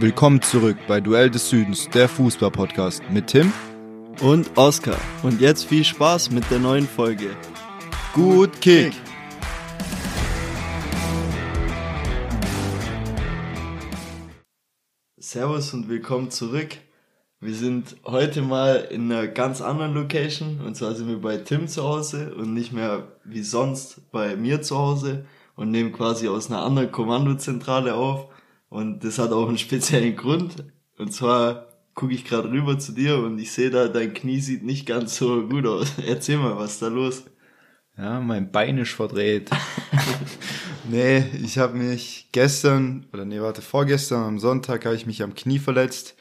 [0.00, 3.52] Willkommen zurück bei Duell des Südens, der Fußball-Podcast mit Tim
[4.20, 4.96] und Oskar.
[5.24, 7.34] Und jetzt viel Spaß mit der neuen Folge.
[8.14, 8.92] Gut Kick!
[15.16, 16.76] Servus und willkommen zurück.
[17.40, 20.60] Wir sind heute mal in einer ganz anderen Location.
[20.64, 24.62] Und zwar sind wir bei Tim zu Hause und nicht mehr wie sonst bei mir
[24.62, 25.26] zu Hause
[25.56, 28.28] und nehmen quasi aus einer anderen Kommandozentrale auf.
[28.68, 30.56] Und das hat auch einen speziellen Grund.
[30.98, 34.62] Und zwar gucke ich gerade rüber zu dir und ich sehe da, dein Knie sieht
[34.62, 35.94] nicht ganz so gut aus.
[36.06, 37.24] Erzähl mal, was ist da los?
[37.96, 39.50] Ja, mein Bein ist verdreht.
[40.88, 45.34] nee, ich habe mich gestern, oder nee, warte, vorgestern am Sonntag habe ich mich am
[45.34, 46.14] Knie verletzt.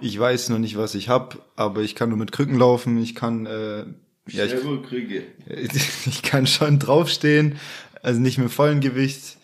[0.00, 3.00] Ich weiß noch nicht, was ich hab, aber ich kann nur mit Krücken laufen.
[3.00, 3.84] Ich kann, äh,
[4.28, 4.54] ja, ich,
[6.06, 7.56] ich kann schon draufstehen,
[8.02, 9.36] also nicht mit vollem Gewicht.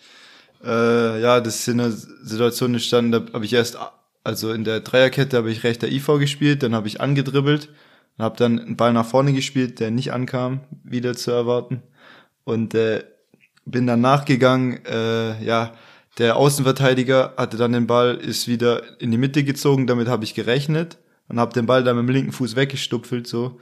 [0.63, 3.77] Äh, ja, das ist in einer Situation entstanden, da habe ich erst,
[4.23, 7.69] also in der Dreierkette habe ich rechter IV gespielt, dann habe ich angedribbelt
[8.17, 11.81] und habe dann einen Ball nach vorne gespielt, der nicht ankam, wieder zu erwarten.
[12.43, 13.03] Und äh,
[13.65, 15.73] bin dann nachgegangen, äh, ja,
[16.17, 20.35] der Außenverteidiger hatte dann den Ball, ist wieder in die Mitte gezogen, damit habe ich
[20.35, 20.97] gerechnet
[21.29, 23.59] und habe den Ball dann mit dem linken Fuß weggestupfelt so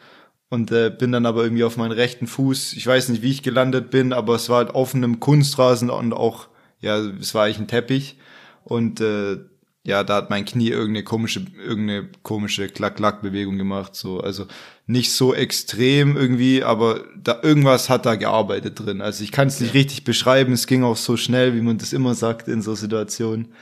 [0.49, 3.43] und äh, bin dann aber irgendwie auf meinen rechten Fuß, ich weiß nicht, wie ich
[3.43, 6.47] gelandet bin, aber es war halt auf einem Kunstrasen und auch
[6.79, 8.17] ja, es war eigentlich ein Teppich
[8.63, 9.37] und äh,
[9.83, 14.45] ja, da hat mein Knie irgendeine komische, irgendeine komische Klack-Klack-Bewegung gemacht, so, also
[14.85, 19.01] nicht so extrem irgendwie, aber da irgendwas hat da gearbeitet drin.
[19.01, 21.93] Also ich kann es nicht richtig beschreiben, es ging auch so schnell, wie man das
[21.93, 23.53] immer sagt in so Situationen.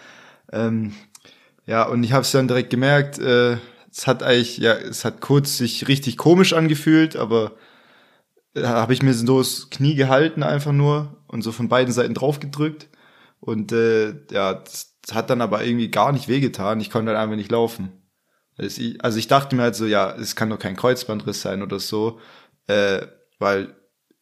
[0.52, 0.94] Ähm,
[1.66, 3.58] ja, und ich habe es dann direkt gemerkt, äh,
[3.92, 7.54] es hat eigentlich, ja, es hat kurz sich richtig komisch angefühlt, aber
[8.54, 11.94] da äh, habe ich mir so das Knie gehalten einfach nur und so von beiden
[11.94, 12.88] Seiten drauf gedrückt
[13.48, 16.81] und äh, ja, das hat dann aber irgendwie gar nicht wehgetan.
[16.81, 17.94] Ich konnte halt einfach nicht laufen.
[18.58, 22.20] Also ich dachte mir halt so, ja, es kann doch kein Kreuzbandriss sein oder so,
[22.66, 23.04] äh,
[23.39, 23.73] weil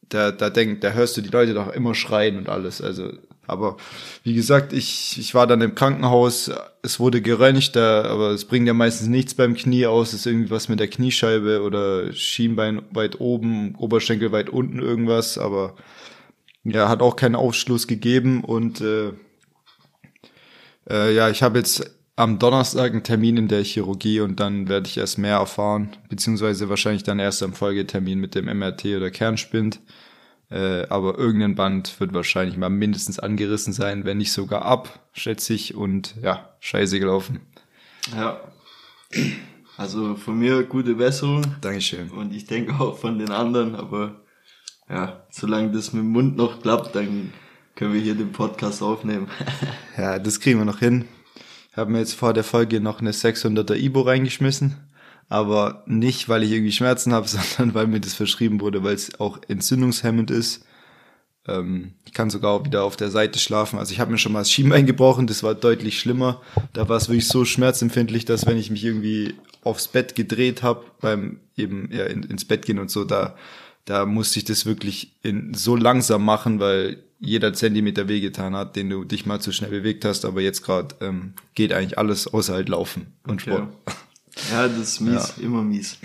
[0.09, 2.81] da, da denkt, da hörst du die Leute doch immer schreien und alles.
[2.81, 3.13] Also,
[3.47, 3.77] aber
[4.21, 6.51] wie gesagt, ich, ich war dann im Krankenhaus,
[6.83, 10.51] es wurde geröntgt, aber es bringt ja meistens nichts beim Knie aus, es ist irgendwie
[10.51, 15.75] was mit der Kniescheibe oder Schienbein weit oben, Oberschenkel weit unten irgendwas, aber
[16.65, 19.13] ja, hat auch keinen Aufschluss gegeben und äh,
[20.89, 24.87] äh, ja, ich habe jetzt am Donnerstag einen Termin in der Chirurgie und dann werde
[24.87, 29.79] ich erst mehr erfahren, beziehungsweise wahrscheinlich dann erst am Folgetermin mit dem MRT oder Kernspind.
[30.49, 35.53] Äh, aber irgendein Band wird wahrscheinlich mal mindestens angerissen sein, wenn nicht sogar ab, schätze
[35.53, 35.75] ich.
[35.75, 37.41] Und ja, scheiße gelaufen.
[38.15, 38.39] Ja.
[39.77, 41.43] Also von mir gute Besserung.
[41.61, 42.09] Dankeschön.
[42.11, 44.21] Und ich denke auch von den anderen, aber
[44.89, 47.33] ja, solange das mit dem Mund noch klappt, dann
[47.75, 49.27] können wir hier den Podcast aufnehmen.
[49.97, 51.05] ja, das kriegen wir noch hin.
[51.71, 54.75] Ich habe mir jetzt vor der Folge noch eine 600er Ibo reingeschmissen.
[55.27, 59.19] Aber nicht, weil ich irgendwie Schmerzen habe, sondern weil mir das verschrieben wurde, weil es
[59.19, 60.65] auch entzündungshemmend ist.
[61.47, 63.79] Ähm, ich kann sogar auch wieder auf der Seite schlafen.
[63.79, 66.41] Also ich habe mir schon mal das Schienbein gebrochen, das war deutlich schlimmer.
[66.73, 70.85] Da war es wirklich so schmerzempfindlich, dass wenn ich mich irgendwie aufs Bett gedreht habe,
[71.01, 73.35] beim eben ja, in, ins Bett gehen und so, da
[73.85, 78.89] da musste ich das wirklich in, so langsam machen, weil jeder Zentimeter wehgetan hat, den
[78.89, 82.53] du dich mal zu schnell bewegt hast, aber jetzt gerade ähm, geht eigentlich alles außer
[82.53, 83.51] halt Laufen und okay.
[83.51, 83.69] Sport.
[84.51, 85.43] Ja, das ist mies, ja.
[85.45, 85.97] immer mies.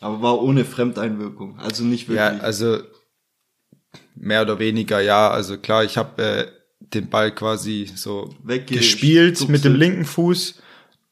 [0.00, 2.18] Aber war ohne Fremdeinwirkung, also nicht wirklich.
[2.18, 2.80] Ja, also
[4.16, 5.30] mehr oder weniger, ja.
[5.30, 6.46] Also klar, ich habe äh,
[6.80, 8.34] den Ball quasi so
[8.66, 10.60] gespielt mit dem linken Fuß,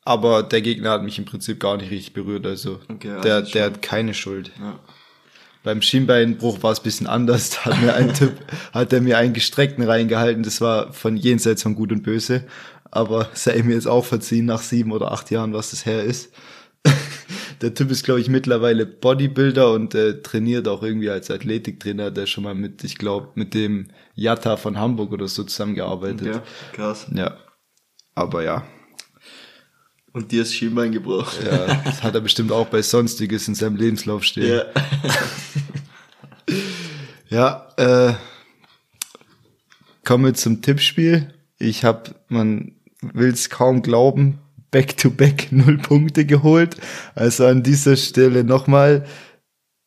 [0.03, 2.47] aber der Gegner hat mich im Prinzip gar nicht richtig berührt.
[2.47, 4.51] Also, okay, also der, der hat keine Schuld.
[4.59, 4.81] Ja.
[5.67, 7.51] Beim Schienbeinbruch war es bisschen anders.
[7.51, 8.35] Da hat mir ein Tipp,
[8.73, 10.45] hat er mir einen gestreckten reingehalten.
[10.45, 12.45] Das war von jenseits von Gut und Böse.
[12.93, 16.33] Aber sei mir jetzt auch verziehen nach sieben oder acht Jahren, was das her ist.
[17.63, 22.13] der Typ ist, glaube ich, mittlerweile Bodybuilder und äh, trainiert auch irgendwie als Athletiktrainer.
[22.13, 26.27] Der schon mal mit, ich glaube, mit dem Jatta von Hamburg oder so zusammengearbeitet.
[26.29, 26.43] Ja,
[26.75, 27.09] krass.
[27.13, 27.39] Ja.
[28.15, 28.65] Aber ja,
[30.17, 31.45] und dir ist Schienbein gebrochen.
[31.45, 34.63] Ja, das hat er bestimmt auch bei Sonstiges in seinem Lebenslauf stehen.
[37.29, 38.15] Ja, ja äh,
[40.05, 41.35] kommen wir zum Tippspiel.
[41.59, 42.73] Ich habe, man
[43.03, 44.39] will es kaum glauben,
[44.71, 46.79] back-to-back null Punkte geholt.
[47.15, 49.07] Also an dieser Stelle nochmal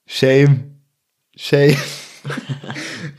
[0.05, 0.75] Shame,
[1.35, 1.75] Shame.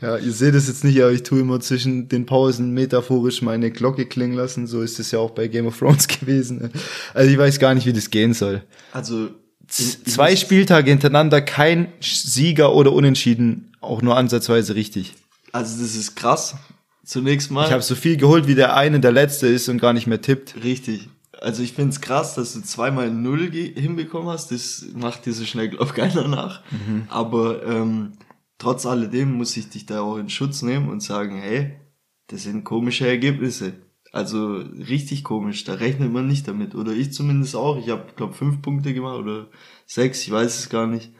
[0.01, 3.71] Ja, ihr seht es jetzt nicht, aber ich tue immer zwischen den Pausen metaphorisch meine
[3.71, 4.67] Glocke klingen lassen.
[4.67, 6.71] So ist es ja auch bei Game of Thrones gewesen.
[7.13, 8.63] Also ich weiß gar nicht, wie das gehen soll.
[8.93, 9.29] Also
[9.67, 15.13] zwei Spieltage hintereinander kein Sieger oder Unentschieden, auch nur ansatzweise richtig.
[15.51, 16.55] Also das ist krass.
[17.03, 17.65] Zunächst mal.
[17.65, 20.21] Ich habe so viel geholt, wie der eine der letzte ist und gar nicht mehr
[20.21, 20.55] tippt.
[20.63, 21.09] Richtig.
[21.41, 24.51] also ich finde es krass, dass du zweimal Null hinbekommen hast.
[24.51, 26.61] Das macht dir so schnell, glaub keiner nach.
[26.69, 27.03] Mhm.
[27.09, 28.13] Aber ähm,
[28.61, 31.79] trotz alledem muss ich dich da auch in Schutz nehmen und sagen, hey,
[32.27, 33.73] das sind komische Ergebnisse.
[34.11, 36.75] Also richtig komisch, da rechnet man nicht damit.
[36.75, 37.79] Oder ich zumindest auch.
[37.79, 39.47] Ich habe, glaube fünf Punkte gemacht oder
[39.87, 41.11] sechs, ich weiß es gar nicht.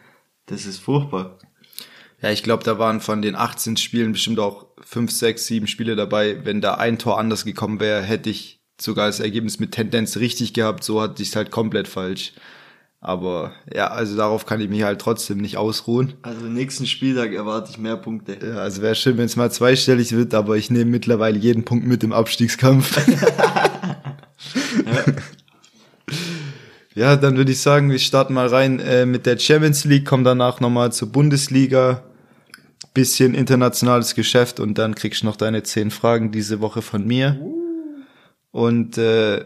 [0.46, 1.40] Das ist furchtbar.
[2.22, 5.96] Ja, ich glaube, da waren von den 18 Spielen bestimmt auch fünf, sechs, sieben Spiele
[5.96, 6.46] dabei.
[6.46, 10.54] Wenn da ein Tor anders gekommen wäre, hätte ich sogar das Ergebnis mit Tendenz richtig
[10.54, 10.84] gehabt.
[10.84, 12.34] So hatte ich es halt komplett falsch.
[13.04, 16.14] Aber ja, also darauf kann ich mich halt trotzdem nicht ausruhen.
[16.22, 18.38] Also nächsten Spieltag erwarte ich mehr Punkte.
[18.40, 21.88] Ja, also wäre schön, wenn es mal zweistellig wird, aber ich nehme mittlerweile jeden Punkt
[21.88, 23.02] mit im Abstiegskampf.
[24.86, 25.04] ja.
[26.94, 30.24] ja, dann würde ich sagen, wir starten mal rein äh, mit der Champions League, kommen
[30.24, 32.04] danach nochmal zur Bundesliga,
[32.94, 37.42] bisschen internationales Geschäft und dann kriegst du noch deine zehn Fragen diese Woche von mir.
[38.52, 39.44] Und äh,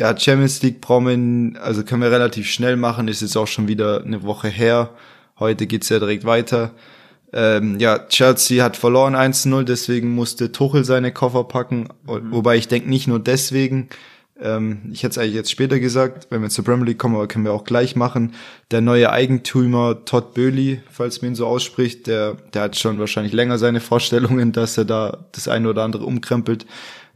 [0.00, 4.02] ja, Champions League wir, also können wir relativ schnell machen, ist jetzt auch schon wieder
[4.02, 4.94] eine Woche her.
[5.38, 6.70] Heute geht's ja direkt weiter.
[7.34, 11.88] Ähm, ja, Chelsea hat verloren 1-0, deswegen musste Tuchel seine Koffer packen.
[12.06, 12.32] Mhm.
[12.32, 13.90] Wobei ich denke nicht nur deswegen.
[14.40, 17.28] Ähm, ich hätte es eigentlich jetzt später gesagt, wenn wir zur Premier League kommen, aber
[17.28, 18.32] können wir auch gleich machen.
[18.70, 23.34] Der neue Eigentümer Todd Böhli, falls man ihn so ausspricht, der, der hat schon wahrscheinlich
[23.34, 26.64] länger seine Vorstellungen, dass er da das eine oder andere umkrempelt.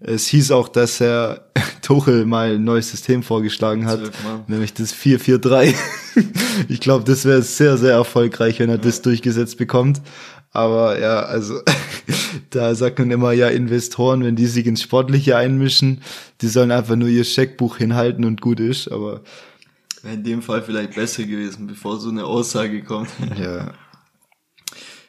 [0.00, 1.46] Es hieß auch, dass er
[1.82, 4.00] Tuchel mal ein neues System vorgeschlagen hat,
[4.48, 5.74] nämlich das 4-4-3.
[6.68, 8.82] ich glaube, das wäre sehr, sehr erfolgreich, wenn er ja.
[8.82, 10.00] das durchgesetzt bekommt.
[10.52, 11.60] Aber ja, also
[12.50, 16.00] da sagt man immer ja Investoren, wenn die sich ins Sportliche einmischen,
[16.40, 18.90] die sollen einfach nur ihr Scheckbuch hinhalten und gut ist.
[18.90, 19.22] Aber
[20.02, 23.10] wäre in dem Fall vielleicht besser gewesen, bevor so eine Aussage kommt.
[23.40, 23.72] Ja,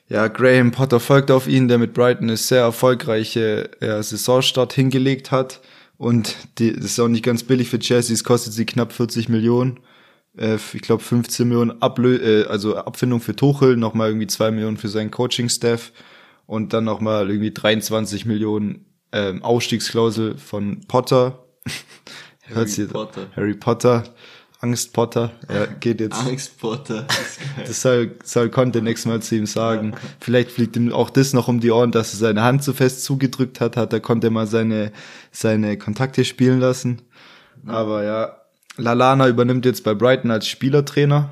[0.07, 5.31] ja, Graham Potter folgt auf ihn, der mit Brighton eine sehr erfolgreiche ja, Saisonstart hingelegt
[5.31, 5.61] hat.
[5.97, 9.29] Und die, das ist auch nicht ganz billig für Chelsea, es kostet sie knapp 40
[9.29, 9.79] Millionen.
[10.37, 14.77] Äh, ich glaube 15 Millionen Ablö äh, also Abfindung für Tuchel, nochmal irgendwie 2 Millionen
[14.77, 15.91] für seinen Coaching-Staff
[16.45, 21.45] und dann nochmal irgendwie 23 Millionen ähm, Ausstiegsklausel von Potter.
[22.53, 23.27] Harry Potter.
[23.35, 24.03] Harry Potter.
[24.65, 26.17] Angst Potter, er geht jetzt.
[26.25, 27.05] Angst Potter.
[27.67, 29.91] Das soll, soll Conte nächstes Mal zu ihm sagen.
[29.91, 29.97] Ja.
[30.19, 33.03] Vielleicht fliegt ihm auch das noch um die Ohren, dass er seine Hand zu fest
[33.03, 34.91] zugedrückt hat, hat er konnte mal seine,
[35.31, 37.03] seine Kontakte spielen lassen.
[37.67, 38.37] Aber ja,
[38.77, 41.29] Lalana übernimmt jetzt bei Brighton als Spielertrainer.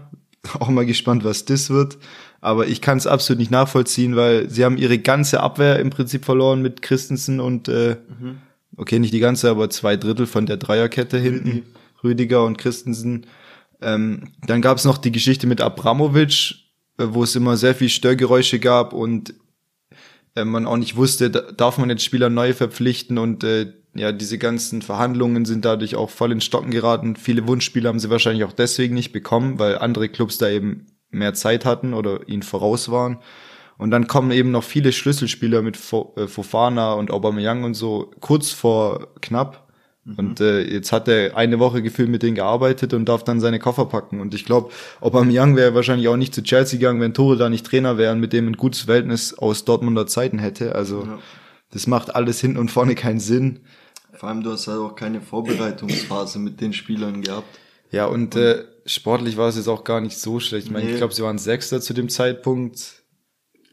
[0.60, 1.98] Auch mal gespannt, was das wird.
[2.40, 6.24] Aber ich kann es absolut nicht nachvollziehen, weil sie haben ihre ganze Abwehr im Prinzip
[6.24, 8.38] verloren mit Christensen und äh, mhm.
[8.78, 11.50] okay, nicht die ganze, aber zwei Drittel von der Dreierkette hinten.
[11.50, 11.64] Mhm.
[12.04, 13.26] Rüdiger und Christensen.
[13.82, 16.56] Ähm, dann gab es noch die Geschichte mit Abramovic,
[16.98, 19.34] äh, wo es immer sehr viel Störgeräusche gab und
[20.36, 24.38] äh, man auch nicht wusste, darf man jetzt Spieler neu verpflichten und äh, ja, diese
[24.40, 27.16] ganzen Verhandlungen sind dadurch auch voll in Stocken geraten.
[27.16, 31.36] Viele Wunschspieler haben sie wahrscheinlich auch deswegen nicht bekommen, weil andere Clubs da eben mehr
[31.36, 33.20] Zeit hatten oder ihnen voraus waren.
[33.78, 38.52] Und dann kommen eben noch viele Schlüsselspieler mit äh, Fofana und Aubameyang und so kurz
[38.52, 39.72] vor knapp.
[40.06, 43.60] Und äh, jetzt hat er eine Woche gefühlt mit denen gearbeitet und darf dann seine
[43.60, 44.20] Koffer packen.
[44.20, 44.70] Und ich glaube,
[45.00, 48.34] Aubameyang wäre wahrscheinlich auch nicht zu Chelsea gegangen, wenn Tore da nicht Trainer wären, mit
[48.34, 50.76] dem ein gutes Verhältnis aus Dortmunder Zeiten hätte.
[50.76, 51.20] Also ja.
[51.72, 53.62] das macht alles hinten und vorne keinen Sinn.
[54.12, 57.60] Vor allem, du hast halt auch keine Vorbereitungsphase mit den Spielern gehabt.
[57.92, 60.66] Ja, und, und äh, sportlich war es jetzt auch gar nicht so schlecht.
[60.66, 60.92] Ich meine, nee.
[60.92, 63.04] ich glaube, sie waren Sechster zu dem Zeitpunkt.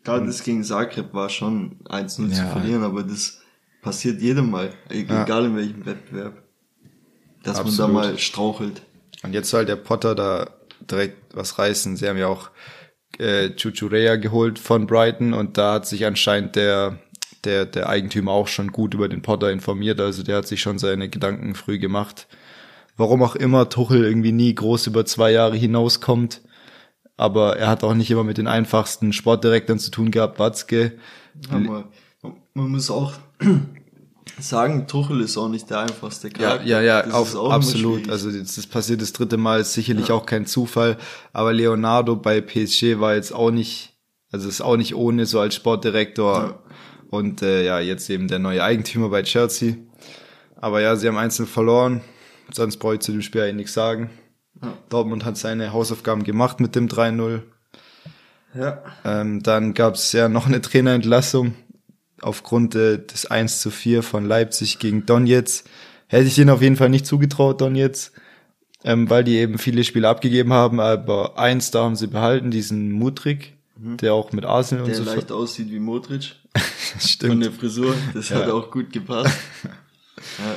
[0.05, 2.35] Klar, das gegen Zagreb war schon 1-0 ja.
[2.35, 3.40] zu verlieren, aber das
[3.83, 5.47] Passiert jedem mal, egal ja.
[5.47, 6.43] in welchem Wettbewerb.
[7.43, 7.95] Dass Absolut.
[7.95, 8.83] man da mal strauchelt.
[9.23, 10.51] Und jetzt soll der Potter da
[10.91, 11.97] direkt was reißen.
[11.97, 12.51] Sie haben ja auch
[13.19, 16.99] äh, Chuchurea geholt von Brighton und da hat sich anscheinend der,
[17.45, 20.01] der, der Eigentümer auch schon gut über den Potter informiert.
[20.01, 22.27] Also der hat sich schon seine Gedanken früh gemacht.
[22.97, 26.43] Warum auch immer Tuchel irgendwie nie groß über zwei Jahre hinauskommt.
[27.17, 30.93] Aber er hat auch nicht immer mit den einfachsten Sportdirektoren zu tun gehabt, Watzke.
[31.51, 31.91] Aber
[32.55, 33.13] man muss auch
[34.39, 36.65] sagen, Tuchel ist auch nicht der einfachste Charakter.
[36.65, 38.09] Ja, ja, ja, auf, absolut.
[38.09, 40.15] Also das, das passiert das dritte Mal, ist sicherlich ja.
[40.15, 40.97] auch kein Zufall.
[41.33, 43.95] Aber Leonardo bei PSG war jetzt auch nicht,
[44.31, 46.35] also ist auch nicht ohne so als Sportdirektor.
[46.35, 46.63] Ja.
[47.11, 49.75] Und äh, ja, jetzt eben der neue Eigentümer bei Chelsea.
[50.57, 52.03] Aber ja, sie haben einzeln verloren.
[52.53, 54.11] Sonst brauche ich zu dem Spiel eigentlich nichts sagen.
[54.63, 54.73] Ja.
[54.89, 57.43] Dortmund hat seine Hausaufgaben gemacht mit dem 3-0.
[58.55, 58.83] Ja.
[59.05, 61.55] Ähm, dann gab es ja noch eine Trainerentlassung
[62.23, 65.65] aufgrund äh, des 1 zu 4 von Leipzig gegen Donetsk.
[66.07, 68.12] Hätte ich denen auf jeden Fall nicht zugetraut, Donetsk,
[68.85, 72.91] ähm, weil die eben viele Spiele abgegeben haben, aber eins da haben sie behalten, diesen
[72.93, 73.97] Mutrik, mhm.
[73.99, 75.05] der auch mit Arsenal der und so.
[75.05, 76.37] Der leicht aussieht wie Modric.
[76.99, 77.33] Stimmt.
[77.33, 78.37] Von der Frisur, das ja.
[78.37, 79.37] hat auch gut gepasst.
[80.39, 80.57] ja.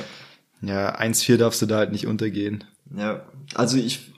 [0.66, 2.64] Ja, 1-4 darfst du da halt nicht untergehen.
[2.96, 4.12] Ja, also ich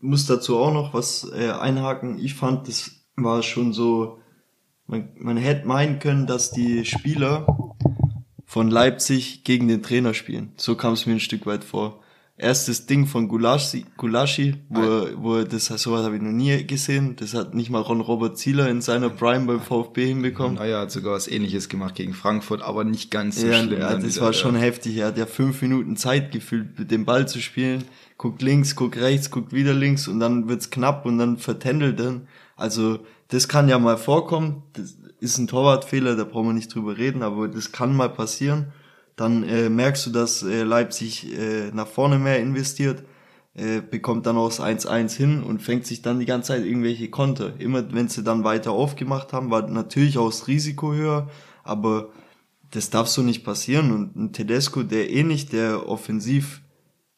[0.00, 2.18] muss dazu auch noch was äh, einhaken.
[2.18, 4.20] Ich fand, das war schon so,
[4.86, 7.46] man, man hätte meinen können, dass die Spieler
[8.44, 10.52] von Leipzig gegen den Trainer spielen.
[10.56, 12.00] So kam es mir ein Stück weit vor.
[12.38, 16.66] Erstes Ding von Gulaschi, Gulaschi wo, er, wo er, das sowas habe ich noch nie
[16.66, 17.16] gesehen.
[17.16, 20.56] Das hat nicht mal Ron Robert Zieler in seiner Prime beim VfB hinbekommen.
[20.56, 23.80] Naja, hat sogar was ähnliches gemacht gegen Frankfurt, aber nicht ganz so ja, schlimm.
[23.80, 24.98] Ja, das war schon heftig.
[24.98, 27.84] Er hat ja fünf Minuten Zeit gefühlt, mit dem Ball zu spielen.
[28.18, 32.28] Guckt links, guckt rechts, guckt wieder links und dann wird's knapp und dann vertändelt dann.
[32.54, 34.62] Also, das kann ja mal vorkommen.
[34.72, 38.72] Das ist ein Torwartfehler, da brauchen wir nicht drüber reden, aber das kann mal passieren
[39.16, 43.02] dann äh, merkst du, dass äh, Leipzig äh, nach vorne mehr investiert,
[43.54, 47.08] äh, bekommt dann auch das 1-1 hin und fängt sich dann die ganze Zeit irgendwelche
[47.08, 47.58] Konter.
[47.58, 51.30] Immer wenn sie dann weiter aufgemacht haben, war natürlich auch das Risiko höher,
[51.64, 52.10] aber
[52.70, 53.90] das darf so nicht passieren.
[53.90, 56.60] Und ein Tedesco, der eh nicht der Offensiv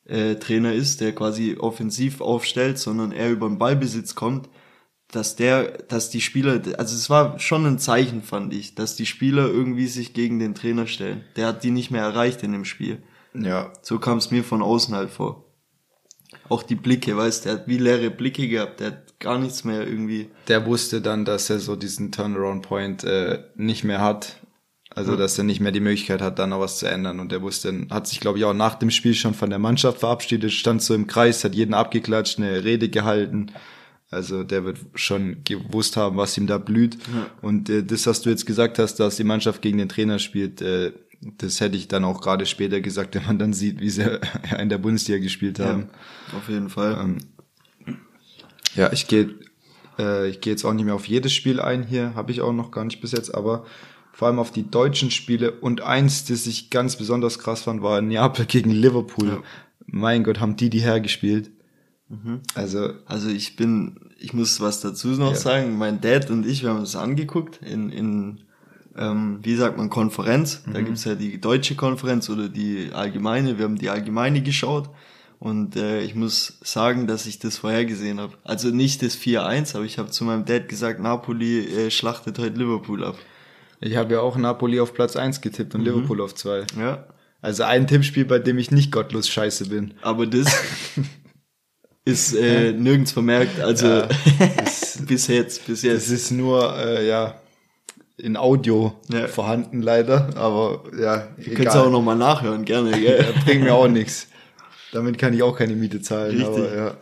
[0.04, 4.48] äh, Trainer ist, der quasi offensiv aufstellt, sondern er über den Ballbesitz kommt,
[5.10, 9.06] dass der, dass die Spieler, also es war schon ein Zeichen, fand ich, dass die
[9.06, 11.24] Spieler irgendwie sich gegen den Trainer stellen.
[11.36, 13.02] Der hat die nicht mehr erreicht in dem Spiel.
[13.34, 13.72] Ja.
[13.80, 15.44] So kam es mir von außen halt vor.
[16.50, 19.86] Auch die Blicke, weißt der hat wie leere Blicke gehabt, der hat gar nichts mehr
[19.86, 20.28] irgendwie.
[20.46, 24.36] Der wusste dann, dass er so diesen Turnaround Point äh, nicht mehr hat.
[24.94, 27.20] Also, dass er nicht mehr die Möglichkeit hat, dann noch was zu ändern.
[27.20, 30.00] Und er wusste, hat sich, glaube ich, auch nach dem Spiel schon von der Mannschaft
[30.00, 33.52] verabschiedet, stand so im Kreis, hat jeden abgeklatscht, eine Rede gehalten
[34.10, 36.96] also der wird schon gewusst haben, was ihm da blüht.
[37.14, 37.26] Ja.
[37.42, 40.62] Und äh, das, was du jetzt gesagt hast, dass die Mannschaft gegen den Trainer spielt,
[40.62, 44.20] äh, das hätte ich dann auch gerade später gesagt, wenn man dann sieht, wie sie
[44.58, 45.88] in der Bundesliga gespielt haben.
[46.32, 46.98] Ja, auf jeden Fall.
[47.00, 47.18] Ähm,
[48.74, 49.34] ja, ich gehe
[49.98, 52.52] äh, ich gehe jetzt auch nicht mehr auf jedes Spiel ein hier, habe ich auch
[52.52, 53.64] noch gar nicht bis jetzt, aber
[54.12, 58.00] vor allem auf die deutschen Spiele und eins, das ich ganz besonders krass fand, war
[58.00, 59.28] Neapel gegen Liverpool.
[59.28, 59.42] Ja.
[59.86, 61.50] Mein Gott, haben die die hergespielt.
[62.08, 62.40] Mhm.
[62.54, 65.36] Also, also ich bin, ich muss was dazu noch ja.
[65.36, 65.78] sagen.
[65.78, 68.40] Mein Dad und ich, wir haben uns angeguckt in, in
[68.96, 70.62] ähm, wie sagt man, Konferenz.
[70.66, 70.72] Mhm.
[70.74, 73.58] Da gibt's ja die deutsche Konferenz oder die allgemeine.
[73.58, 74.90] Wir haben die allgemeine geschaut.
[75.38, 78.34] Und äh, ich muss sagen, dass ich das vorhergesehen habe.
[78.42, 82.58] Also nicht das 4-1, aber ich habe zu meinem Dad gesagt, Napoli äh, schlachtet heute
[82.58, 83.16] Liverpool ab.
[83.80, 85.86] Ich habe ja auch Napoli auf Platz 1 getippt und mhm.
[85.86, 86.64] Liverpool auf 2.
[86.80, 87.06] Ja.
[87.40, 89.94] Also ein Tippspiel, bei dem ich nicht gottlos scheiße bin.
[90.02, 90.48] Aber das,
[92.08, 94.08] ist äh, nirgends vermerkt, also ja,
[95.06, 96.06] bis jetzt, bis jetzt.
[96.06, 97.34] Es ist nur, äh, ja,
[98.16, 99.28] in Audio ja.
[99.28, 103.18] vorhanden leider, aber ja, Du kannst auch nochmal nachhören, gerne, gell?
[103.20, 104.26] ja, bringt mir auch nichts.
[104.92, 106.48] Damit kann ich auch keine Miete zahlen, Richtig.
[106.48, 106.94] aber ja.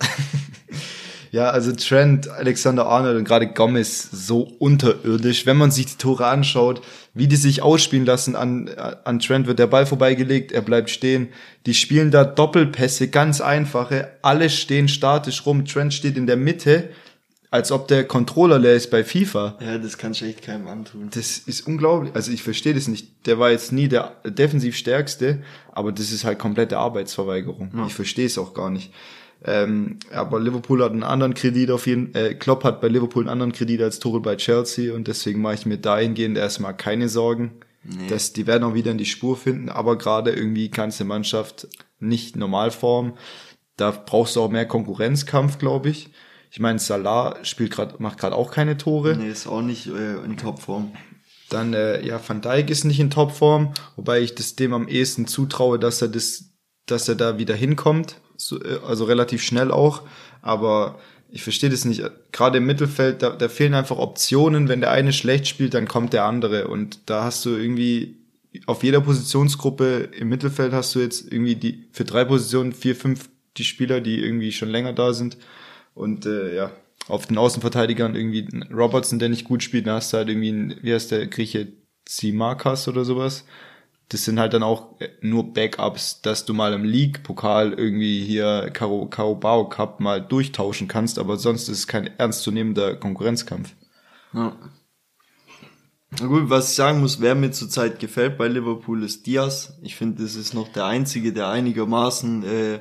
[1.37, 5.45] Ja, also Trent, Alexander Arnold und gerade Gomez so unterirdisch.
[5.45, 6.81] Wenn man sich die Tore anschaut,
[7.13, 8.71] wie die sich ausspielen lassen, an,
[9.05, 11.29] an Trent wird der Ball vorbeigelegt, er bleibt stehen.
[11.67, 14.13] Die spielen da Doppelpässe, ganz einfache.
[14.23, 15.67] Alle stehen statisch rum.
[15.67, 16.89] Trent steht in der Mitte,
[17.51, 19.59] als ob der Controller leer ist bei FIFA.
[19.61, 21.11] Ja, das kannst du echt keinem antun.
[21.15, 22.15] Das ist unglaublich.
[22.15, 23.27] Also ich verstehe das nicht.
[23.27, 27.73] Der war jetzt nie der defensiv stärkste, aber das ist halt komplette Arbeitsverweigerung.
[27.77, 27.87] Ja.
[27.89, 28.91] Ich verstehe es auch gar nicht.
[29.47, 33.31] Ähm, aber Liverpool hat einen anderen Kredit auf jeden äh, Klopp hat bei Liverpool einen
[33.31, 37.53] anderen Kredit als Tuchel bei Chelsea und deswegen mache ich mir dahingehend erstmal keine Sorgen.
[37.85, 38.09] Nee.
[38.09, 41.69] Dass die werden auch wieder in die Spur finden, aber gerade irgendwie kannst du Mannschaft
[42.01, 43.13] nicht normal formen.
[43.77, 46.11] Da brauchst du auch mehr Konkurrenzkampf, glaube ich.
[46.51, 49.17] Ich meine, Salah spielt gerade, macht gerade auch keine Tore.
[49.17, 50.93] Nee, ist auch nicht äh, in Topform.
[51.51, 55.29] Dann, äh, ja, Van Dijk ist nicht in Topform, wobei ich das dem am ehesten
[55.29, 56.51] zutraue, dass er das,
[56.87, 58.21] dass er da wieder hinkommt
[58.87, 60.03] also relativ schnell auch.
[60.43, 60.99] Aber
[61.31, 62.03] ich verstehe das nicht.
[62.33, 64.69] Gerade im Mittelfeld, da, da fehlen einfach Optionen.
[64.69, 66.69] Wenn der eine schlecht spielt, dann kommt der andere.
[66.69, 68.17] Und da hast du irgendwie
[68.67, 73.29] auf jeder Positionsgruppe im Mittelfeld hast du jetzt irgendwie die für drei Positionen vier, fünf
[73.57, 75.37] die Spieler, die irgendwie schon länger da sind.
[75.95, 76.73] Und äh, ja,
[77.09, 80.77] auf den Außenverteidigern irgendwie Robertson, der nicht gut spielt, da hast du halt irgendwie, ein,
[80.83, 81.69] wie heißt der Grieche,
[82.05, 83.45] Zimakas oder sowas
[84.09, 89.69] das sind halt dann auch nur Backups, dass du mal im League-Pokal irgendwie hier Carabao
[89.69, 93.75] Cup mal durchtauschen kannst, aber sonst ist es kein ernstzunehmender Konkurrenzkampf.
[94.33, 94.57] Ja.
[96.21, 99.77] Na gut, was ich sagen muss, wer mir zurzeit gefällt bei Liverpool ist Diaz.
[99.83, 102.75] Ich finde, das ist noch der einzige, der einigermaßen äh,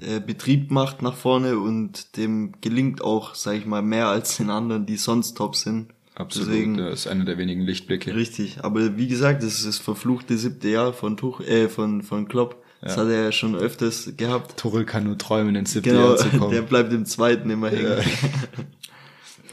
[0.00, 4.50] äh, Betrieb macht nach vorne und dem gelingt auch, sag ich mal, mehr als den
[4.50, 5.92] anderen, die sonst top sind.
[6.18, 8.16] Absolut, Deswegen, das ist einer der wenigen Lichtblicke.
[8.16, 12.26] Richtig, aber wie gesagt, das ist das verfluchte siebte Jahr von Tuch, äh, von, von
[12.26, 12.64] Klopp.
[12.80, 12.88] Ja.
[12.88, 14.56] Das hat er ja schon öfters gehabt.
[14.56, 16.52] Tuchel kann nur träumen, ins siebte genau, Jahr zu kommen.
[16.52, 17.98] der bleibt im zweiten immer hängen.
[17.98, 18.04] Ja.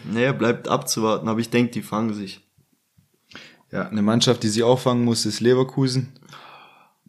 [0.13, 2.39] naja, bleibt abzuwarten, aber ich denke, die fangen sich.
[3.69, 6.13] Ja, eine Mannschaft, die sie auch fangen muss, ist Leverkusen.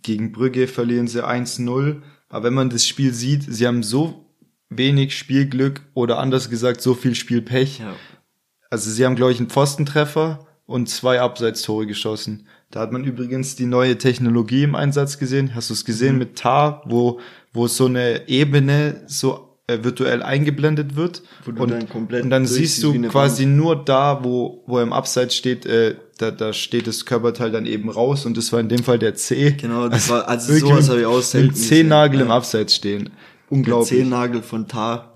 [0.02, 2.02] gegen Brügge verlieren sie 1-0.
[2.28, 4.26] Aber wenn man das Spiel sieht, sie haben so
[4.68, 7.78] wenig Spielglück oder anders gesagt so viel Spielpech.
[7.78, 7.94] Ja.
[8.74, 12.48] Also sie haben, glaube ich, einen Pfostentreffer und zwei Abseitstore geschossen.
[12.72, 15.54] Da hat man übrigens die neue Technologie im Einsatz gesehen.
[15.54, 16.18] Hast du es gesehen Mhm.
[16.18, 17.20] mit TAR, wo,
[17.52, 21.22] wo so eine Ebene so äh, virtuell eingeblendet wird?
[21.44, 24.92] Wo du und, dann komplett und dann siehst du quasi nur da, wo, wo im
[24.92, 28.68] Abseits steht, äh, da, da steht das Körperteil dann eben raus und das war in
[28.68, 29.52] dem Fall der C.
[29.52, 32.26] Genau, das war, also sowas habe ich auch Mit Zehennagel gesehen.
[32.26, 33.04] im Abseits stehen.
[33.04, 33.12] Der
[33.50, 33.90] Unglaublich.
[33.90, 35.14] Zehennagel von Tar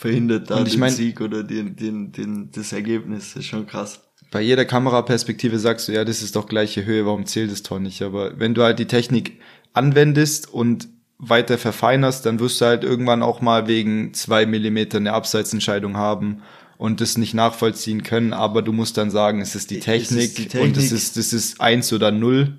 [0.00, 3.34] verhindert da Und den mein- Sieg oder den, den, den, das Ergebnis.
[3.34, 4.00] Das ist schon krass.
[4.30, 7.80] bei jeder Kameraperspektive sagst du, ja, das ist doch gleiche Höhe, warum zählt das Tor
[7.80, 8.00] nicht?
[8.02, 9.40] Aber wenn du halt die Technik
[9.72, 10.88] anwendest und
[11.18, 16.42] weiter verfeinerst, dann wirst du halt irgendwann auch mal wegen zwei Millimeter eine Abseitsentscheidung haben
[16.78, 20.22] und das nicht nachvollziehen können, aber du musst dann sagen, es ist die Es Technik,
[20.22, 20.76] ist die und Technik.
[20.78, 22.56] es ist, das ist eins oder null.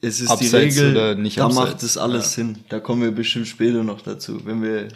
[0.00, 1.66] Es ist Abseits die Regel, oder nicht da abseits.
[1.70, 2.58] macht es alles Sinn.
[2.68, 4.88] Da kommen wir bestimmt später noch dazu, wenn wir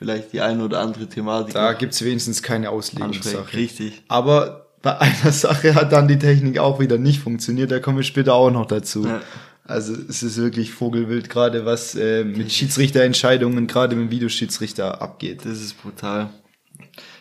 [0.00, 2.70] vielleicht die eine oder andere Thematik Da noch gibt's wenigstens keine.
[2.70, 3.56] Auslegungssache.
[3.56, 4.02] Richtig.
[4.08, 8.04] Aber bei einer Sache hat dann die Technik auch wieder nicht funktioniert, da kommen wir
[8.04, 9.06] später auch noch dazu.
[9.06, 9.20] Ja.
[9.64, 15.44] Also es ist wirklich Vogelwild, gerade was äh, mit Schiedsrichterentscheidungen, gerade mit Videoschiedsrichter abgeht.
[15.44, 16.30] Das ist brutal.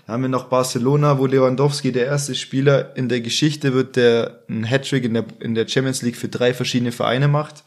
[0.08, 4.44] Dann haben wir noch Barcelona, wo Lewandowski der erste Spieler in der Geschichte wird, der
[4.50, 7.64] einen Hattrick in der, in der Champions League für drei verschiedene Vereine macht.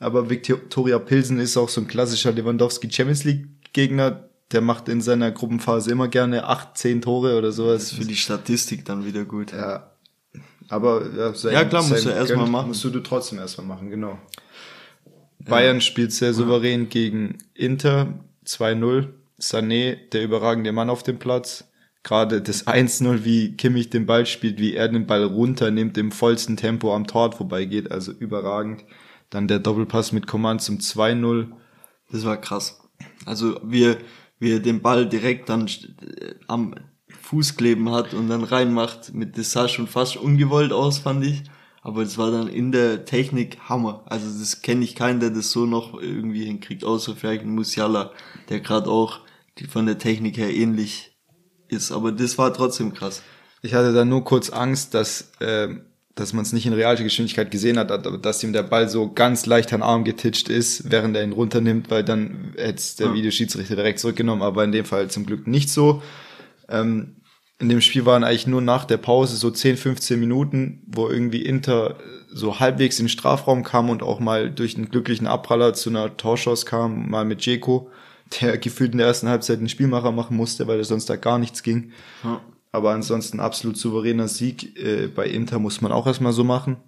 [0.00, 4.30] Aber Viktoria Pilsen ist auch so ein klassischer Lewandowski Champions League Gegner.
[4.52, 7.82] Der macht in seiner Gruppenphase immer gerne acht, zehn Tore oder Das sowas.
[7.84, 9.52] ist für die Statistik dann wieder gut.
[9.52, 9.90] Ja.
[10.68, 12.68] Aber ja, sein, Ja, klar, musst du erst mal gönnt, machen.
[12.68, 14.18] Musst du, du trotzdem erstmal machen, genau.
[15.40, 18.14] Bayern spielt sehr souverän gegen Inter
[18.46, 19.08] 2-0.
[19.40, 21.64] Sané, der überragende Mann auf dem Platz.
[22.02, 26.56] Gerade das 1-0, wie Kimmich den Ball spielt, wie er den Ball runternimmt, im vollsten
[26.56, 28.84] Tempo am Tor vorbeigeht, also überragend.
[29.30, 31.48] Dann der Doppelpass mit Command zum 2-0.
[32.10, 32.80] Das war krass.
[33.26, 33.96] Also wir,
[34.44, 36.74] wie er den Ball direkt dann äh, am
[37.08, 41.42] Fuß kleben hat und dann reinmacht, mit das sah schon fast ungewollt aus, fand ich.
[41.80, 44.04] Aber es war dann in der Technik Hammer.
[44.06, 48.12] Also das kenne ich keinen, der das so noch irgendwie hinkriegt, außer vielleicht Musiala,
[48.48, 49.20] der gerade auch
[49.68, 51.14] von der Technik her ähnlich
[51.68, 51.92] ist.
[51.92, 53.22] Aber das war trotzdem krass.
[53.62, 55.68] Ich hatte da nur kurz Angst, dass, äh,
[56.14, 59.12] dass man es nicht in realer Geschwindigkeit gesehen hat, aber dass ihm der Ball so
[59.12, 63.06] ganz leicht an den Arm getitscht ist, während er ihn runternimmt, weil dann hätte der
[63.08, 63.14] Ja.
[63.14, 66.02] Videoschiedsrichter direkt zurückgenommen, aber in dem Fall zum Glück nicht so.
[66.68, 67.16] Ähm,
[67.60, 71.42] in dem Spiel waren eigentlich nur nach der Pause so 10, 15 Minuten, wo irgendwie
[71.42, 71.96] Inter
[72.32, 76.16] so halbwegs in den Strafraum kam und auch mal durch einen glücklichen Abpraller zu einer
[76.16, 77.90] Torschuss kam, mal mit Jeko,
[78.40, 81.38] der gefühlt in der ersten Halbzeit einen Spielmacher machen musste, weil er sonst da gar
[81.38, 81.92] nichts ging.
[82.22, 82.40] Ja.
[82.74, 84.76] Aber ansonsten absolut souveräner Sieg.
[84.76, 86.78] Äh, bei Inter muss man auch erstmal so machen.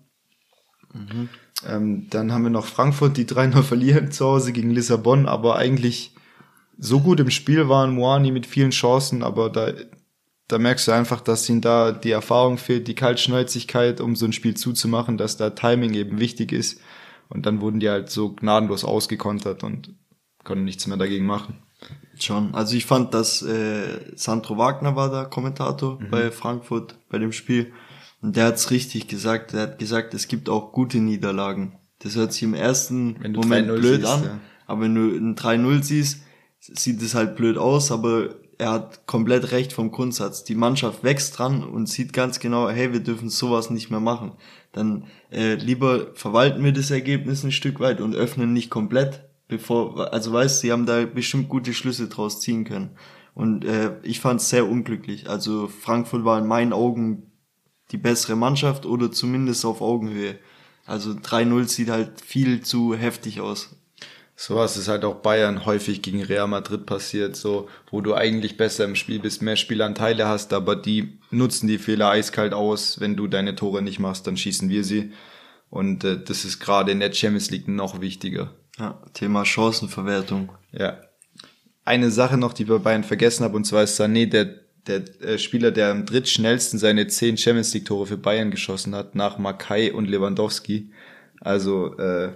[1.65, 6.13] Ähm, dann haben wir noch Frankfurt, die 3-0 verlieren zu Hause gegen Lissabon, aber eigentlich
[6.77, 9.75] so gut im Spiel waren Moani mit vielen Chancen, aber da,
[10.49, 14.33] da merkst du einfach, dass ihnen da die Erfahrung fehlt, die Kaltschnäuzigkeit, um so ein
[14.33, 16.81] Spiel zuzumachen, dass da Timing eben wichtig ist.
[17.29, 19.95] Und dann wurden die halt so gnadenlos ausgekontert und
[20.43, 21.63] konnten nichts mehr dagegen machen.
[22.19, 22.55] Schon.
[22.55, 23.85] Also ich fand, dass äh,
[24.17, 26.11] Sandro Wagner war der Kommentator Mhm.
[26.11, 27.73] bei Frankfurt bei dem Spiel.
[28.23, 29.53] Und der hat's richtig gesagt.
[29.53, 31.77] Der hat gesagt, es gibt auch gute Niederlagen.
[31.99, 34.25] Das hört sich im ersten Moment 3-0 blöd siehst, an.
[34.25, 34.39] ja.
[34.67, 36.23] Aber wenn du ein 3-0 siehst,
[36.61, 40.43] sieht es halt blöd aus, aber er hat komplett recht vom Grundsatz.
[40.43, 44.33] Die Mannschaft wächst dran und sieht ganz genau, hey, wir dürfen sowas nicht mehr machen.
[44.73, 50.13] Dann äh, lieber verwalten wir das Ergebnis ein Stück weit und öffnen nicht komplett, bevor,
[50.13, 52.91] also weißt, sie haben da bestimmt gute Schlüsse draus ziehen können.
[53.35, 55.29] Und äh, ich fand es sehr unglücklich.
[55.29, 57.31] Also Frankfurt war in meinen Augen
[57.93, 60.39] die bessere Mannschaft oder zumindest auf Augenhöhe.
[60.87, 63.77] Also 3-0 sieht halt viel zu heftig aus.
[64.39, 68.85] Sowas ist halt auch Bayern häufig gegen Real Madrid passiert, so, wo du eigentlich besser
[68.85, 73.01] im Spiel bist, mehr Spielanteile hast, aber die nutzen die Fehler eiskalt aus.
[73.01, 75.13] Wenn du deine Tore nicht machst, dann schießen wir sie.
[75.71, 78.55] Und äh, das ist gerade in der Champions League noch wichtiger.
[78.79, 80.51] Ja, Thema Chancenverwertung.
[80.73, 81.01] Ja.
[81.85, 85.03] Eine Sache noch, die wir bei Bayern vergessen haben, und zwar ist Sané der, der
[85.23, 89.39] äh, Spieler, der am drittschnellsten seine zehn Champions League Tore für Bayern geschossen hat, nach
[89.39, 90.91] Makai und Lewandowski.
[91.41, 92.33] Also äh,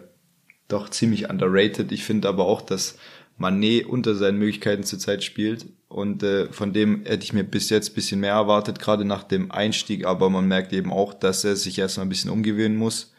[0.69, 1.93] doch ziemlich underrated.
[1.93, 2.97] Ich finde aber auch, dass
[3.39, 5.67] Mané unter seinen Möglichkeiten zurzeit spielt.
[5.89, 9.51] Und äh, von dem hätte ich mir bis jetzt bisschen mehr erwartet, gerade nach dem
[9.51, 10.07] Einstieg.
[10.07, 13.13] Aber man merkt eben auch, dass er sich erstmal ein bisschen umgewöhnen muss.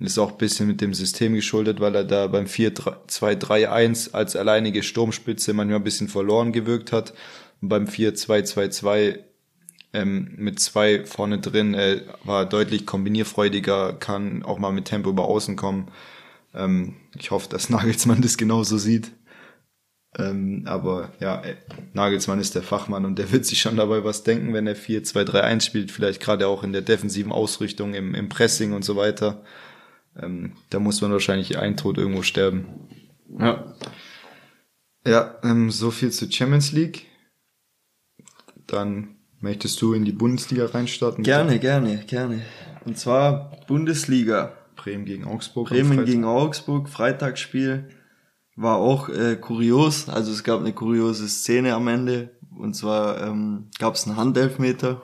[0.00, 4.82] Ist auch ein bisschen mit dem System geschuldet, weil er da beim 4-2-3-1 als alleinige
[4.82, 7.12] Sturmspitze manchmal ein bisschen verloren gewirkt hat.
[7.60, 9.18] Und beim 4-2-2-2
[9.92, 15.24] ähm, mit zwei vorne drin äh, war deutlich kombinierfreudiger, kann auch mal mit Tempo über
[15.24, 15.88] Außen kommen.
[16.54, 19.12] Ähm, ich hoffe, dass Nagelsmann das genauso sieht.
[20.18, 21.56] Ähm, aber ja, ey,
[21.92, 25.60] Nagelsmann ist der Fachmann und der wird sich schon dabei was denken, wenn er 4-2-3-1
[25.60, 29.42] spielt, vielleicht gerade auch in der defensiven Ausrichtung, im, im Pressing und so weiter.
[30.20, 32.66] Ähm, da muss man wahrscheinlich ein Tod irgendwo sterben.
[33.38, 33.74] Ja.
[35.06, 37.06] Ja, ähm, so viel zur Champions League.
[38.66, 41.24] Dann möchtest du in die Bundesliga reinstarten?
[41.24, 42.42] Gerne, gerne, gerne.
[42.84, 44.56] Und zwar Bundesliga.
[44.76, 45.68] Bremen gegen Augsburg.
[45.68, 47.88] Bremen gegen Augsburg, Freitagsspiel.
[48.56, 50.08] War auch äh, kurios.
[50.08, 52.38] Also es gab eine kuriose Szene am Ende.
[52.56, 55.02] Und zwar ähm, gab es einen Handelfmeter,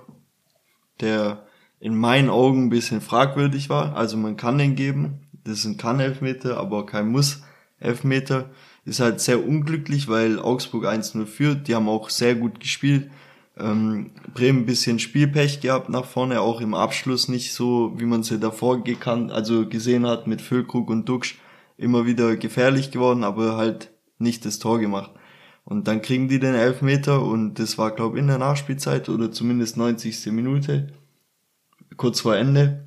[1.00, 1.46] der
[1.81, 3.97] in meinen Augen ein bisschen fragwürdig war.
[3.97, 5.21] Also man kann den geben.
[5.45, 8.51] Das ist ein Kann-Elfmeter, aber kein Muss-Elfmeter.
[8.85, 11.69] Ist halt sehr unglücklich, weil Augsburg 1-0 führt.
[11.69, 13.11] Die haben auch sehr gut gespielt.
[13.59, 18.23] Ähm, Bremen ein bisschen Spielpech gehabt nach vorne, auch im Abschluss nicht so, wie man
[18.23, 21.39] sie davor gekannt, also gesehen hat mit Füllkrug und Duxch,
[21.79, 25.11] immer wieder gefährlich geworden, aber halt nicht das Tor gemacht.
[25.65, 29.79] Und dann kriegen die den Elfmeter und das war, glaube in der Nachspielzeit oder zumindest
[29.79, 30.27] 90.
[30.33, 30.89] Minute,
[31.97, 32.87] kurz vor Ende.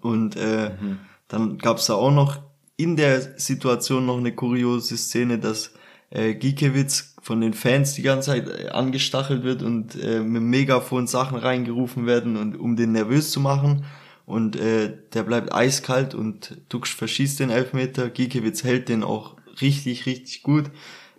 [0.00, 0.98] Und äh, mhm.
[1.28, 2.38] dann gab's da auch noch
[2.76, 5.74] in der Situation noch eine kuriose Szene, dass
[6.10, 11.06] äh, Giekewitz von den Fans die ganze Zeit äh, angestachelt wird und äh, mit Megafon
[11.06, 13.84] Sachen reingerufen werden und um den nervös zu machen.
[14.26, 18.08] Und äh, der bleibt eiskalt und Dux verschießt den Elfmeter.
[18.08, 20.70] Giekewitz hält den auch richtig, richtig gut.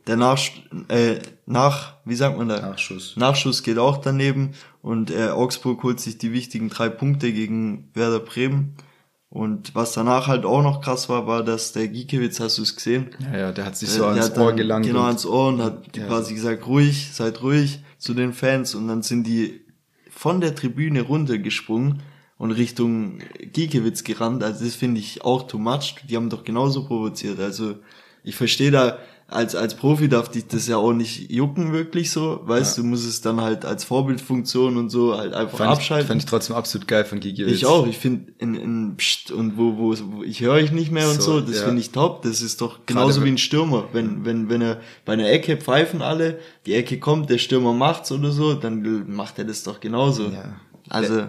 [0.07, 0.39] Der Nach,
[0.89, 1.15] äh,
[1.45, 2.59] nach, wie sagt man da?
[2.61, 3.15] Nachschuss.
[3.17, 8.19] Nachschuss geht auch daneben und äh, Augsburg holt sich die wichtigen drei Punkte gegen Werder
[8.19, 8.75] Bremen.
[9.29, 12.75] Und was danach halt auch noch krass war, war, dass der Giekewitz, hast du es
[12.75, 13.09] gesehen?
[13.19, 14.85] Ja, ja, der hat sich so ans Ohr gelangt.
[14.85, 16.05] Genau, ans Ohr und hat ja.
[16.05, 18.75] quasi gesagt, ruhig, seid ruhig zu den Fans.
[18.75, 19.65] Und dann sind die
[20.09, 22.01] von der Tribüne runtergesprungen
[22.37, 23.19] und Richtung
[23.51, 24.43] Giekewitz gerannt.
[24.43, 25.95] Also das finde ich auch too much.
[26.07, 27.39] Die haben doch genauso provoziert.
[27.39, 27.75] Also
[28.23, 32.41] ich verstehe da, als, als Profi darf dich das ja auch nicht jucken, wirklich so.
[32.43, 32.83] Weißt ja.
[32.83, 36.03] du, musst es dann halt als Vorbildfunktion und so halt einfach fand abschalten.
[36.03, 37.43] Ich, fand ich trotzdem absolut geil von Gigi.
[37.43, 37.87] Ich auch.
[37.87, 41.23] Ich finde in, in Psst und wo, wo, wo ich höre ich nicht mehr und
[41.23, 41.65] so, so das ja.
[41.65, 42.21] finde ich top.
[42.21, 43.85] Das ist doch genauso Gerade wie ein Stürmer.
[43.93, 48.11] Wenn, wenn, wenn er bei einer Ecke pfeifen alle, die Ecke kommt, der Stürmer macht's
[48.11, 50.25] oder so, dann macht er das doch genauso.
[50.25, 50.55] Ja.
[50.89, 51.23] Also.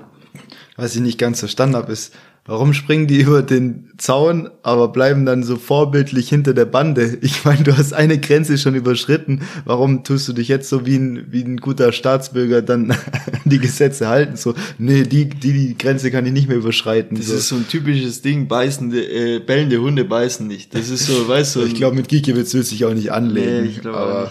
[0.76, 2.12] Was ich nicht ganz verstanden habe, ist,
[2.46, 7.18] Warum springen die über den Zaun, aber bleiben dann so vorbildlich hinter der Bande?
[7.20, 9.42] Ich meine, du hast eine Grenze schon überschritten.
[9.64, 12.94] Warum tust du dich jetzt so wie ein, wie ein guter Staatsbürger dann
[13.44, 14.36] die Gesetze halten?
[14.36, 17.16] So, nee, die, die, die Grenze kann ich nicht mehr überschreiten.
[17.16, 17.34] Das so.
[17.34, 20.72] ist so ein typisches Ding, beißende, äh, bellende Hunde beißen nicht.
[20.74, 21.64] Das ist so, weißt du.
[21.64, 23.62] ich glaube, mit Gikiewicz will sich auch nicht anlegen.
[23.62, 24.30] Nee, ich glaube.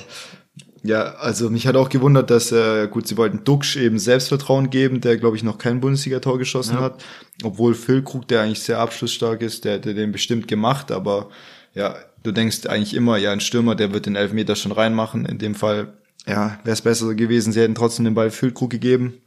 [0.86, 5.02] Ja, also mich hat auch gewundert, dass äh, gut, sie wollten Duxch eben Selbstvertrauen geben,
[5.02, 6.82] der glaube ich noch kein Bundesligator geschossen ja.
[6.82, 7.04] hat,
[7.44, 11.30] obwohl Füllkrug, der eigentlich sehr abschlussstark ist, der hätte den bestimmt gemacht, aber
[11.74, 15.26] ja, du denkst eigentlich immer, ja, ein Stürmer, der wird den Elfmeter schon reinmachen.
[15.26, 15.94] In dem Fall,
[16.28, 19.22] ja, wäre es besser gewesen, sie hätten trotzdem den Ball Füllkrug gegeben,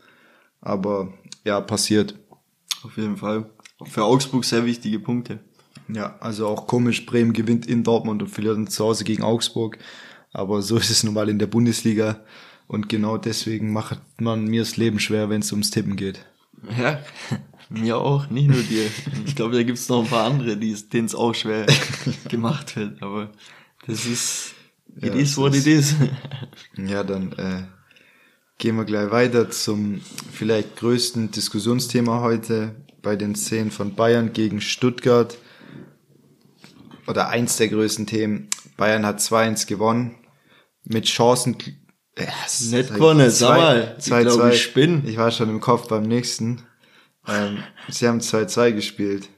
[0.60, 1.12] aber
[1.44, 2.14] ja, passiert.
[2.84, 3.46] Auf jeden Fall.
[3.84, 5.40] Für Augsburg sehr wichtige Punkte.
[5.88, 9.78] Ja, also auch komisch, Bremen gewinnt in Dortmund und verliert zu Hause gegen Augsburg.
[10.38, 12.20] Aber so ist es nun mal in der Bundesliga.
[12.68, 16.24] Und genau deswegen macht man mir das Leben schwer, wenn es ums Tippen geht.
[16.78, 17.00] Ja,
[17.68, 18.84] mir auch, nicht nur dir.
[19.26, 21.66] Ich glaube, da gibt es noch ein paar andere, denen es auch schwer
[22.28, 23.02] gemacht wird.
[23.02, 23.32] Aber
[23.88, 24.54] das ist,
[25.00, 25.96] it ja, is what it is.
[26.76, 27.64] Ja, dann äh,
[28.58, 34.60] gehen wir gleich weiter zum vielleicht größten Diskussionsthema heute bei den Szenen von Bayern gegen
[34.60, 35.36] Stuttgart.
[37.08, 38.46] Oder eins der größten Themen.
[38.76, 40.14] Bayern hat 2-1 gewonnen.
[40.88, 41.56] Mit Chancen.
[42.18, 42.26] Ja,
[42.70, 43.96] Nicht gewonnen, sag mal.
[43.98, 45.02] Zwei, ich glaube, ich spinn.
[45.06, 46.62] Ich war schon im Kopf beim nächsten.
[47.28, 49.28] Ähm, sie haben 2-2 gespielt.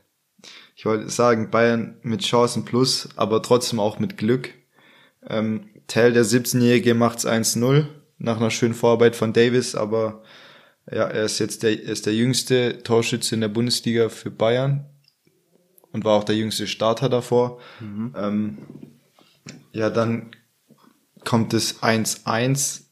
[0.76, 4.50] Ich wollte sagen, Bayern mit Chancen plus, aber trotzdem auch mit Glück.
[5.28, 7.86] Ähm, Tell, der 17-Jährige, macht's 1-0
[8.18, 10.22] nach einer schönen Vorarbeit von Davis, aber
[10.90, 14.86] ja, er ist jetzt der, er ist der jüngste Torschütze in der Bundesliga für Bayern
[15.92, 17.60] und war auch der jüngste Starter davor.
[17.80, 18.14] Mhm.
[18.16, 18.58] Ähm,
[19.72, 20.30] ja, dann
[21.24, 22.82] kommt es 1-1,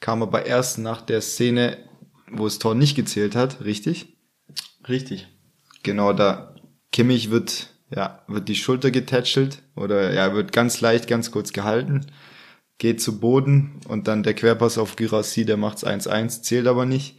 [0.00, 1.78] kam aber erst nach der Szene,
[2.30, 4.16] wo das Tor nicht gezählt hat, richtig?
[4.88, 5.28] Richtig.
[5.82, 6.54] Genau, da
[6.92, 12.06] Kimmich wird, ja, wird die Schulter getätschelt oder ja, wird ganz leicht, ganz kurz gehalten,
[12.78, 17.18] geht zu Boden und dann der Querpass auf Girassi, der macht's 1-1, zählt aber nicht.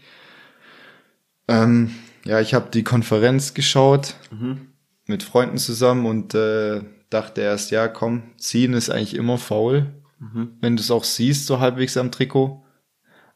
[1.47, 4.67] Ähm, ja, ich habe die Konferenz geschaut mhm.
[5.05, 10.57] mit Freunden zusammen und äh, dachte erst, ja, komm, ziehen ist eigentlich immer faul, mhm.
[10.61, 12.63] wenn du es auch siehst, so halbwegs am Trikot.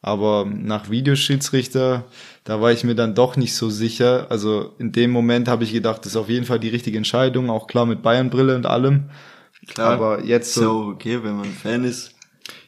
[0.04, 2.06] Aber nach Videoschiedsrichter,
[2.44, 4.28] da war ich mir dann doch nicht so sicher.
[4.32, 7.52] Also in dem Moment habe ich gedacht, das ist auf jeden Fall die richtige Entscheidung,
[7.52, 9.12] auch klar mit Bayern-Brille und allem.
[9.67, 12.15] Klar, aber jetzt ist ja auch okay, wenn man Fan ist.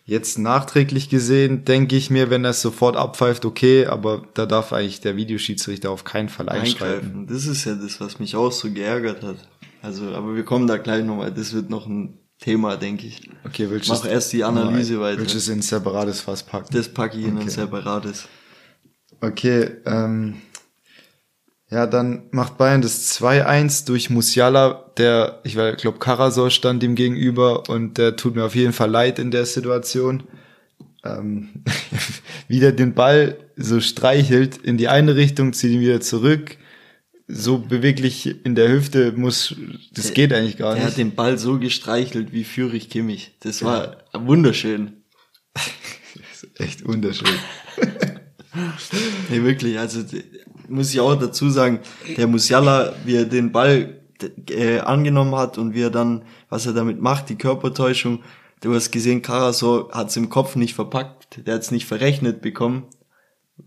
[0.05, 4.73] Jetzt nachträglich gesehen, denke ich mir, wenn er es sofort abpfeift, okay, aber da darf
[4.73, 7.25] eigentlich der Videoschiedsrichter auf keinen Fall einschreiten.
[7.25, 9.37] Das ist ja das, was mich auch so geärgert hat.
[9.81, 13.21] Also, aber wir kommen da gleich nochmal, das wird noch ein Thema, denke ich.
[13.45, 15.19] Okay, willst Mach erst die Analyse weiter.
[15.19, 16.73] Willst du es in ein separates Fass packen?
[16.73, 18.27] Das packe ich in ein separates.
[19.21, 20.41] Okay, ähm,
[21.69, 27.69] ja, dann macht Bayern das 2-1 durch Musiala, der, ich glaube, Karasor stand ihm gegenüber
[27.69, 30.23] und der tut mir auf jeden Fall leid in der Situation.
[31.05, 31.63] Ähm,
[32.49, 36.57] wieder den Ball so streichelt in die eine Richtung, zieht ihn wieder zurück.
[37.27, 39.55] So beweglich in der Hüfte muss,
[39.93, 40.97] das Der- geht eigentlich gar Er hat nicht.
[40.97, 43.31] den Ball so gestreichelt wie Führig Kimmich.
[43.39, 45.03] Das war wunderschön.
[46.57, 47.27] Echt wunderschön.
[49.29, 50.03] Nee, wirklich, also
[50.67, 51.79] muss ich auch dazu sagen,
[52.17, 53.99] der Musiala, wie er den Ball
[54.51, 58.21] äh, angenommen hat und wie er dann, was er damit macht, die Körpertäuschung,
[58.61, 62.83] du hast gesehen, Karasor hat's im Kopf nicht verpackt, der hat's nicht verrechnet bekommen,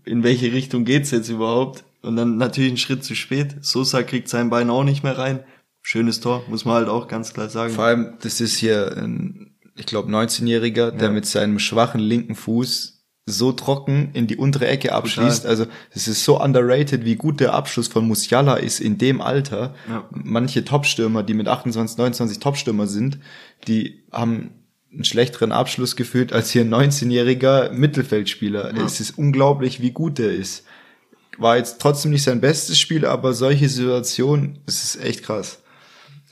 [0.05, 4.29] in welche Richtung geht's jetzt überhaupt und dann natürlich einen Schritt zu spät, Sosa kriegt
[4.29, 5.41] sein Bein auch nicht mehr rein,
[5.81, 7.73] schönes Tor, muss man halt auch ganz klar sagen.
[7.73, 11.13] Vor allem, das ist hier ein, ich glaube, 19-Jähriger, der Ja.
[11.13, 12.93] mit seinem schwachen linken Fuß
[13.29, 15.45] so trocken in die untere Ecke abschließt.
[15.45, 19.75] Also das ist so underrated, wie gut der Abschluss von Musiala ist in dem Alter.
[19.89, 20.07] Ja.
[20.11, 23.19] Manche Topstürmer, die mit 28, 29 Topstürmer sind,
[23.67, 24.51] die haben
[24.93, 28.73] einen schlechteren Abschluss gefühlt als hier ein 19-jähriger Mittelfeldspieler.
[28.73, 28.85] Ja.
[28.85, 30.63] Es ist unglaublich, wie gut der ist.
[31.37, 35.61] War jetzt trotzdem nicht sein bestes Spiel, aber solche Situationen, es ist echt krass.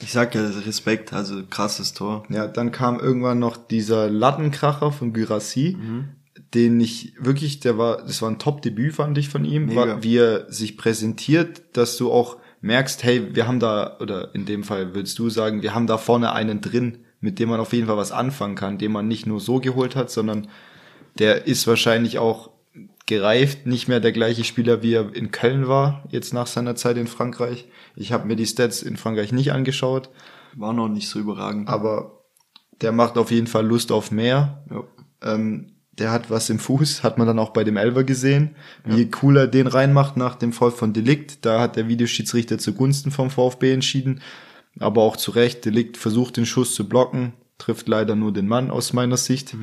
[0.02, 2.26] Ich sag ja Respekt, also krasses Tor.
[2.30, 6.10] Ja, dann kam irgendwann noch dieser Lattenkracher von Gyrassi, Mhm.
[6.54, 10.18] den ich wirklich, der war, das war ein Top-Debüt, fand ich von ihm, war, wie
[10.18, 14.96] er sich präsentiert, dass du auch merkst, hey, wir haben da, oder in dem Fall
[14.96, 17.98] würdest du sagen, wir haben da vorne einen drin, mit dem man auf jeden Fall
[17.98, 20.48] was anfangen kann, den man nicht nur so geholt hat, sondern
[21.20, 22.50] der ist wahrscheinlich auch
[23.06, 26.98] gereift, nicht mehr der gleiche Spieler, wie er in Köln war, jetzt nach seiner Zeit
[26.98, 27.68] in Frankreich.
[27.96, 30.10] Ich habe mir die Stats in Frankreich nicht angeschaut,
[30.56, 31.70] War noch nicht so überragend.
[31.70, 32.24] aber
[32.82, 34.66] der macht auf jeden Fall Lust auf mehr.
[34.70, 34.84] Ja.
[35.34, 39.10] Ähm, der hat was im Fuß, hat man dann auch bei dem Elver gesehen, wie
[39.22, 41.46] cool er den reinmacht nach dem Foul von Delikt.
[41.46, 44.20] Da hat der Videoschiedsrichter zugunsten vom VfB entschieden,
[44.78, 45.64] aber auch zu Recht.
[45.64, 49.56] Delikt versucht den Schuss zu blocken, trifft leider nur den Mann aus meiner Sicht.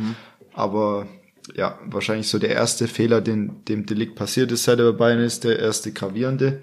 [0.54, 1.06] Aber
[1.54, 5.20] ja, wahrscheinlich so der erste Fehler, den dem Delikt passiert ist, seit er bei Bayern
[5.20, 6.60] ist, der erste gravierende.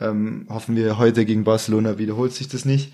[0.00, 2.92] Ähm, hoffen wir heute gegen Barcelona wiederholt sich das nicht.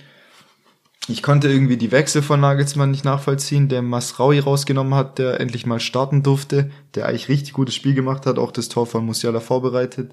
[1.07, 5.66] Ich konnte irgendwie die Wechsel von Nagelsmann nicht nachvollziehen, der Masraui rausgenommen hat, der endlich
[5.66, 9.40] mal starten durfte, der eigentlich richtig gutes Spiel gemacht hat, auch das Tor von Musiala
[9.40, 10.12] vorbereitet.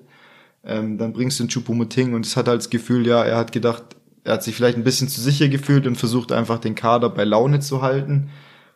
[0.66, 3.54] Ähm, dann bringst du den Choupo-Moting und es hat halt das Gefühl, ja, er hat
[3.54, 3.84] gedacht,
[4.26, 7.24] er hat sich vielleicht ein bisschen zu sicher gefühlt und versucht einfach den Kader bei
[7.24, 8.30] Laune zu halten.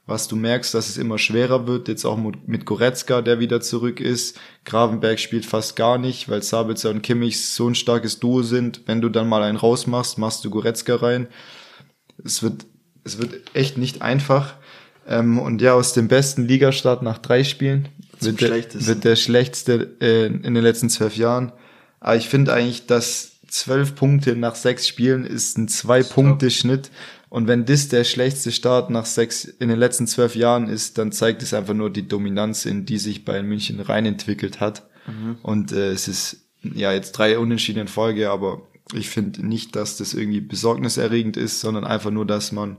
[0.08, 4.00] Was du merkst, dass es immer schwerer wird, jetzt auch mit Goretzka, der wieder zurück
[4.00, 4.40] ist.
[4.64, 8.82] Gravenberg spielt fast gar nicht, weil Sabitzer und Kimmich so ein starkes Duo sind.
[8.86, 11.28] Wenn du dann mal einen rausmachst, machst du Goretzka rein
[12.24, 12.66] es wird,
[13.04, 14.56] es wird echt nicht einfach.
[15.08, 17.90] Ähm, und ja, aus dem besten Ligastart nach drei Spielen
[18.20, 21.52] wird der, wird der schlechteste äh, in den letzten zwölf Jahren.
[22.00, 26.90] Aber ich finde eigentlich, dass zwölf Punkte nach sechs Spielen ist ein Zwei-Punkte-Schnitt.
[27.36, 31.12] Und wenn das der schlechteste Start nach sechs in den letzten zwölf Jahren ist, dann
[31.12, 34.88] zeigt es einfach nur die Dominanz, in die sich Bayern München rein entwickelt hat.
[35.44, 38.62] Und äh, es ist ja jetzt drei Unentschieden in Folge, aber
[38.94, 42.78] ich finde nicht, dass das irgendwie besorgniserregend ist, sondern einfach nur, dass man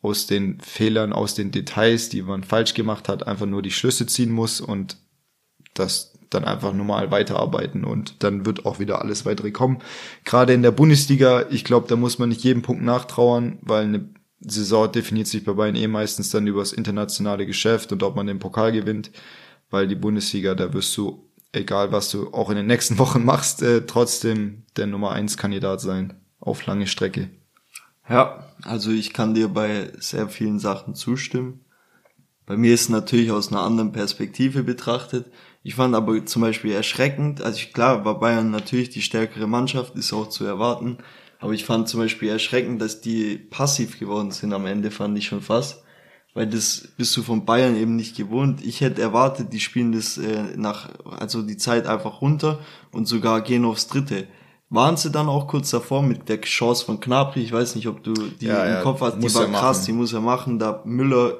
[0.00, 4.06] aus den Fehlern, aus den Details, die man falsch gemacht hat, einfach nur die Schlüsse
[4.06, 4.96] ziehen muss und
[5.74, 9.78] das dann einfach normal weiterarbeiten und dann wird auch wieder alles weitere kommen.
[10.24, 14.08] Gerade in der Bundesliga, ich glaube, da muss man nicht jedem Punkt nachtrauern, weil eine
[14.40, 18.26] Saison definiert sich bei Bayern eh meistens dann über das internationale Geschäft und ob man
[18.26, 19.10] den Pokal gewinnt,
[19.70, 23.62] weil die Bundesliga, da wirst du, egal was du auch in den nächsten Wochen machst,
[23.62, 27.30] äh, trotzdem der Nummer eins Kandidat sein auf lange Strecke.
[28.08, 31.60] Ja, also ich kann dir bei sehr vielen Sachen zustimmen.
[32.46, 35.26] Bei mir ist natürlich aus einer anderen Perspektive betrachtet.
[35.64, 39.94] Ich fand aber zum Beispiel erschreckend, also ich, klar war Bayern natürlich die stärkere Mannschaft,
[39.94, 40.98] ist auch zu erwarten,
[41.38, 45.26] aber ich fand zum Beispiel erschreckend, dass die passiv geworden sind am Ende, fand ich
[45.26, 45.84] schon fast,
[46.34, 48.64] weil das bist du von Bayern eben nicht gewohnt.
[48.64, 52.58] Ich hätte erwartet, die spielen das äh, nach, also die Zeit einfach runter
[52.90, 54.26] und sogar gehen aufs Dritte
[54.72, 57.42] waren sie dann auch kurz davor mit der Chance von Knapri.
[57.42, 59.16] Ich weiß nicht, ob du die Ja, im ja, Kopf hast.
[59.16, 59.86] Die muss war er krass, machen.
[59.86, 60.58] die muss er machen.
[60.58, 61.36] Da Müller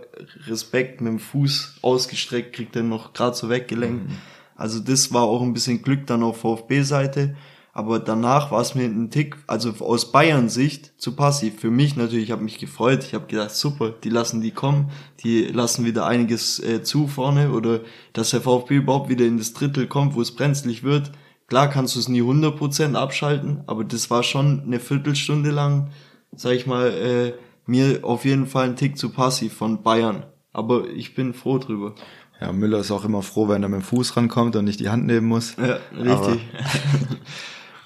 [0.47, 4.11] Respekt mit dem Fuß ausgestreckt, kriegt er noch gerade so weggelenkt.
[4.11, 4.17] Mhm.
[4.55, 7.35] Also das war auch ein bisschen Glück dann auf VfB-Seite.
[7.75, 11.59] Aber danach war es mir ein Tick, also aus Bayern-Sicht zu passiv.
[11.59, 13.03] Für mich natürlich, ich habe mich gefreut.
[13.03, 14.91] Ich habe gedacht, super, die lassen die kommen,
[15.25, 17.81] die lassen wieder einiges äh, zu vorne oder
[18.13, 21.13] dass der VfB überhaupt wieder in das Drittel kommt, wo es brenzlig wird.
[21.53, 25.91] Klar kannst du es nie 100% abschalten, aber das war schon eine Viertelstunde lang,
[26.35, 27.35] sag ich mal, äh,
[27.67, 30.25] mir auf jeden Fall ein Tick zu passiv von Bayern.
[30.55, 31.95] Aber ich bin froh drüber.
[32.41, 34.89] Ja, Müller ist auch immer froh, wenn er mit dem Fuß rankommt und nicht die
[34.89, 35.57] Hand nehmen muss.
[35.59, 36.41] Ja, richtig.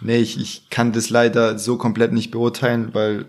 [0.01, 3.25] Nee, ich, ich kann das leider so komplett nicht beurteilen, weil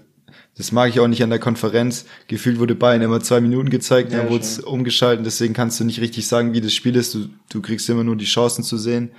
[0.56, 2.06] das mag ich auch nicht an der Konferenz.
[2.28, 5.84] Gefühlt wurde Bayern immer zwei Minuten gezeigt, Ja, dann wurde es umgeschaltet, deswegen kannst du
[5.84, 7.16] nicht richtig sagen, wie das Spiel ist.
[7.16, 9.10] Du, du kriegst immer nur die Chancen zu sehen.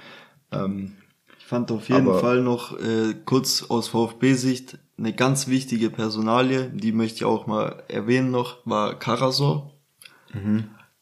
[0.52, 0.92] Ähm,
[1.48, 6.92] fand auf jeden Aber- Fall noch äh, kurz aus VfB-Sicht eine ganz wichtige Personalie, die
[6.92, 9.72] möchte ich auch mal erwähnen noch, war Karasor.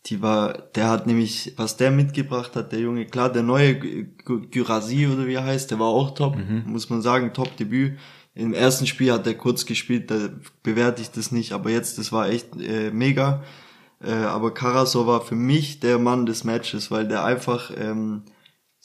[0.07, 4.07] Die war, der hat nämlich, was der mitgebracht hat, der Junge, klar, der neue Gy-
[4.25, 7.99] Gy- Gyrasi oder wie er heißt, der war auch top, muss man sagen, top Debüt.
[8.35, 10.29] Im ersten Spiel hat er kurz gespielt, da
[10.63, 13.43] bewerte ich das nicht, aber jetzt, das war echt äh, mega.
[14.01, 18.23] Äh, aber Karasor war für mich der Mann des Matches, weil der einfach ähm,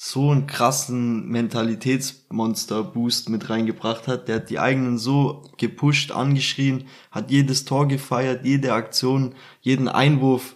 [0.03, 4.27] so einen krassen Mentalitätsmonster-Boost mit reingebracht hat.
[4.27, 10.55] Der hat die eigenen so gepusht, angeschrien, hat jedes Tor gefeiert, jede Aktion, jeden Einwurf,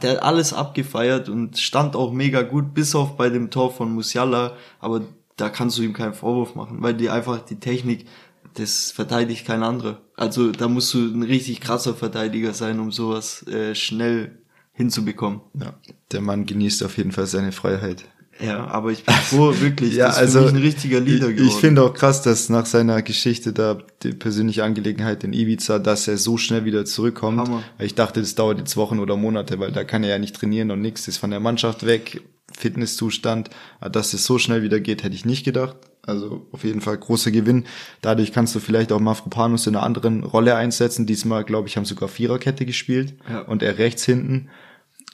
[0.00, 3.92] der hat alles abgefeiert und stand auch mega gut, bis auf bei dem Tor von
[3.92, 5.02] Musiala, aber
[5.34, 8.06] da kannst du ihm keinen Vorwurf machen, weil die einfach die Technik,
[8.54, 10.00] das verteidigt kein anderer.
[10.14, 14.38] Also da musst du ein richtig krasser Verteidiger sein, um sowas äh, schnell
[14.72, 15.40] hinzubekommen.
[15.54, 15.74] ja,
[16.12, 18.04] der Mann genießt auf jeden Fall seine Freiheit.
[18.40, 19.94] Ja, aber ich bin froh, wirklich.
[19.94, 21.48] Ja, also ein richtiger Leader ich, geworden.
[21.48, 26.06] ich finde auch krass, dass nach seiner Geschichte da die persönliche Angelegenheit in Ibiza, dass
[26.06, 27.38] er so schnell wieder zurückkommt.
[27.38, 27.62] Hammer.
[27.78, 30.70] Ich dachte, das dauert jetzt Wochen oder Monate, weil da kann er ja nicht trainieren
[30.70, 31.08] und nichts.
[31.08, 32.22] Ist von der Mannschaft weg,
[32.56, 33.50] Fitnesszustand.
[33.80, 35.76] Dass es so schnell wieder geht, hätte ich nicht gedacht.
[36.06, 37.64] Also auf jeden Fall großer Gewinn.
[38.00, 41.06] Dadurch kannst du vielleicht auch Mafropanus in einer anderen Rolle einsetzen.
[41.06, 43.40] Diesmal, glaube ich, haben sogar Viererkette gespielt Ja.
[43.40, 44.48] und er rechts hinten.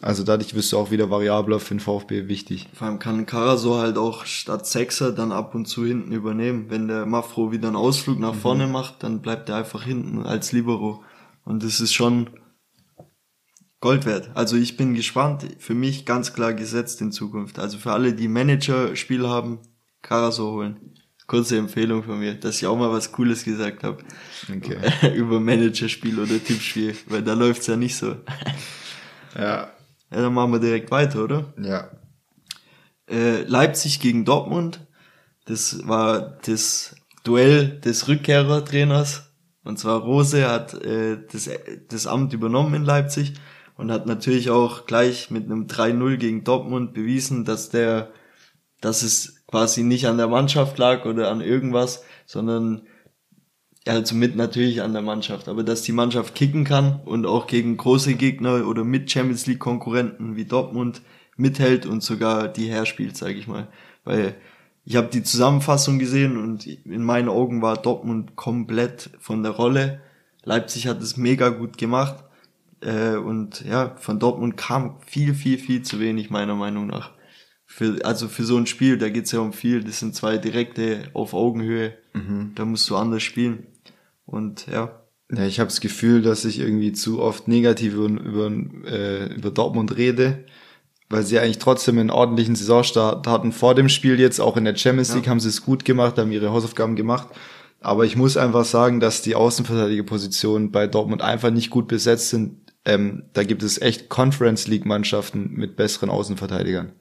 [0.01, 2.69] Also dadurch wirst du auch wieder variabler für den VfB wichtig.
[2.75, 6.67] Vor allem kann Karasor halt auch statt Sechser dann ab und zu hinten übernehmen.
[6.69, 10.53] Wenn der Mafro wieder einen Ausflug nach vorne macht, dann bleibt er einfach hinten als
[10.53, 11.03] Libero.
[11.45, 12.31] Und das ist schon
[13.81, 14.31] Gold wert.
[14.33, 15.47] Also ich bin gespannt.
[15.59, 17.59] Für mich ganz klar gesetzt in Zukunft.
[17.59, 19.59] Also für alle, die Manager-Spiel haben,
[20.01, 20.95] Karasor holen.
[21.27, 24.03] Kurze Empfehlung von mir, dass ich auch mal was Cooles gesagt habe.
[24.51, 25.15] Okay.
[25.15, 26.97] Über Managerspiel oder Tippspiel.
[27.09, 28.17] Weil da läuft's ja nicht so.
[29.39, 29.74] Ja.
[30.15, 31.53] Ja, dann machen wir direkt weiter, oder?
[31.61, 31.91] Ja.
[33.11, 34.87] äh, Leipzig gegen Dortmund.
[35.47, 39.33] Das war das Duell des Rückkehrertrainers.
[39.65, 41.51] Und zwar Rose hat äh, das,
[41.89, 43.35] das Amt übernommen in Leipzig
[43.77, 48.13] und hat natürlich auch gleich mit einem 3-0 gegen Dortmund bewiesen, dass der,
[48.81, 52.83] dass es quasi nicht an der Mannschaft lag oder an irgendwas, sondern
[53.87, 57.47] ja, also mit natürlich an der Mannschaft, aber dass die Mannschaft kicken kann und auch
[57.47, 61.03] gegen große Gegner oder mit Champions League Konkurrenten wie Dortmund
[61.37, 63.69] mithält und sogar die herspielt, sage ich mal.
[64.05, 64.37] Weil
[64.87, 70.01] ich habe die Zusammenfassung gesehen und in meinen Augen war Dortmund komplett von der Rolle.
[70.45, 72.25] Leipzig hat es mega gut gemacht
[72.81, 77.13] äh, und ja, von Dortmund kam viel, viel, viel zu wenig meiner Meinung nach.
[77.67, 79.83] Für, also für so ein Spiel, da geht's ja um viel.
[79.83, 81.95] Das sind zwei direkte auf Augenhöhe.
[82.55, 83.67] Da musst du anders spielen.
[84.27, 88.51] Und ja, Ja, ich habe das Gefühl, dass ich irgendwie zu oft negativ über, über,
[88.87, 90.45] äh, über Dortmund rede,
[91.09, 94.77] weil sie eigentlich trotzdem einen ordentlichen Saisonstart hatten vor dem Spiel jetzt, auch in der
[94.77, 97.29] Champions League haben sie es gut gemacht, haben ihre Hausaufgaben gemacht.
[97.81, 102.73] Aber ich muss einfach sagen, dass die Außenverteidigerpositionen bei Dortmund einfach nicht gut besetzt sind.
[102.87, 106.93] Ähm, da gibt es echt Conference League Mannschaften mit besseren Außenverteidigern.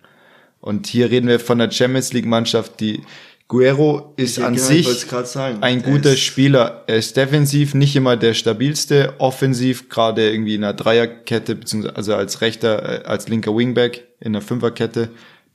[0.60, 3.02] Und hier reden wir von der Champions League Mannschaft, die
[3.48, 5.14] Guerrero ist Ja, an genau, sich
[5.62, 6.84] ein Der guter Spieler.
[6.88, 12.16] Er ist defensiv nicht immer der stabilste, offensiv gerade irgendwie in einer Dreierkette, beziehungsweise also
[12.16, 15.10] als rechter, äh, als linker Wingback in einer Fünferkette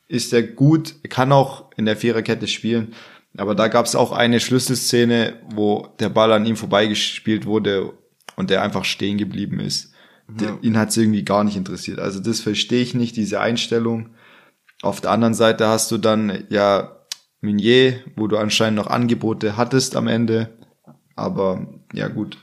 [0.09, 2.95] ist er gut, kann auch in der Viererkette spielen.
[3.37, 7.93] Aber da gab es auch eine Schlüsselszene, wo der Ball an ihm vorbeigespielt wurde
[8.37, 9.93] und der einfach stehen geblieben ist.
[10.41, 10.59] Ja.
[10.61, 11.99] ihn hat es irgendwie gar nicht interessiert.
[12.01, 14.11] Also das verstehe ich nicht, diese Einstellung.
[14.83, 16.98] Auf der anderen Seite hast du dann ja
[17.41, 20.51] Meunier, wo du anscheinend noch Angebote hattest am Ende.
[21.15, 22.39] Aber ja gut,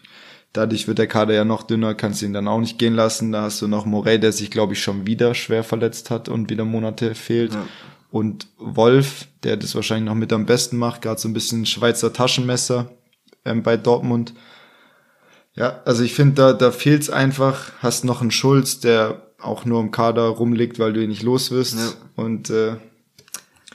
[0.54, 3.32] dadurch wird der Kader ja noch dünner, kannst ihn dann auch nicht gehen lassen.
[3.32, 6.50] Da hast du noch Morey, der sich, glaube ich, schon wieder schwer verletzt hat und
[6.50, 7.54] wieder Monate fehlt.
[7.54, 7.66] Ja.
[8.12, 12.14] und Wolf, der das wahrscheinlich noch mit am besten macht, gerade so ein bisschen Schweizer
[12.14, 12.92] Taschenmesser
[13.44, 14.34] ähm, bei Dortmund.
[15.56, 17.72] Ja, also ich finde, da, da fehlt's einfach.
[17.80, 21.52] Hast noch einen Schulz, der auch nur im Kader rumliegt, weil du ihn nicht los
[21.52, 21.78] wirst.
[21.78, 22.24] Ja.
[22.24, 22.76] Und äh,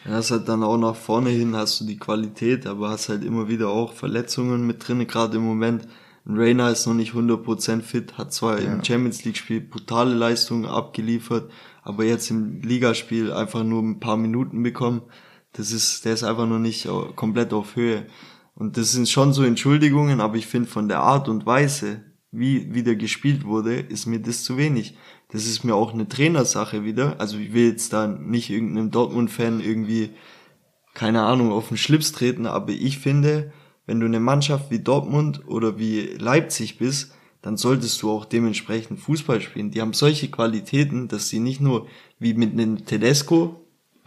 [0.04, 3.24] ja, hast halt dann auch nach vorne hin hast du die Qualität, aber hast halt
[3.24, 5.86] immer wieder auch Verletzungen mit drin, gerade im Moment.
[6.26, 8.72] Rainer ist noch nicht 100% fit, hat zwar ja.
[8.72, 11.50] im Champions League Spiel brutale Leistungen abgeliefert,
[11.82, 15.02] aber jetzt im Ligaspiel einfach nur ein paar Minuten bekommen.
[15.52, 18.06] Das ist, der ist einfach noch nicht komplett auf Höhe.
[18.54, 22.72] Und das sind schon so Entschuldigungen, aber ich finde von der Art und Weise, wie
[22.74, 24.96] wieder gespielt wurde, ist mir das zu wenig.
[25.32, 27.20] Das ist mir auch eine Trainersache wieder.
[27.20, 30.10] Also ich will jetzt da nicht irgendeinem Dortmund-Fan irgendwie,
[30.94, 33.52] keine Ahnung, auf den Schlips treten, aber ich finde,
[33.86, 37.12] wenn du eine Mannschaft wie Dortmund oder wie Leipzig bist,
[37.42, 39.70] dann solltest du auch dementsprechend Fußball spielen.
[39.70, 41.86] Die haben solche Qualitäten, dass sie nicht nur
[42.18, 43.64] wie mit einem Tedesco,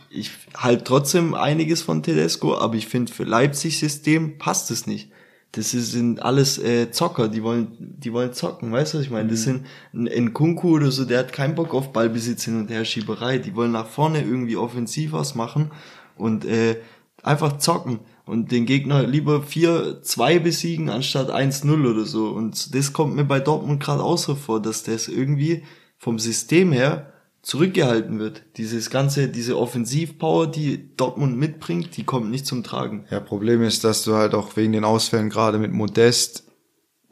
[0.09, 5.09] ich halt trotzdem einiges von Tedesco, aber ich finde für Leipzig System passt es nicht.
[5.53, 9.29] Das sind alles äh, Zocker, die wollen, die wollen zocken, weißt du, was ich meine?
[9.29, 9.43] Das mhm.
[9.43, 12.83] sind ein, ein Kunku oder so, der hat keinen Bock auf Ballbesitz hin und her
[12.85, 13.37] Schieberei.
[13.37, 15.69] Die wollen nach vorne irgendwie offensiv was machen
[16.17, 16.77] und äh,
[17.21, 22.29] einfach zocken und den Gegner lieber 4-2 besiegen anstatt 1-0 oder so.
[22.29, 25.63] Und das kommt mir bei Dortmund gerade auch so vor, dass das irgendwie
[25.99, 27.12] vom System her
[27.43, 28.41] zurückgehalten wird.
[28.57, 33.05] Dieses ganze, diese Offensivpower, die Dortmund mitbringt, die kommt nicht zum Tragen.
[33.11, 36.45] Ja, Problem ist, dass du halt auch wegen den Ausfällen gerade mit Modest,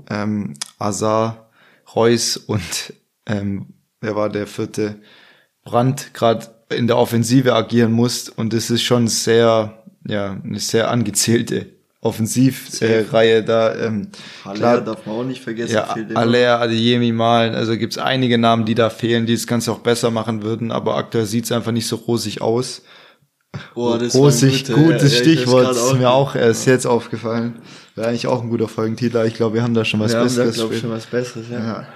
[0.10, 1.52] ähm, Azar,
[1.96, 2.94] Reus und
[3.26, 5.02] ähm, wer war der vierte
[5.64, 10.90] Brand gerade in der Offensive agieren musst und das ist schon sehr ja, eine sehr
[10.90, 13.76] angezählte Offensivreihe äh, da.
[13.76, 14.08] Ähm,
[14.44, 15.76] Haller darf man auch nicht vergessen.
[15.76, 17.54] Ja, Haller, Adeyemi malen.
[17.54, 20.98] Also gibt's einige Namen, die da fehlen, die das Ganze auch besser machen würden, aber
[20.98, 22.82] aktuell sieht's einfach nicht so rosig aus.
[23.76, 27.62] Oh, das rosig, gute, gutes ja, Stichwort, ist mir auch erst jetzt aufgefallen.
[27.96, 29.24] Wäre eigentlich auch ein guter Folgentitel.
[29.28, 30.58] Ich glaube, wir haben da schon was wir Besseres.
[30.58, 31.60] Haben da, glaub, schon was Besseres, ja.
[31.60, 31.88] ja.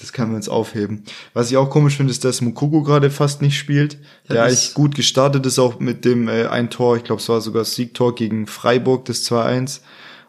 [0.00, 1.04] Das können wir uns aufheben.
[1.34, 3.94] Was ich auch komisch finde, ist, dass Mukoko gerade fast nicht spielt.
[4.28, 6.96] Ja, der eigentlich gut gestartet ist, auch mit dem äh, ein Tor.
[6.96, 9.80] Ich glaube, es war sogar das Siegtor gegen Freiburg, das 2-1.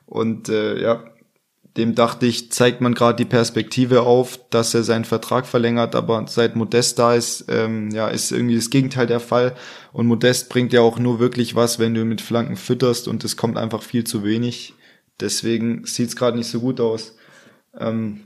[0.05, 1.03] Und äh, ja,
[1.78, 6.26] dem dachte ich, zeigt man gerade die Perspektive auf, dass er seinen Vertrag verlängert, aber
[6.28, 9.55] seit Modest da ist, ähm, ja, ist irgendwie das Gegenteil der Fall.
[9.91, 13.24] Und Modest bringt ja auch nur wirklich was, wenn du ihn mit Flanken fütterst und
[13.26, 14.74] es kommt einfach viel zu wenig.
[15.20, 17.16] Deswegen sieht's gerade nicht so gut aus.
[17.78, 18.24] Ähm,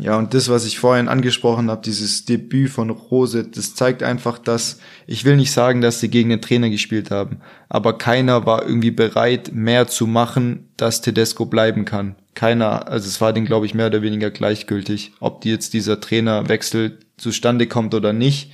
[0.00, 4.38] ja, und das, was ich vorhin angesprochen habe, dieses Debüt von Rose, das zeigt einfach,
[4.38, 8.66] dass, ich will nicht sagen, dass sie gegen den Trainer gespielt haben, aber keiner war
[8.66, 12.16] irgendwie bereit, mehr zu machen, dass Tedesco bleiben kann.
[12.34, 16.00] Keiner, also es war denen, glaube ich, mehr oder weniger gleichgültig, ob die jetzt dieser
[16.00, 18.50] Trainerwechsel zustande kommt oder nicht.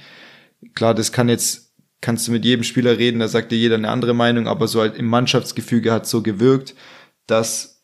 [0.75, 1.73] Klar, das kann jetzt,
[2.03, 4.81] kannst du mit jedem Spieler reden, da sagt dir jeder eine andere Meinung, aber so
[4.81, 6.75] halt im Mannschaftsgefüge hat so gewirkt,
[7.27, 7.80] dass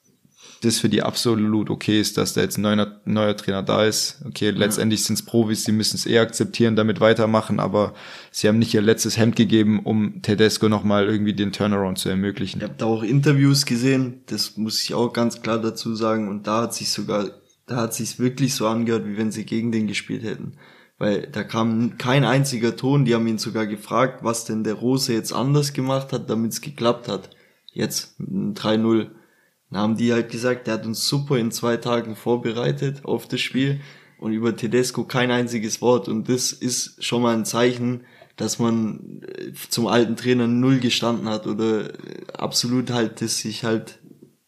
[0.62, 4.22] das für die absolut okay ist, dass da jetzt ein neuer, neuer Trainer da ist.
[4.26, 7.94] Okay, letztendlich sind es Profis, sie müssen es eh akzeptieren, damit weitermachen, aber
[8.30, 12.58] sie haben nicht ihr letztes Hemd gegeben, um Tedesco nochmal irgendwie den Turnaround zu ermöglichen.
[12.58, 16.46] Ich habe da auch Interviews gesehen, das muss ich auch ganz klar dazu sagen, und
[16.46, 17.30] da hat sich sogar,
[17.66, 20.54] da hat sich wirklich so angehört, wie wenn sie gegen den gespielt hätten.
[20.98, 25.12] Weil da kam kein einziger Ton, die haben ihn sogar gefragt, was denn der Rose
[25.12, 27.28] jetzt anders gemacht hat, damit es geklappt hat.
[27.74, 29.08] Jetzt 3-0
[29.70, 33.40] dann haben die halt gesagt, der hat uns super in zwei Tagen vorbereitet auf das
[33.40, 33.80] Spiel
[34.18, 36.08] und über Tedesco kein einziges Wort.
[36.08, 38.04] Und das ist schon mal ein Zeichen,
[38.36, 43.64] dass man äh, zum alten Trainer null gestanden hat oder äh, absolut halt, dass sich
[43.64, 43.98] halt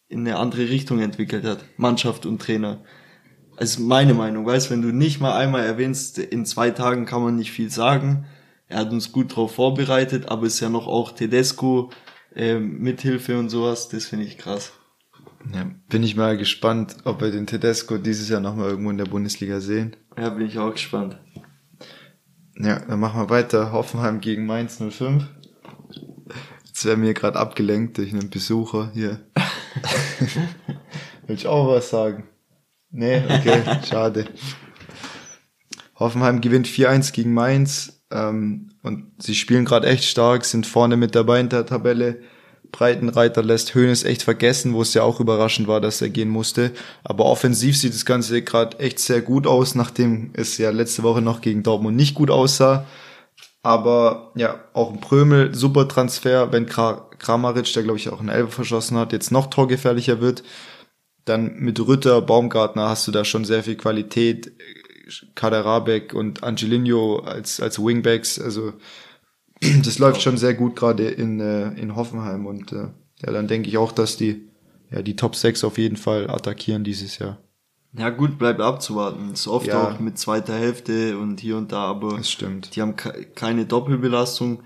[0.07, 1.65] in eine andere Richtung entwickelt hat.
[1.77, 2.83] Mannschaft und Trainer.
[3.57, 7.35] Also meine Meinung, weißt, wenn du nicht mal einmal erwähnst, in zwei Tagen kann man
[7.35, 8.25] nicht viel sagen.
[8.67, 11.89] Er hat uns gut drauf vorbereitet, aber ist ja noch auch Tedesco
[12.33, 14.71] äh, Mithilfe und sowas, das finde ich krass.
[15.53, 19.05] Ja, bin ich mal gespannt, ob wir den Tedesco dieses Jahr nochmal irgendwo in der
[19.05, 19.95] Bundesliga sehen.
[20.17, 21.17] Ja, bin ich auch gespannt.
[22.57, 23.71] Ja, dann machen wir weiter.
[23.71, 25.23] Hoffenheim gegen Mainz 05.
[26.65, 29.19] Jetzt werden wir gerade abgelenkt durch einen Besucher hier.
[31.27, 32.27] Will ich auch was sagen?
[32.91, 34.25] Nee, okay, schade.
[35.95, 41.15] Hoffenheim gewinnt 4-1 gegen Mainz ähm, und sie spielen gerade echt stark, sind vorne mit
[41.15, 42.21] dabei in der Tabelle
[42.71, 46.71] Breitenreiter lässt Hönes echt vergessen, wo es ja auch überraschend war, dass er gehen musste.
[47.03, 51.21] Aber offensiv sieht das Ganze gerade echt sehr gut aus, nachdem es ja letzte Woche
[51.21, 52.85] noch gegen Dortmund nicht gut aussah.
[53.61, 58.51] Aber ja, auch ein Prömel, super Transfer, wenn Kramaric, der glaube ich auch einen Elfer
[58.51, 60.43] verschossen hat, jetzt noch torgefährlicher wird.
[61.25, 64.51] Dann mit Rütter, Baumgartner hast du da schon sehr viel Qualität.
[65.35, 68.73] Kaderabek und Angelino als, als Wingbacks, also
[69.83, 72.87] das läuft schon sehr gut gerade in, äh, in Hoffenheim und äh,
[73.21, 74.47] ja, dann denke ich auch, dass die
[74.91, 77.37] ja die Top 6 auf jeden Fall attackieren dieses Jahr.
[77.97, 79.31] Ja gut, bleibt abzuwarten.
[79.33, 79.83] Ist oft Ja.
[79.89, 82.75] auch mit zweiter Hälfte und hier und da, aber Das stimmt.
[82.75, 84.61] die haben ke- keine Doppelbelastung.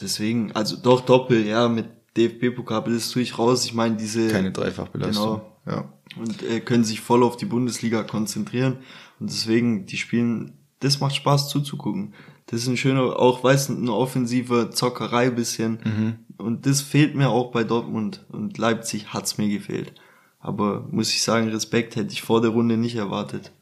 [0.00, 3.64] Deswegen, also doch Doppel, ja, mit DFB-Pokal, das tue ich raus.
[3.64, 5.40] Ich meine, diese Keine Dreifachbelastung.
[5.40, 5.58] Genau.
[5.66, 5.92] Ja.
[6.18, 8.78] und äh, können sich voll auf die Bundesliga konzentrieren.
[9.20, 12.14] Und deswegen, die spielen, das macht Spaß zuzugucken.
[12.50, 15.80] Das ist ein schöner, auch weiß eine offensive Zockerei bisschen.
[15.84, 16.18] Mhm.
[16.38, 18.24] Und das fehlt mir auch bei Dortmund.
[18.30, 19.92] Und Leipzig hat's mir gefehlt.
[20.40, 23.52] Aber muss ich sagen, Respekt hätte ich vor der Runde nicht erwartet.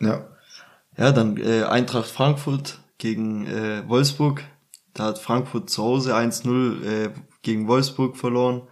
[0.00, 0.28] Ja.
[0.96, 4.42] Ja, dann äh, Eintracht Frankfurt gegen äh, Wolfsburg.
[4.94, 7.10] Da hat Frankfurt zu Hause 1-0 äh,
[7.42, 8.62] gegen Wolfsburg verloren.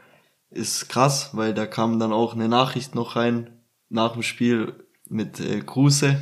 [0.51, 3.51] Ist krass, weil da kam dann auch eine Nachricht noch rein
[3.89, 6.21] nach dem Spiel mit äh, Kruse,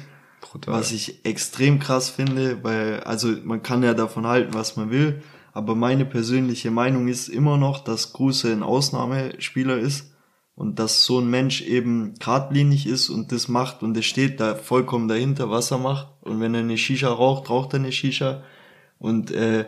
[0.50, 0.74] Brutal.
[0.74, 5.22] was ich extrem krass finde, weil also man kann ja davon halten, was man will,
[5.52, 10.12] aber meine persönliche Meinung ist immer noch, dass Kruse ein Ausnahmespieler ist
[10.54, 14.54] und dass so ein Mensch eben geradlinig ist und das macht und er steht da
[14.54, 18.42] vollkommen dahinter, was er macht und wenn er eine Shisha raucht, raucht er eine Shisha
[18.98, 19.66] und äh,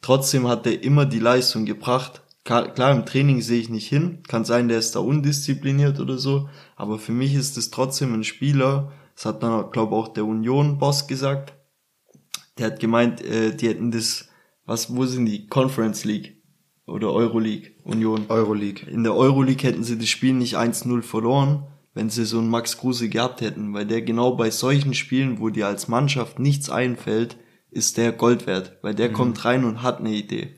[0.00, 2.22] trotzdem hat er immer die Leistung gebracht.
[2.44, 6.48] Klar, im Training sehe ich nicht hin, kann sein, der ist da undiszipliniert oder so,
[6.76, 11.08] aber für mich ist es trotzdem ein Spieler, das hat dann, glaube auch der Union-Boss
[11.08, 11.54] gesagt,
[12.58, 14.28] der hat gemeint, äh, die hätten das,
[14.66, 15.46] was, wo sind die?
[15.46, 16.42] Conference League
[16.86, 18.26] oder Euroleague, Union.
[18.28, 18.88] Euroleague.
[18.88, 22.76] In der Euroleague hätten sie das Spiel nicht 1-0 verloren, wenn sie so einen Max
[22.78, 27.38] Kruse gehabt hätten, weil der genau bei solchen Spielen, wo dir als Mannschaft nichts einfällt,
[27.70, 30.54] ist der Gold wert, weil der kommt rein und hat eine Idee.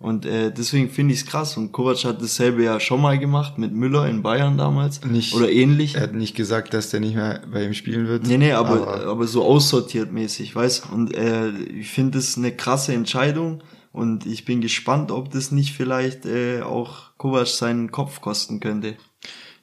[0.00, 1.56] Und äh, deswegen finde ich es krass.
[1.56, 5.04] Und Kovac hat dasselbe ja schon mal gemacht mit Müller in Bayern damals.
[5.04, 5.96] Nicht- Oder ähnlich.
[5.96, 8.26] Er hat nicht gesagt, dass der nicht mehr bei ihm spielen wird.
[8.26, 12.92] Nee, nee, aber, aber, so aussortiert mäßig, weißt Und äh, ich finde das eine krasse
[12.92, 18.60] Entscheidung und ich bin gespannt, ob das nicht vielleicht äh, auch Kovac seinen Kopf kosten
[18.60, 18.96] könnte.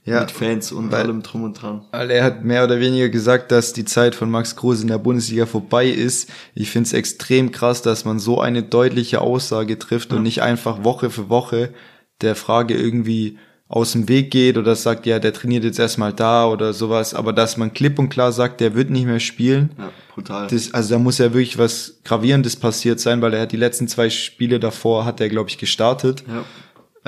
[0.06, 1.84] Ja, mit Fans und weil- allem drum und dran.
[1.92, 5.00] Weil er hat mehr oder weniger gesagt, dass die Zeit von Max Kruse in der
[5.00, 6.30] Bundesliga vorbei ist.
[6.54, 10.84] Ich finde es extrem krass, dass man so eine deutliche Aussage trifft und nicht einfach
[10.84, 11.74] Woche für Woche
[12.22, 16.46] der Frage irgendwie aus dem Weg geht oder sagt, ja, der trainiert jetzt erstmal da
[16.48, 19.72] oder sowas, aber dass man klipp und klar sagt, der wird nicht mehr spielen.
[19.80, 20.46] Ja, brutal.
[20.48, 23.88] Das, also da muss ja wirklich was Gravierendes passiert sein, weil er hat die letzten
[23.88, 26.24] zwei Spiele davor, hat er, glaube ich, gestartet.
[26.28, 26.46] ja.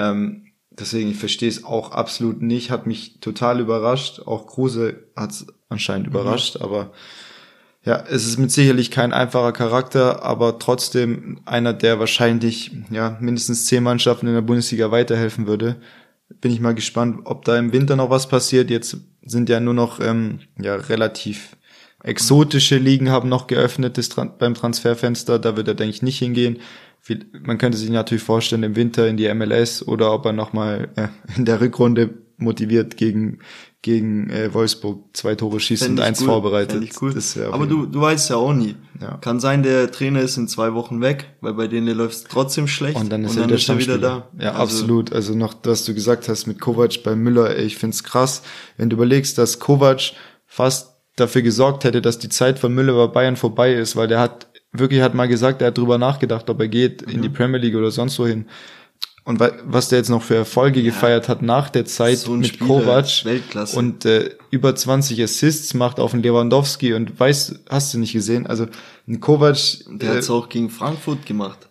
[0.10, 0.47] Ähm,
[0.80, 4.20] deswegen, ich verstehe es auch absolut nicht, hat mich total überrascht.
[4.20, 6.92] Auch Kruse hat es anscheinend überrascht, aber
[7.84, 13.66] ja, es ist mit sicherlich kein einfacher Charakter, aber trotzdem einer, der wahrscheinlich ja mindestens
[13.66, 15.78] zehn Mannschaften in der Bundesliga weiterhelfen würde.
[16.42, 18.70] Bin ich mal gespannt, ob da im Winter noch was passiert.
[18.70, 21.56] Jetzt sind ja nur noch ähm, ja relativ
[22.04, 25.40] exotische Ligen haben noch geöffnet das beim Transferfenster.
[25.40, 26.60] Da wird er denke ich nicht hingehen.
[27.08, 30.52] Viel- Man könnte sich natürlich vorstellen im Winter in die MLS oder ob er noch
[30.52, 33.40] mal äh, in der Rückrunde motiviert gegen
[33.82, 36.28] gegen äh, Wolfsburg zwei Tore schießt Fänd und eins cool.
[36.28, 36.84] vorbereitet.
[37.00, 37.16] Cool.
[37.18, 38.76] Auf Aber du, du weißt ja auch nie.
[39.00, 39.18] Ja.
[39.22, 42.68] Kann sein, der Trainer ist in zwei Wochen weg, weil bei denen läuft es trotzdem
[42.68, 42.98] schlecht.
[42.98, 44.28] Und dann ist, er, wieder Stammspieler.
[44.38, 45.14] Ja, Also, absolut.
[45.14, 48.42] Also noch, dass du gesagt hast mit Kovac bei Müller, ich find's krass,
[48.76, 50.12] wenn du überlegst, dass Kovac
[50.46, 54.20] fast dafür gesorgt hätte, dass die Zeit von Müller bei Bayern vorbei ist, weil der
[54.20, 57.22] hat wirklich hat mal gesagt, er hat drüber nachgedacht, ob er geht in Mhm.
[57.24, 58.46] die Premier League oder sonst wohin.
[59.24, 62.48] Und wa- was der jetzt noch für Erfolge gefeiert hat nach der Zeit So mit
[62.48, 63.78] Spieler, Kovac Weltklasse.
[63.78, 68.48] und äh, über 20 Assists macht auf den Lewandowski und weißt, hast du nicht gesehen?
[68.48, 68.68] Also
[69.06, 69.58] ein Kovac,
[69.90, 71.68] Der äh, hat's auch gegen Frankfurt gemacht.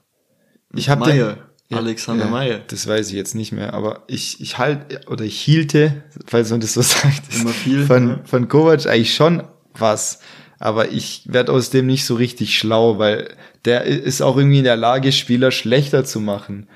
[0.75, 1.39] ich habe Meyer,
[1.73, 2.61] Alexander ja, Meyer.
[2.69, 6.61] Das weiß ich jetzt nicht mehr, aber ich, ich halt oder ich hielte, falls man
[6.61, 8.21] das so sagt, Immer viel, von, ja.
[8.25, 9.43] von Kovac eigentlich schon
[9.79, 10.21] was.
[10.59, 13.35] Aber ich werde aus dem nicht so richtig schlau, weil
[13.65, 16.69] der ist auch irgendwie in der Lage, Spieler schlechter zu machen.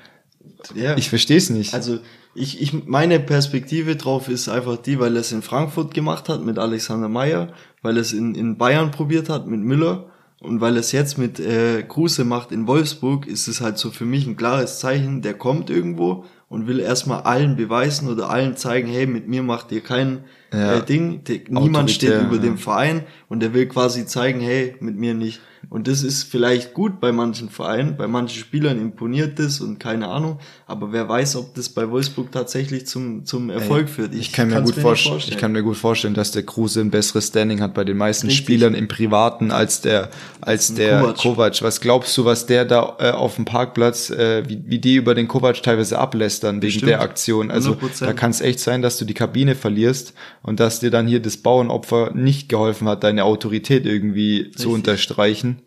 [0.75, 0.95] Ja.
[0.97, 1.73] Ich verstehe es nicht.
[1.73, 1.99] Also
[2.35, 6.43] ich, ich meine Perspektive drauf ist einfach die, weil er es in Frankfurt gemacht hat
[6.43, 10.75] mit Alexander Meyer, weil er es in, in Bayern probiert hat mit Müller und weil
[10.75, 14.25] er es jetzt mit äh, Kruse macht in Wolfsburg, ist es halt so für mich
[14.25, 19.07] ein klares Zeichen, der kommt irgendwo und will erstmal allen beweisen oder allen zeigen, hey,
[19.07, 20.75] mit mir macht ihr kein Ja.
[20.79, 22.41] äh, Ding, der, niemand steht über ja.
[22.41, 25.39] dem Verein und der will quasi zeigen, hey, mit mir nicht.
[25.71, 30.09] Und das ist vielleicht gut bei manchen Vereinen, bei manchen Spielern imponiert das und keine
[30.09, 34.13] Ahnung, aber wer weiß, ob das bei Wolfsburg tatsächlich zum, zum Erfolg führt.
[34.13, 36.91] ich, kann mir gut nicht vorstellen, ich kann mir gut vorstellen, dass der Kruse ein
[36.91, 38.45] besseres Standing hat bei den meisten Richtig.
[38.45, 40.09] Spielern im Privaten als der
[40.41, 41.17] als der Kovac.
[41.17, 41.61] Kovac.
[41.61, 45.15] Was glaubst du, was der da äh, auf dem Parkplatz, äh, wie, wie die über
[45.15, 46.89] den Kovac teilweise ablästern wegen Bestimmt.
[46.89, 47.49] der Aktion?
[47.49, 48.05] Also 100%.
[48.05, 50.13] da kann es echt sein, dass du die Kabine verlierst,
[50.43, 54.57] und dass dir dann hier das Bauernopfer nicht geholfen hat, deine Autorität irgendwie Richtig.
[54.57, 55.60] zu unterstreichen.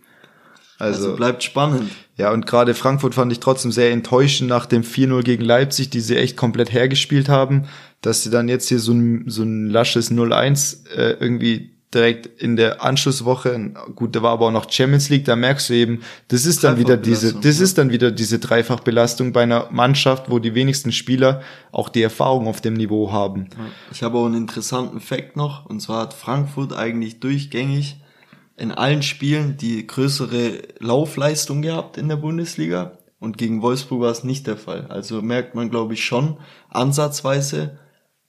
[0.78, 1.90] Also, also, bleibt spannend.
[2.16, 6.00] Ja, und gerade Frankfurt fand ich trotzdem sehr enttäuschend nach dem 4-0 gegen Leipzig, die
[6.00, 7.64] sie echt komplett hergespielt haben,
[8.00, 12.56] dass sie dann jetzt hier so ein, so ein lasches 0-1 äh, irgendwie direkt in
[12.56, 16.44] der Anschlusswoche, gut, da war aber auch noch Champions League, da merkst du eben, das
[16.44, 20.54] ist dann wieder diese, das ist dann wieder diese Dreifachbelastung bei einer Mannschaft, wo die
[20.54, 23.48] wenigsten Spieler auch die Erfahrung auf dem Niveau haben.
[23.92, 27.96] Ich habe auch einen interessanten Fakt noch, und zwar hat Frankfurt eigentlich durchgängig
[28.56, 34.22] in allen Spielen die größere Laufleistung gehabt in der Bundesliga und gegen Wolfsburg war es
[34.22, 34.86] nicht der Fall.
[34.88, 36.36] Also merkt man, glaube ich, schon
[36.68, 37.78] ansatzweise,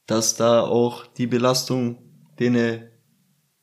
[0.08, 1.98] dass da auch die Belastung
[2.40, 2.84] denen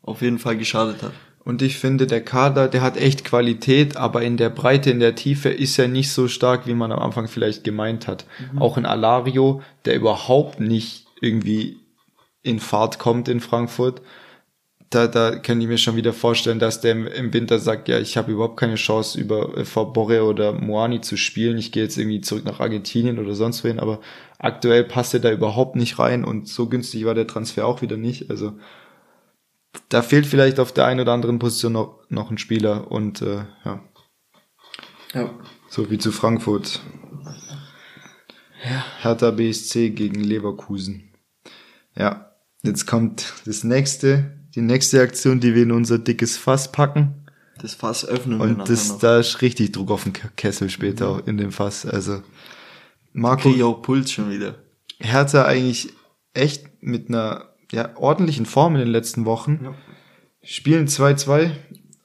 [0.03, 1.13] auf jeden Fall geschadet hat.
[1.45, 5.15] Und ich finde, der Kader, der hat echt Qualität, aber in der Breite, in der
[5.15, 8.27] Tiefe ist er nicht so stark, wie man am Anfang vielleicht gemeint hat.
[8.53, 8.63] Mhm.
[8.63, 11.79] Auch in Alario, der überhaupt nicht irgendwie
[12.43, 14.03] in Fahrt kommt in Frankfurt.
[14.93, 18.19] Da, da kann ich mir schon wieder vorstellen, dass der im Winter sagt, ja, ich
[18.19, 21.57] habe überhaupt keine Chance, über äh, vor Borre oder Moani zu spielen.
[21.57, 24.01] Ich gehe jetzt irgendwie zurück nach Argentinien oder sonst wohin, aber
[24.39, 27.97] aktuell passt er da überhaupt nicht rein und so günstig war der Transfer auch wieder
[27.97, 28.29] nicht.
[28.29, 28.53] Also
[29.89, 33.45] da fehlt vielleicht auf der einen oder anderen Position noch, noch ein Spieler und äh,
[33.65, 33.83] ja.
[35.15, 35.31] ja.
[35.71, 36.81] So wie zu Frankfurt.
[38.63, 38.85] Ja.
[39.01, 41.15] Hertha BSC gegen Leverkusen.
[41.97, 42.33] Ja,
[42.63, 47.15] jetzt kommt das nächste, die nächste Aktion, die wir in unser dickes Fass packen.
[47.59, 48.99] Das Fass öffnen wir Und das, noch.
[48.99, 51.23] da ist richtig Druck auf den Kessel später mhm.
[51.27, 51.87] in dem Fass.
[51.87, 52.23] Also
[53.13, 53.43] Marco.
[53.43, 54.57] Krieg ich auch Puls schon wieder.
[54.99, 55.93] Hertha eigentlich
[56.35, 59.61] echt mit einer ja, ordentlichen Form in den letzten Wochen.
[59.63, 59.75] Ja.
[60.43, 61.53] Spielen 2-2.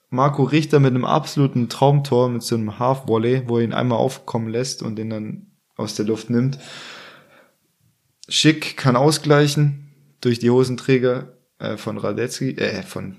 [0.10, 4.48] Marco Richter mit einem absoluten Traumtor, mit so einem Half-Volley, wo er ihn einmal aufkommen
[4.48, 6.58] lässt und den dann aus der Luft nimmt.
[8.30, 9.92] Schick kann ausgleichen
[10.22, 13.18] durch die Hosenträger äh, von Radetzky, äh, von,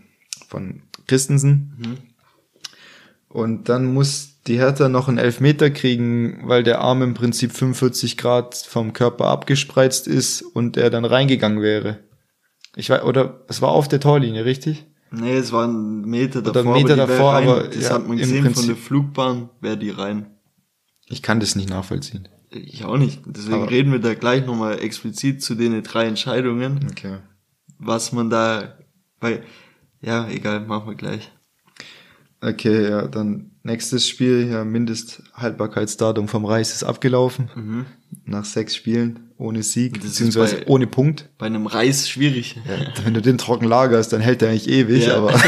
[0.48, 1.74] von Christensen.
[1.78, 1.96] Mhm.
[3.28, 8.16] Und dann muss die Hertha noch einen Elfmeter kriegen, weil der Arm im Prinzip 45
[8.16, 11.98] Grad vom Körper abgespreizt ist und er dann reingegangen wäre.
[12.74, 14.86] Ich weiß, oder es war auf der Torlinie, richtig?
[15.10, 16.62] Nee, es war ein Meter davor.
[16.62, 18.76] Oder ein Meter aber davor, rein, aber das ja, hat man gesehen Prinzip, von der
[18.76, 20.26] Flugbahn, wäre die rein.
[21.06, 22.28] Ich kann das nicht nachvollziehen.
[22.50, 23.20] Ich auch nicht.
[23.26, 26.86] Deswegen aber reden wir da gleich nochmal explizit zu den drei Entscheidungen.
[26.90, 27.18] Okay.
[27.78, 28.76] Was man da,
[29.20, 29.42] weil,
[30.00, 31.30] ja, egal, machen wir gleich.
[32.40, 37.50] Okay, ja, dann nächstes Spiel, ja, Mindesthaltbarkeitsdatum vom Reis ist abgelaufen.
[37.54, 37.86] Mhm.
[38.24, 41.28] Nach sechs Spielen ohne Sieg, beziehungsweise bei, ohne Punkt.
[41.38, 42.60] Bei einem Reis schwierig.
[42.66, 45.16] Ja, wenn du den trocken lagerst, dann hält der eigentlich ewig, ja.
[45.16, 45.34] aber.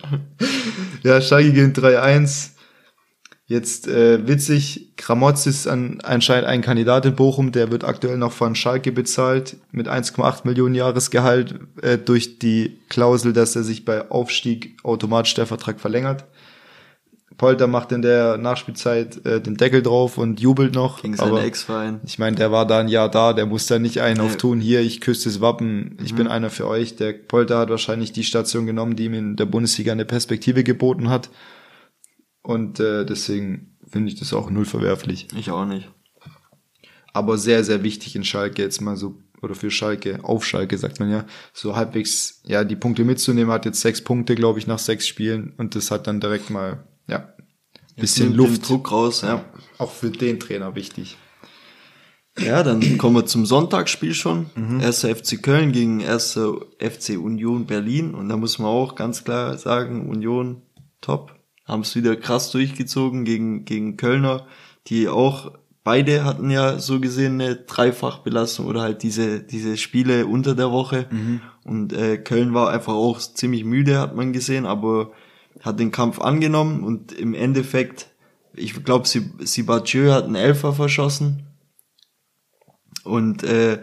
[1.02, 2.55] ja, Schalke gegen 3-1.
[3.48, 8.32] Jetzt äh, witzig, Kramotz ist an, anscheinend ein Kandidat in Bochum, der wird aktuell noch
[8.32, 14.10] von Schalke bezahlt mit 1,8 Millionen Jahresgehalt äh, durch die Klausel, dass er sich bei
[14.10, 16.24] Aufstieg automatisch der Vertrag verlängert.
[17.38, 21.02] Polter macht in der Nachspielzeit äh, den Deckel drauf und jubelt noch.
[21.02, 22.00] Gegen seinen Ex-Verein.
[22.04, 24.26] Ich meine, der war da ein Jahr da, der muss da nicht einen nee.
[24.26, 26.16] auftun, hier, ich küsse das Wappen, ich mhm.
[26.16, 26.96] bin einer für euch.
[26.96, 31.10] Der Polter hat wahrscheinlich die Station genommen, die ihm in der Bundesliga eine Perspektive geboten
[31.10, 31.30] hat.
[32.46, 35.26] Und äh, deswegen finde ich das auch null verwerflich.
[35.36, 35.90] Ich auch nicht.
[37.12, 41.00] Aber sehr, sehr wichtig in Schalke jetzt mal so, oder für Schalke, auf Schalke sagt
[41.00, 44.78] man ja, so halbwegs, ja, die Punkte mitzunehmen, hat jetzt sechs Punkte, glaube ich, nach
[44.78, 47.34] sechs Spielen und das hat dann direkt mal, ja,
[47.96, 48.68] bisschen Luft.
[48.68, 49.44] Druck raus, ja.
[49.78, 51.16] Auch für den Trainer wichtig.
[52.38, 54.50] Ja, dann kommen wir zum Sonntagsspiel schon.
[54.54, 54.78] Mhm.
[54.78, 58.14] Erster FC Köln gegen erster FC Union Berlin.
[58.14, 60.62] Und da muss man auch ganz klar sagen, Union
[61.00, 61.35] top
[61.66, 64.46] haben es wieder krass durchgezogen gegen, gegen Kölner,
[64.86, 65.52] die auch
[65.86, 71.06] beide hatten ja so gesehen eine Dreifachbelastung oder halt diese, diese Spiele unter der Woche.
[71.10, 71.40] Mhm.
[71.64, 75.12] Und äh, Köln war einfach auch ziemlich müde, hat man gesehen, aber
[75.62, 78.08] hat den Kampf angenommen und im Endeffekt,
[78.54, 81.44] ich glaube, Sibachö hat einen Elfer verschossen.
[83.04, 83.78] Und äh,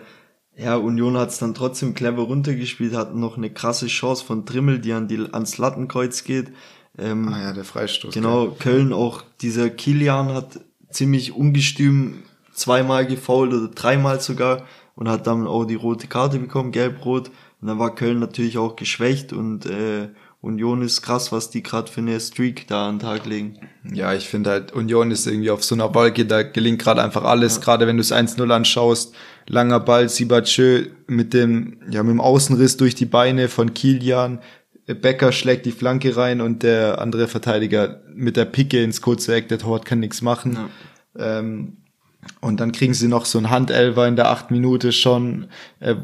[0.57, 4.79] ja, Union hat es dann trotzdem clever runtergespielt, hat noch eine krasse Chance von Trimmel,
[4.79, 6.51] die an die ans Lattenkreuz geht.
[6.97, 8.13] Ähm, ah ja, der Freistoß.
[8.13, 8.57] Genau, gell?
[8.59, 12.23] Köln auch, dieser Kilian hat ziemlich ungestüm
[12.53, 14.63] zweimal gefault oder dreimal sogar
[14.95, 17.31] und hat dann auch die rote Karte bekommen, gelb-rot.
[17.61, 20.09] Und dann war Köln natürlich auch geschwächt und äh,
[20.43, 23.59] Union ist krass, was die gerade für eine Streak da an den Tag legen.
[23.93, 27.23] Ja, ich finde halt, Union ist irgendwie auf so einer Wolke, da gelingt gerade einfach
[27.23, 27.61] alles, ja.
[27.61, 29.15] gerade wenn du es 1-0 anschaust.
[29.47, 34.39] Langer Ball, Sibachö mit dem, ja, mit dem Außenriss durch die Beine von Kilian,
[34.85, 39.47] Becker schlägt die Flanke rein und der andere Verteidiger mit der Picke ins kurze Eck,
[39.47, 40.57] der Torwart kann nichts machen.
[41.17, 41.39] Ja.
[41.39, 41.77] Ähm,
[42.41, 45.47] und dann kriegen sie noch so ein Handelver in der acht Minute schon,
[45.79, 45.95] äh,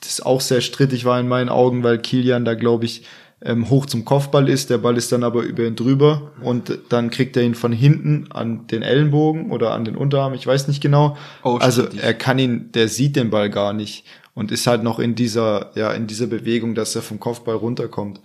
[0.00, 3.04] das auch sehr strittig war in meinen Augen, weil Kilian da, glaube ich,
[3.42, 4.70] ähm, hoch zum Kopfball ist.
[4.70, 8.26] Der Ball ist dann aber über ihn drüber und dann kriegt er ihn von hinten
[8.30, 11.16] an den Ellenbogen oder an den Unterarm, ich weiß nicht genau.
[11.42, 14.04] Auch also er kann ihn, der sieht den Ball gar nicht
[14.34, 18.20] und ist halt noch in dieser, ja, in dieser Bewegung, dass er vom Kopfball runterkommt.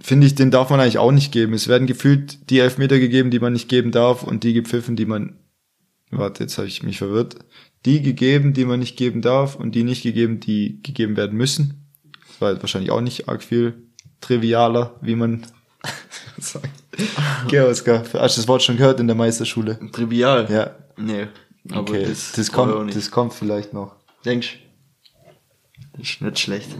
[0.00, 1.54] Finde ich, den darf man eigentlich auch nicht geben.
[1.54, 5.06] Es werden gefühlt die Elfmeter gegeben, die man nicht geben darf und die gepfiffen, die
[5.06, 5.38] man,
[6.10, 7.36] warte, jetzt habe ich mich verwirrt,
[7.84, 11.88] die gegeben, die man nicht geben darf und die nicht gegeben, die gegeben werden müssen.
[12.28, 13.74] Das war wahrscheinlich auch nicht arg viel
[14.20, 15.46] trivialer, wie man
[16.38, 16.70] sagt.
[17.44, 19.78] Okay, Oskar, hast du das Wort schon gehört in der Meisterschule?
[19.92, 20.46] Trivial?
[20.50, 20.76] Ja.
[20.96, 21.26] Nee.
[21.70, 23.97] Aber Okay, das, das, kommt, das kommt vielleicht noch.
[24.24, 24.58] Denkst
[25.92, 26.76] Das ist nicht schlecht.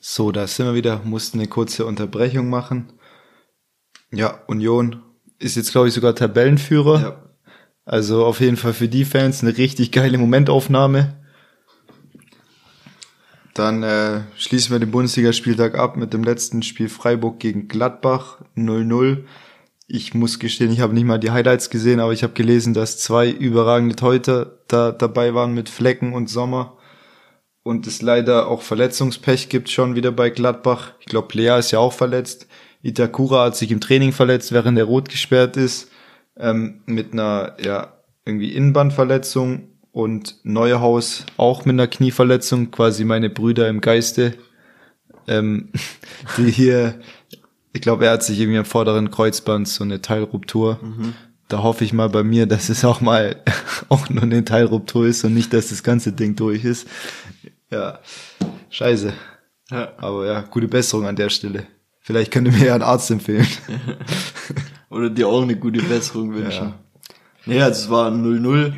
[0.00, 2.92] So, da sind wir wieder, mussten eine kurze Unterbrechung machen.
[4.12, 5.02] Ja, Union
[5.38, 7.00] ist jetzt, glaube ich, sogar Tabellenführer.
[7.00, 7.30] Ja.
[7.84, 11.16] Also auf jeden Fall für die Fans eine richtig geile Momentaufnahme.
[13.54, 19.24] Dann äh, schließen wir den Bundesligaspieltag ab mit dem letzten Spiel Freiburg gegen Gladbach 0-0.
[19.92, 22.98] Ich muss gestehen, ich habe nicht mal die Highlights gesehen, aber ich habe gelesen, dass
[22.98, 26.76] zwei überragende Torhüter da dabei waren mit Flecken und Sommer.
[27.64, 30.92] Und es leider auch Verletzungspech gibt schon wieder bei Gladbach.
[31.00, 32.46] Ich glaube, Lea ist ja auch verletzt.
[32.82, 35.90] Itakura hat sich im Training verletzt, während er rot gesperrt ist
[36.40, 43.68] ähm, mit einer ja irgendwie Innenbandverletzung und Neuhaus auch mit einer Knieverletzung, quasi meine Brüder
[43.68, 44.34] im Geiste,
[45.26, 45.70] ähm,
[46.36, 47.00] die hier,
[47.72, 50.80] ich glaube, er hat sich irgendwie am vorderen Kreuzband so eine Teilruptur.
[51.48, 53.36] Da hoffe ich mal bei mir, dass es auch mal
[53.88, 56.86] auch nur eine Teilruptur ist und nicht, dass das ganze Ding durch ist.
[57.70, 58.00] Ja,
[58.70, 59.12] scheiße.
[59.70, 59.92] Ja.
[59.98, 61.66] Aber ja, gute Besserung an der Stelle.
[62.00, 63.46] Vielleicht könnte mir ja ein Arzt empfehlen.
[64.90, 66.74] Oder dir auch eine gute Besserung wünschen.
[67.46, 68.72] Nee, also es war 0-0.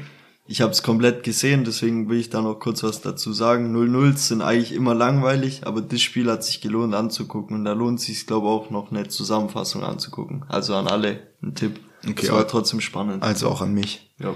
[0.52, 3.74] Ich habe es komplett gesehen, deswegen will ich da noch kurz was dazu sagen.
[3.74, 8.02] 0-0 sind eigentlich immer langweilig, aber das Spiel hat sich gelohnt anzugucken und da lohnt
[8.02, 10.44] sich, glaube ich, auch noch eine Zusammenfassung anzugucken.
[10.48, 11.80] Also an alle ein Tipp.
[12.06, 13.22] Okay, es war trotzdem spannend.
[13.22, 14.12] Also auch an mich.
[14.18, 14.34] ja.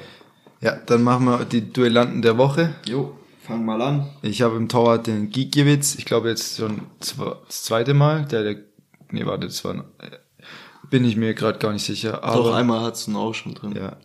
[0.63, 2.75] Ja, dann machen wir die Duellanten der Woche.
[2.87, 3.15] Jo,
[3.47, 4.07] fang mal an.
[4.23, 8.25] Ich habe im Torwart den Gikiewicz, ich glaube jetzt schon das zweite Mal.
[8.25, 8.57] Der, der
[9.11, 10.17] nee, warte, das war, äh,
[10.89, 12.25] bin ich mir gerade gar nicht sicher.
[12.25, 13.75] Aber, Doch einmal hat's ihn auch schon drin.
[13.77, 13.99] Ja.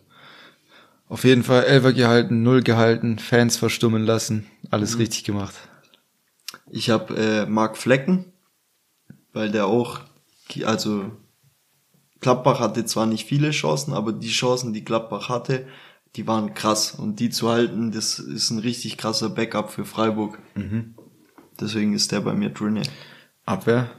[1.12, 5.54] Auf jeden Fall Elfer gehalten, Null gehalten, Fans verstummen lassen, alles richtig gemacht.
[6.70, 8.32] Ich habe äh, Marc Flecken,
[9.34, 10.00] weil der auch,
[10.64, 11.10] also
[12.20, 15.66] Gladbach hatte zwar nicht viele Chancen, aber die Chancen, die Gladbach hatte,
[16.16, 16.92] die waren krass.
[16.92, 20.38] Und die zu halten, das ist ein richtig krasser Backup für Freiburg.
[21.60, 22.84] Deswegen ist der bei mir drinne.
[23.44, 23.90] Abwehr.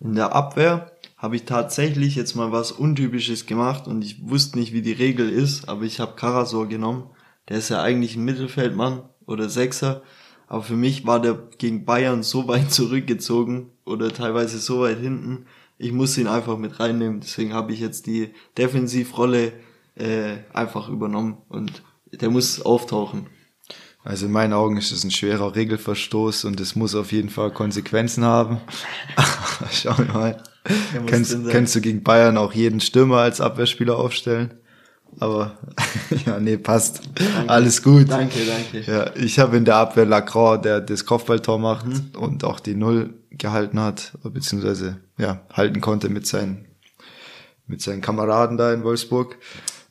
[0.00, 4.72] In der Abwehr habe ich tatsächlich jetzt mal was Untypisches gemacht und ich wusste nicht,
[4.72, 7.10] wie die Regel ist, aber ich habe Karasor genommen.
[7.48, 10.02] Der ist ja eigentlich ein Mittelfeldmann oder Sechser,
[10.46, 15.46] aber für mich war der gegen Bayern so weit zurückgezogen oder teilweise so weit hinten.
[15.76, 19.52] Ich musste ihn einfach mit reinnehmen, deswegen habe ich jetzt die Defensivrolle
[19.96, 23.26] äh, einfach übernommen und der muss auftauchen.
[24.04, 27.50] Also in meinen Augen ist es ein schwerer Regelverstoß und es muss auf jeden Fall
[27.50, 28.60] Konsequenzen haben.
[29.72, 30.42] Schauen wir mal.
[31.06, 34.54] Kannst, kannst du gegen Bayern auch jeden Stürmer als Abwehrspieler aufstellen?
[35.20, 35.56] Aber
[36.26, 37.00] ja, nee, passt.
[37.46, 38.10] Alles gut.
[38.10, 38.90] Danke, danke.
[38.90, 42.10] Ja, ich habe in der Abwehr Lacroix, der das Kopfballtor macht Mhm.
[42.18, 46.66] und auch die Null gehalten hat, beziehungsweise ja, halten konnte mit seinen,
[47.66, 49.36] mit seinen Kameraden da in Wolfsburg.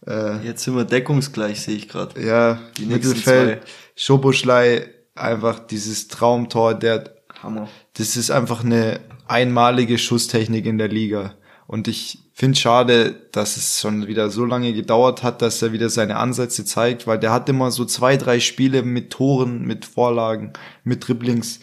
[0.05, 2.21] Äh, Jetzt sind wir deckungsgleich, sehe ich gerade.
[2.23, 3.61] ja, Die Mittelfeld,
[3.95, 7.67] Schoboschlei, einfach dieses Traumtor, der, Hammer.
[7.95, 8.99] das ist einfach eine
[9.29, 11.35] einmalige Schusstechnik in der Liga.
[11.67, 15.89] Und ich finde schade, dass es schon wieder so lange gedauert hat, dass er wieder
[15.89, 20.53] seine Ansätze zeigt, weil der hat immer so zwei, drei Spiele mit Toren, mit Vorlagen,
[20.85, 21.59] mit Dribblings,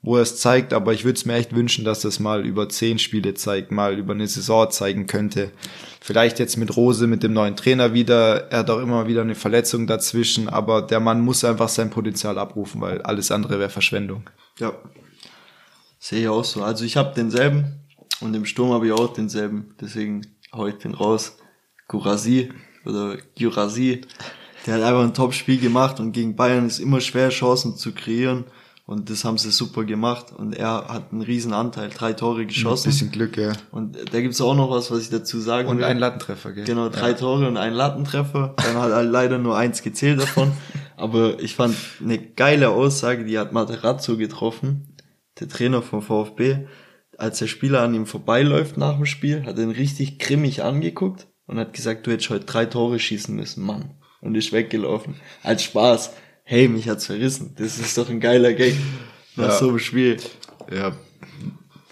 [0.00, 2.68] wo er es zeigt, aber ich würde es mir echt wünschen, dass das mal über
[2.68, 5.50] zehn Spiele zeigt, mal über eine Saison zeigen könnte.
[6.00, 9.34] Vielleicht jetzt mit Rose, mit dem neuen Trainer wieder, er hat auch immer wieder eine
[9.34, 14.30] Verletzung dazwischen, aber der Mann muss einfach sein Potenzial abrufen, weil alles andere wäre Verschwendung.
[14.60, 14.72] Ja.
[15.98, 16.62] Sehe ich auch so.
[16.62, 17.80] Also ich habe denselben
[18.20, 19.74] und im Sturm habe ich auch denselben.
[19.80, 21.36] Deswegen hau ich den raus.
[21.88, 22.50] Gurasi
[22.84, 24.02] oder Gurasi.
[24.66, 28.44] Der hat einfach ein Top-Spiel gemacht und gegen Bayern ist immer schwer, Chancen zu kreieren.
[28.84, 30.32] Und das haben sie super gemacht.
[30.34, 32.88] Und er hat einen riesen Anteil, drei Tore Ein geschossen.
[32.88, 33.52] bisschen Glück, ja.
[33.70, 35.84] Und da gibt's auch noch was, was ich dazu sagen Und will.
[35.84, 36.64] ein Lattentreffer, gell?
[36.64, 38.54] Genau, drei Tore und ein Lattentreffer.
[38.56, 40.52] Dann hat er leider nur eins gezählt davon.
[40.96, 44.96] Aber ich fand eine geile Aussage, die hat Materazzo getroffen,
[45.40, 46.66] der Trainer vom VfB.
[47.16, 51.58] Als der Spieler an ihm vorbeiläuft nach dem Spiel, hat ihn richtig grimmig angeguckt und
[51.58, 53.94] hat gesagt, du hättest heute drei Tore schießen müssen, Mann.
[54.20, 55.16] Und ist weggelaufen.
[55.42, 56.12] Als Spaß.
[56.44, 57.54] hey, mich hat's verrissen.
[57.58, 58.74] Das ist doch ein geiler Gag.
[59.36, 59.58] Nach Ja.
[59.58, 60.16] so einem Spiel.
[60.74, 60.92] Ja,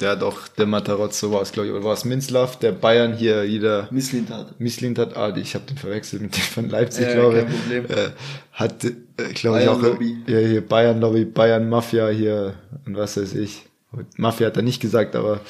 [0.01, 3.15] der hat auch, der Matarozzo war es, glaube ich, oder war es Minzlaff, der Bayern
[3.15, 4.61] hier jeder Misslintat.
[4.61, 7.61] Misslint hat, ah, ich habe den verwechselt mit dem von Leipzig, Ja, glaube kein ich.
[7.61, 7.85] Problem.
[7.87, 8.11] Äh,
[8.53, 8.93] hat, äh,
[9.35, 10.17] glaube ich, auch Bayern-Lobby.
[10.27, 13.65] ja, hier Bayern Lobby, Bayern Mafia hier und was weiß ich.
[14.19, 15.41] Mafia hat er nicht gesagt, aber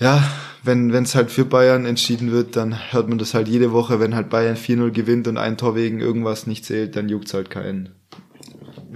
[0.00, 0.22] ja,
[0.64, 4.14] wenn es halt für Bayern entschieden wird, dann hört man das halt jede Woche, wenn
[4.16, 7.90] halt Bayern 4-0 gewinnt und ein Tor wegen irgendwas nicht zählt, dann juckt's halt keinen.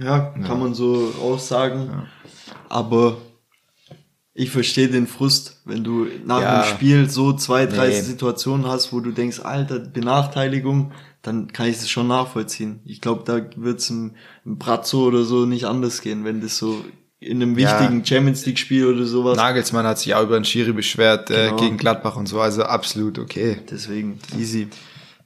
[0.01, 2.07] Ja, kann man so auch sagen.
[2.69, 3.17] Aber
[4.35, 6.61] ich verstehe den Frust, wenn du nach Ja.
[6.61, 8.01] dem Spiel so zwei, drei Nee.
[8.01, 12.79] Situationen hast, wo du denkst, Alter, Benachteiligung, dann kann ich das schon nachvollziehen.
[12.85, 14.11] Ich glaube, da wird's im,
[14.45, 16.83] im Brazzo oder so nicht anders gehen, wenn das so
[17.19, 17.79] in einem Ja.
[17.79, 19.37] wichtigen Champions League Spiel oder sowas.
[19.37, 21.55] Nagelsmann hat sich auch über den Schiri beschwert äh, Genau.
[21.61, 23.59] gegen Gladbach und so, also absolut okay.
[23.71, 24.67] Deswegen easy.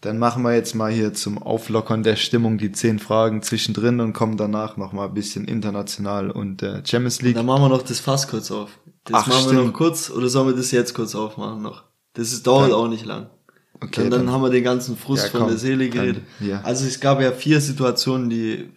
[0.01, 4.13] Dann machen wir jetzt mal hier zum Auflockern der Stimmung die zehn Fragen zwischendrin und
[4.13, 7.33] kommen danach noch mal ein bisschen international und äh, Champions League.
[7.35, 8.69] Dann machen wir noch das Fass kurz auf.
[9.09, 9.65] Das Ach, machen wir stimmt.
[9.67, 11.83] noch kurz oder sollen wir das jetzt kurz aufmachen noch?
[12.13, 13.29] Das ist, dauert Dann- auch nicht lang.
[13.75, 15.91] Okay, dann, dann dann- haben wir den ganzen Frust Ja, von komm, der Seele dann-
[15.97, 16.23] geredet.
[16.39, 16.61] ja.
[16.61, 18.69] Also es gab ja vier Situationen, die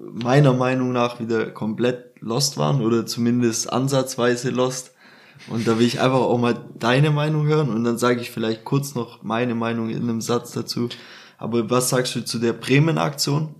[0.00, 4.92] meiner Meinung nach wieder komplett lost waren oder zumindest ansatzweise lost.
[5.48, 8.64] Und da will ich einfach auch mal deine Meinung hören und dann sage ich vielleicht
[8.64, 10.88] kurz noch meine Meinung in einem Satz dazu.
[11.38, 13.54] Aber was sagst du zu der Bremen-Aktion?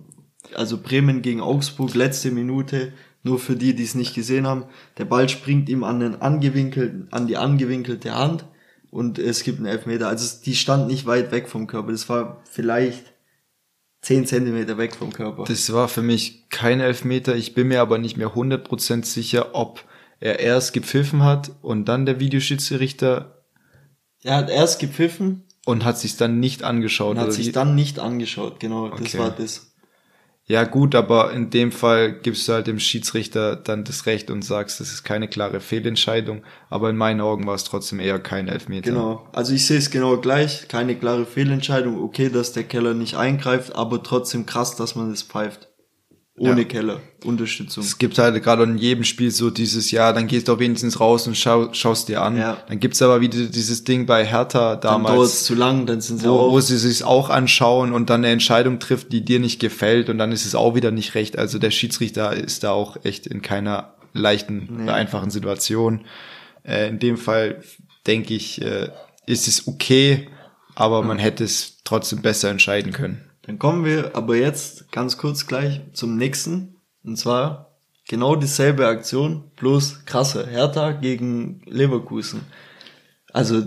[0.55, 2.93] Also Bremen gegen Augsburg, letzte Minute,
[3.25, 4.65] nur für die, die es nicht gesehen haben.
[4.97, 8.45] Der Ball springt ihm an den angewinkelten, an die angewinkelte Hand
[8.91, 10.07] und es gibt einen Elfmeter.
[10.07, 11.91] Also die stand nicht weit weg vom Körper.
[11.91, 13.13] Das war vielleicht
[14.03, 15.45] 10 Zentimeter weg vom Körper.
[15.45, 17.35] Das war für mich kein Elfmeter.
[17.35, 19.83] Ich bin mir aber nicht mehr 100% sicher, ob
[20.19, 23.43] er erst gepfiffen hat und dann der Videoschiedsrichter
[24.23, 27.11] er hat erst gepfiffen und hat sich dann nicht angeschaut.
[27.15, 28.59] und hat sich dann nicht angeschaut.
[28.59, 29.19] Genau, das Okay.
[29.19, 29.74] war das.
[30.47, 34.43] Ja gut, aber in dem Fall gibst du halt dem Schiedsrichter dann das Recht und
[34.43, 36.43] sagst, das ist keine klare Fehlentscheidung.
[36.69, 38.91] Aber in meinen Augen war es trotzdem eher kein Elfmeter.
[38.91, 39.27] Genau.
[39.33, 40.67] Also ich sehe es genau gleich.
[40.67, 41.99] Keine klare Fehlentscheidung.
[42.03, 45.67] Okay, dass der Keller nicht eingreift, aber trotzdem krass, dass man das pfeift.
[46.37, 46.67] Ohne Ja.
[46.67, 46.99] Keller.
[47.23, 47.81] Unterstützung.
[47.83, 50.99] Es gibt halt gerade in jedem Spiel so dieses Jahr, dann gehst du auch wenigstens
[50.99, 52.37] raus und schau, schaust dir an.
[52.37, 52.57] Ja.
[52.67, 56.01] Dann gibt's aber wieder dieses Ding bei Hertha Dann dauert es damals, zu lang, dann
[56.01, 56.59] sind sie wo, wo auch.
[56.59, 60.33] sie sich auch anschauen und dann eine Entscheidung trifft, die dir nicht gefällt und dann
[60.33, 61.37] ist es auch wieder nicht recht.
[61.39, 64.91] Also der Schiedsrichter ist da auch echt in keiner leichten, Nee.
[64.91, 66.01] einfachen Situation.
[66.63, 67.61] Äh, in dem Fall
[68.07, 68.89] denke ich, äh,
[69.25, 70.27] ist es okay,
[70.75, 73.21] aber man hätte es trotzdem besser entscheiden können.
[73.45, 76.75] Dann kommen wir aber jetzt ganz kurz gleich zum nächsten.
[77.03, 77.77] Und zwar
[78.07, 80.47] genau dieselbe Aktion, bloß krasser.
[80.47, 82.41] Hertha gegen Leverkusen.
[83.31, 83.63] Also,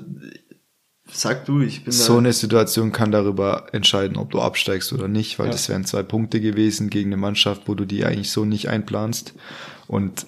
[1.11, 5.39] sag du, ich bin So eine Situation kann darüber entscheiden, ob du absteigst oder nicht,
[5.39, 5.53] weil Ja.
[5.53, 9.35] das wären zwei Punkte gewesen gegen eine Mannschaft, wo du die eigentlich so nicht einplanst.
[9.87, 10.27] Und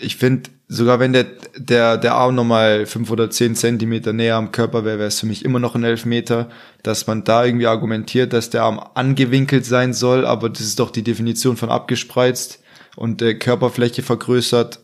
[0.00, 4.52] ich finde, sogar wenn der, der, der Arm nochmal fünf oder zehn Zentimeter näher am
[4.52, 6.48] Körper wäre, wäre es für mich immer noch ein Elfmeter,
[6.82, 10.90] dass man da irgendwie argumentiert, dass der Arm angewinkelt sein soll, aber das ist doch
[10.90, 12.62] die Definition von abgespreizt
[12.96, 14.80] und der Körperfläche vergrößert.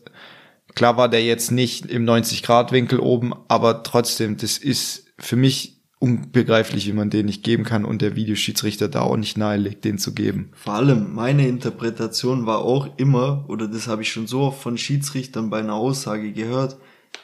[0.75, 6.87] Klar war der jetzt nicht im 90-Grad-Winkel oben, aber trotzdem, das ist für mich unbegreiflich,
[6.87, 10.15] wie man den nicht geben kann und der Videoschiedsrichter da auch nicht nahelegt, den zu
[10.15, 10.49] geben.
[10.53, 14.79] Vor allem meine Interpretation war auch immer, oder das habe ich schon so oft von
[14.79, 16.77] Schiedsrichtern bei einer Aussage gehört,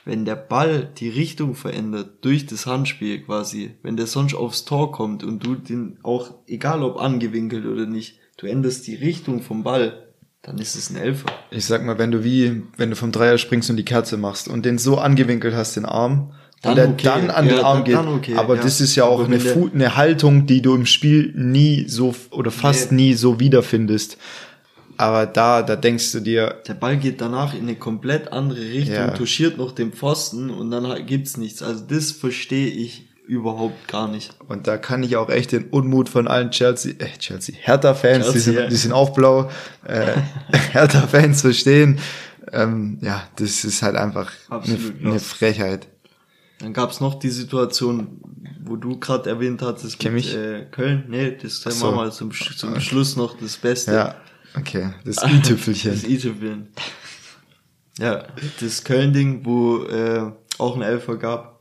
[0.05, 4.91] wenn der Ball die Richtung verändert durch das Handspiel quasi, wenn der sonst aufs Tor
[4.91, 9.63] kommt und du den auch, egal ob angewinkelt oder nicht, du änderst die Richtung vom
[9.63, 10.07] Ball,
[10.43, 11.31] dann ist es ein Elfer.
[11.49, 14.47] Ich sag mal, wenn du wie, wenn du vom Dreier springst und die Kerze machst
[14.47, 17.03] und den so angewinkelt hast, den Arm, Dann und der okay.
[17.03, 17.97] dann an Ja, den Arm dann- geht.
[18.31, 18.61] okay, aber ja.
[18.63, 19.39] das ist ja auch eine,
[19.73, 23.09] eine Haltung, die du im Spiel nie so oder fast Nee.
[23.09, 24.17] nie so wiederfindest.
[24.99, 28.95] Aber da, da denkst du dir, Der Ball geht danach in eine komplett andere Richtung,
[28.95, 29.11] Ja.
[29.11, 31.61] touchiert noch den Pfosten und dann gibt's nichts.
[31.61, 34.31] Also das verstehe ich überhaupt gar nicht.
[34.47, 38.39] Und da kann ich auch echt den Unmut von allen Chelsea, äh, Chelsea, Hertha-Fans, die,
[38.39, 38.65] sind, ja.
[38.67, 39.51] die sind auch blau,
[39.85, 40.13] äh,
[40.71, 41.99] Hertha-Fans verstehen.
[42.51, 45.19] Ähm, ja, das ist halt einfach eine, Absolut eine.
[45.19, 45.87] Frechheit.
[46.59, 48.19] Dann gab's noch die Situation,
[48.63, 50.33] wo du gerade erwähnt hattest Kimmich?
[50.33, 51.05] mit äh, Köln.
[51.07, 51.85] Nee, das Ach machen so.
[51.91, 53.93] wir mal zum, zum Schluss noch das Beste.
[53.93, 54.15] Ja,
[54.57, 55.91] okay, das i-Tüpfelchen.
[55.93, 56.67] Das i-Tüpfelchen.
[57.99, 58.23] Ja,
[58.59, 61.57] das Köln-Ding, wo äh, auch ein Elfer gab.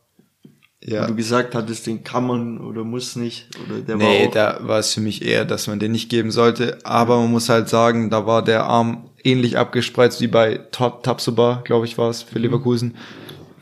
[0.82, 1.02] Ja.
[1.04, 3.48] Wo du gesagt hattest, den kann man oder muss nicht.
[3.66, 6.08] Oder der Nee, war auch, da war es für mich eher, dass man den nicht
[6.10, 6.78] geben sollte.
[6.84, 11.62] Aber man muss halt sagen, da war der Arm ähnlich abgespreizt wie bei Top Tapsoba,
[11.64, 12.28] glaube ich, war es Mhm.
[12.30, 12.94] für Leverkusen.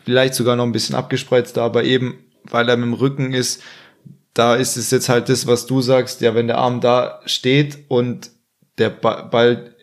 [0.05, 3.63] Vielleicht sogar noch ein bisschen abgespreizter, aber eben, weil er mit dem Rücken ist,
[4.35, 7.79] da ist es jetzt halt das, was du sagst, ja, wenn der Arm da steht
[7.89, 8.31] und
[8.79, 9.75] der Ball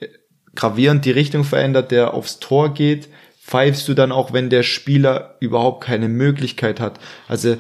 [0.55, 3.07] gravierend die Richtung verändert, der aufs Tor geht,
[3.41, 6.99] pfeifst du dann auch, wenn der Spieler überhaupt keine Möglichkeit hat.
[7.28, 7.57] Also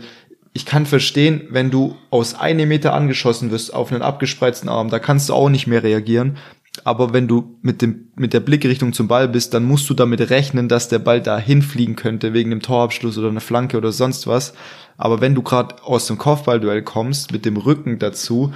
[0.53, 4.99] ich kann verstehen, wenn du aus einem Meter angeschossen wirst auf einen abgespreizten Arm, da
[4.99, 6.37] kannst du auch nicht mehr reagieren.
[6.85, 10.29] Aber wenn du mit dem, mit der Blickrichtung zum Ball bist, dann musst du damit
[10.29, 14.25] rechnen, dass der Ball da hinfliegen könnte, wegen dem Torabschluss oder einer Flanke oder sonst
[14.25, 14.53] was.
[14.97, 18.53] Aber wenn du gerade aus dem Kopfballduell kommst, mit dem Rücken dazu,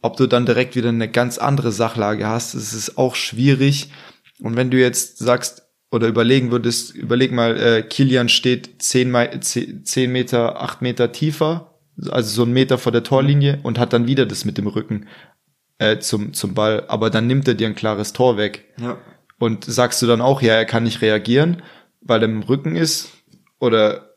[0.00, 3.90] ob du dann direkt wieder eine ganz andere Sachlage hast, ist es auch schwierig.
[4.40, 10.12] Und wenn du jetzt sagst, oder überlegen würdest, überleg mal, äh, Kilian steht zehn, zehn
[10.12, 11.74] Meter, acht Meter tiefer,
[12.10, 15.06] also so ein Meter vor der Torlinie und hat dann wieder das mit dem Rücken
[15.80, 18.66] äh, zum, zum Ball, aber dann nimmt er dir ein klares Tor weg.
[18.78, 18.98] Ja.
[19.38, 21.62] Und sagst du dann auch, ja, er kann nicht reagieren,
[22.02, 23.08] weil er im Rücken ist?
[23.58, 24.09] Oder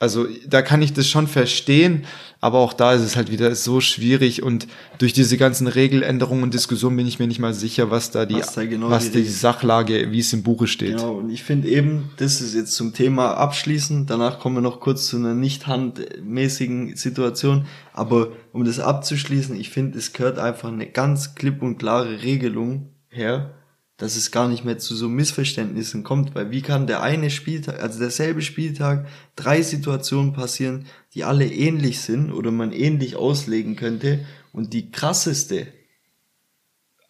[0.00, 2.06] also da kann ich das schon verstehen,
[2.40, 6.54] aber auch da ist es halt wieder so schwierig und durch diese ganzen Regeländerungen und
[6.54, 9.22] Diskussionen bin ich mir nicht mal sicher, was da die, was, da genau was die,
[9.22, 10.96] die Sachlage, wie es im Buche steht.
[10.96, 14.80] Genau, und ich finde eben, das ist jetzt zum Thema abschließen, danach kommen wir noch
[14.80, 20.72] kurz zu einer nicht handmäßigen Situation, aber um das abzuschließen, ich finde, es gehört einfach
[20.72, 23.54] eine ganz klipp und klare Regelung her,
[24.00, 27.82] dass es gar nicht mehr zu so Missverständnissen kommt, weil wie kann der eine Spieltag,
[27.82, 34.24] also derselbe Spieltag, drei Situationen passieren, die alle ähnlich sind oder man ähnlich auslegen könnte
[34.52, 35.66] und die krasseste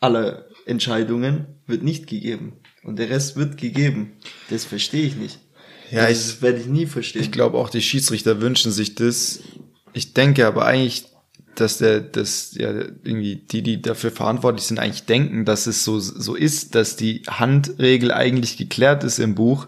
[0.01, 4.15] aller Entscheidungen wird nicht gegeben und der Rest wird gegeben.
[4.49, 5.39] Das verstehe ich nicht.
[5.93, 7.23] Ja, das ich, werde ich nie verstehen.
[7.23, 9.39] Ich glaube auch die Schiedsrichter wünschen sich das.
[9.93, 11.05] Ich denke aber eigentlich
[11.61, 15.99] dass der, dass ja irgendwie die, die dafür verantwortlich sind, eigentlich denken, dass es so,
[15.99, 19.67] so ist, dass die Handregel eigentlich geklärt ist im Buch.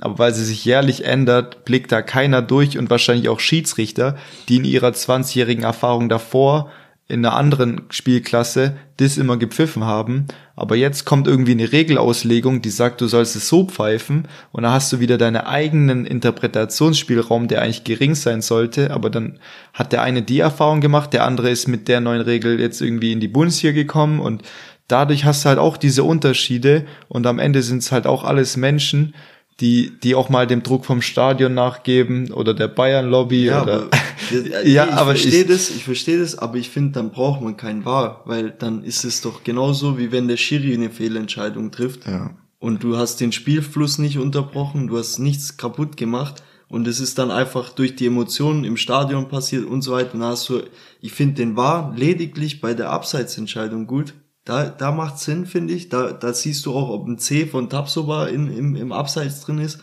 [0.00, 4.16] Aber weil sie sich jährlich ändert, blickt da keiner durch und wahrscheinlich auch Schiedsrichter,
[4.48, 6.70] die in ihrer 20-jährigen Erfahrung davor
[7.10, 10.26] in einer anderen Spielklasse das immer gepfiffen haben.
[10.56, 14.72] Aber jetzt kommt irgendwie eine Regelauslegung, die sagt, du sollst es so pfeifen und dann
[14.72, 18.90] hast du wieder deinen eigenen Interpretationsspielraum, der eigentlich gering sein sollte.
[18.90, 19.38] Aber dann
[19.72, 23.12] hat der eine die Erfahrung gemacht, der andere ist mit der neuen Regel jetzt irgendwie
[23.12, 24.42] in die Bundesliga gekommen und
[24.88, 28.56] dadurch hast du halt auch diese Unterschiede und am Ende sind es halt auch alles
[28.56, 29.14] Menschen,
[29.60, 33.74] die, die auch mal dem Druck vom Stadion nachgeben oder der Bayern-Lobby ja, oder.
[33.82, 33.90] Aber,
[34.64, 37.84] ja, ich aber verstehe das, ich verstehe das, aber ich finde, dann braucht man keinen
[37.84, 42.06] Wahr, weil dann ist es doch genauso, wie wenn der Schiri eine Fehlentscheidung trifft.
[42.06, 42.30] Ja.
[42.58, 47.18] Und du hast den Spielfluss nicht unterbrochen, du hast nichts kaputt gemacht und es ist
[47.18, 50.14] dann einfach durch die Emotionen im Stadion passiert und so weiter.
[50.14, 50.62] Und hast du,
[51.00, 54.14] ich finde den Wahr lediglich bei der Abseitsentscheidung gut,
[54.50, 55.90] da, da macht Sinn, finde ich.
[55.90, 59.58] Da, da siehst du auch, ob ein C von Tapsoba in, im, im Abseits drin
[59.58, 59.80] ist.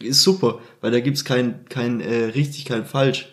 [0.00, 3.28] Ist super, weil da gibt's kein, kein äh, richtig, kein falsch.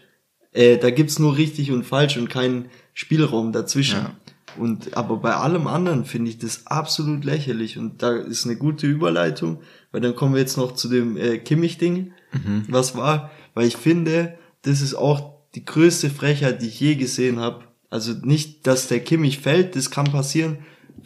[0.51, 3.99] Äh, da gibt's nur richtig und falsch und keinen Spielraum dazwischen.
[3.99, 4.15] Ja.
[4.57, 8.87] Und aber bei allem anderen finde ich das absolut lächerlich und da ist eine gute
[8.87, 9.61] Überleitung,
[9.91, 12.63] weil dann kommen wir jetzt noch zu dem äh, Kimmich-Ding, mhm.
[12.69, 17.39] was war, weil ich finde, das ist auch die größte Frechheit, die ich je gesehen
[17.39, 17.65] habe.
[17.89, 20.59] Also nicht, dass der Kimmich fällt, das kann passieren.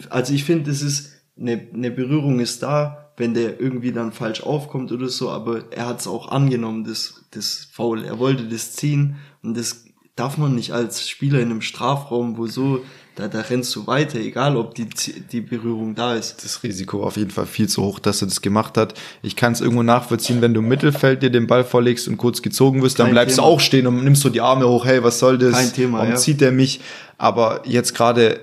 [0.10, 4.42] Also ich finde, das ist eine, eine Berührung ist da, wenn der irgendwie dann falsch
[4.42, 8.06] aufkommt oder so, aber er hat es auch angenommen, das, das Foul.
[8.06, 9.86] Er wollte das ziehen und das
[10.16, 12.82] darf man nicht als Spieler in einem Strafraum, wo so,
[13.16, 14.88] da, da rennst du weiter, egal ob die,
[15.32, 16.44] die Berührung da ist.
[16.44, 18.94] Das Risiko auf jeden Fall viel zu hoch, dass er das gemacht hat.
[19.22, 22.42] Ich kann es irgendwo nachvollziehen, wenn du im Mittelfeld dir den Ball vorlegst und kurz
[22.42, 23.48] gezogen wirst, Kein dann bleibst Thema.
[23.48, 25.54] du auch stehen und nimmst so die Arme hoch, hey, was soll das?
[25.54, 26.18] Kein Thema, Warum ja.
[26.18, 26.82] zieht er mich?
[27.18, 28.40] Aber jetzt gerade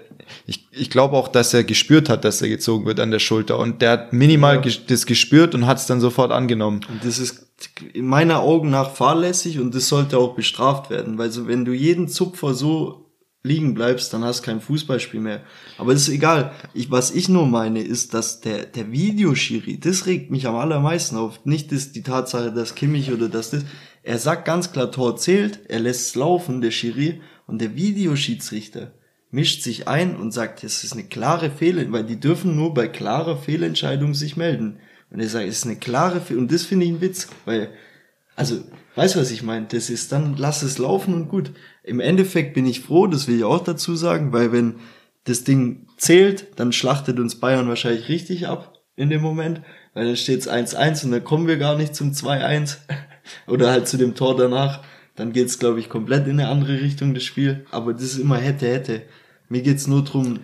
[0.47, 3.59] ich, ich glaube auch, dass er gespürt hat, dass er gezogen wird an der Schulter
[3.59, 4.72] und der hat minimal ja.
[4.87, 6.81] das gespürt und hat es dann sofort angenommen.
[6.89, 7.47] Und das ist
[7.93, 11.72] in meiner Augen nach fahrlässig und das sollte auch bestraft werden, weil so wenn du
[11.72, 13.07] jeden Zupfer so
[13.47, 15.43] liegen bleibst, dann hast du kein Fußballspiel mehr.
[15.79, 16.53] Aber das ist egal.
[16.74, 21.16] Ich, was ich nur meine, ist, dass der, der Videoschiri, das regt mich am allermeisten
[21.16, 21.45] auf.
[21.45, 23.64] Nicht das, die Tatsache, dass Kimmich oder dass das,
[24.03, 28.93] er sagt ganz klar, Tor zählt, er lässt es laufen, der Schiri, und der Videoschiedsrichter,
[29.37, 32.89] mischt sich ein und sagt, es ist eine klare Fehlentscheidung, weil die dürfen nur bei
[32.89, 34.78] klarer Fehlentscheidung sich melden.
[35.11, 36.45] Und er sagt, es ist eine klare Fehlentscheidung.
[36.45, 37.68] Und das finde ich ein Witz, weil,
[38.34, 38.64] also,
[38.95, 39.66] weißt du, was ich meine?
[39.66, 41.53] Das ist dann, lass es laufen und gut.
[41.84, 44.76] Im Endeffekt bin ich froh, das will ich auch dazu sagen, weil wenn
[45.24, 49.61] das Ding zählt, dann schlachtet uns Bayern wahrscheinlich richtig ab in dem Moment,
[49.93, 52.78] weil dann steht es 1-1 und dann kommen wir gar nicht zum 2-1
[53.47, 54.82] oder halt zu dem Tor danach.
[55.14, 57.66] Dann geht's glaube ich, komplett in eine andere Richtung, das Spiel.
[57.70, 59.03] Aber das ist immer hätte, hätte.
[59.49, 60.38] Mir geht's nur drum,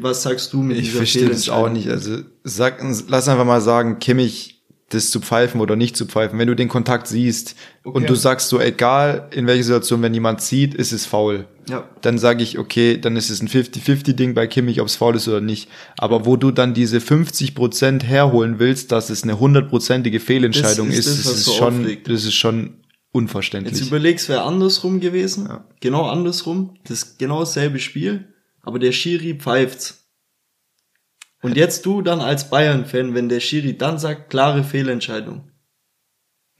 [0.00, 1.88] was sagst du mit ich verstehe das auch nicht.
[1.88, 6.38] Also sag, lass einfach mal sagen, Kimmich, das zu pfeifen oder nicht zu pfeifen.
[6.38, 7.96] Wenn du den Kontakt siehst Okay.
[7.96, 11.46] und du sagst so, egal in welcher Situation, wenn jemand sieht, ist es faul.
[11.68, 11.88] Ja.
[12.02, 15.26] Dann sage ich, okay, dann ist es ein 50-50-Ding bei Kimmich, ob es faul ist
[15.28, 15.68] oder nicht.
[15.96, 21.06] Aber wo du dann diese 50% herholen willst, dass es eine hundertprozentige Fehlentscheidung Das ist,
[21.06, 22.08] ist das, das, ist schon, aufregt.
[22.08, 22.74] das ist schon
[23.12, 23.78] unverständlich.
[23.78, 25.46] Jetzt überlegst, wäre andersrum gewesen.
[25.46, 25.64] Ja.
[25.80, 26.74] Genau andersrum.
[26.86, 28.26] Das genau dasselbe Spiel.
[28.62, 29.98] Aber der Schiri pfeift's.
[31.42, 35.50] Und jetzt du dann als Bayern-Fan, wenn der Schiri dann sagt, klare Fehlentscheidung.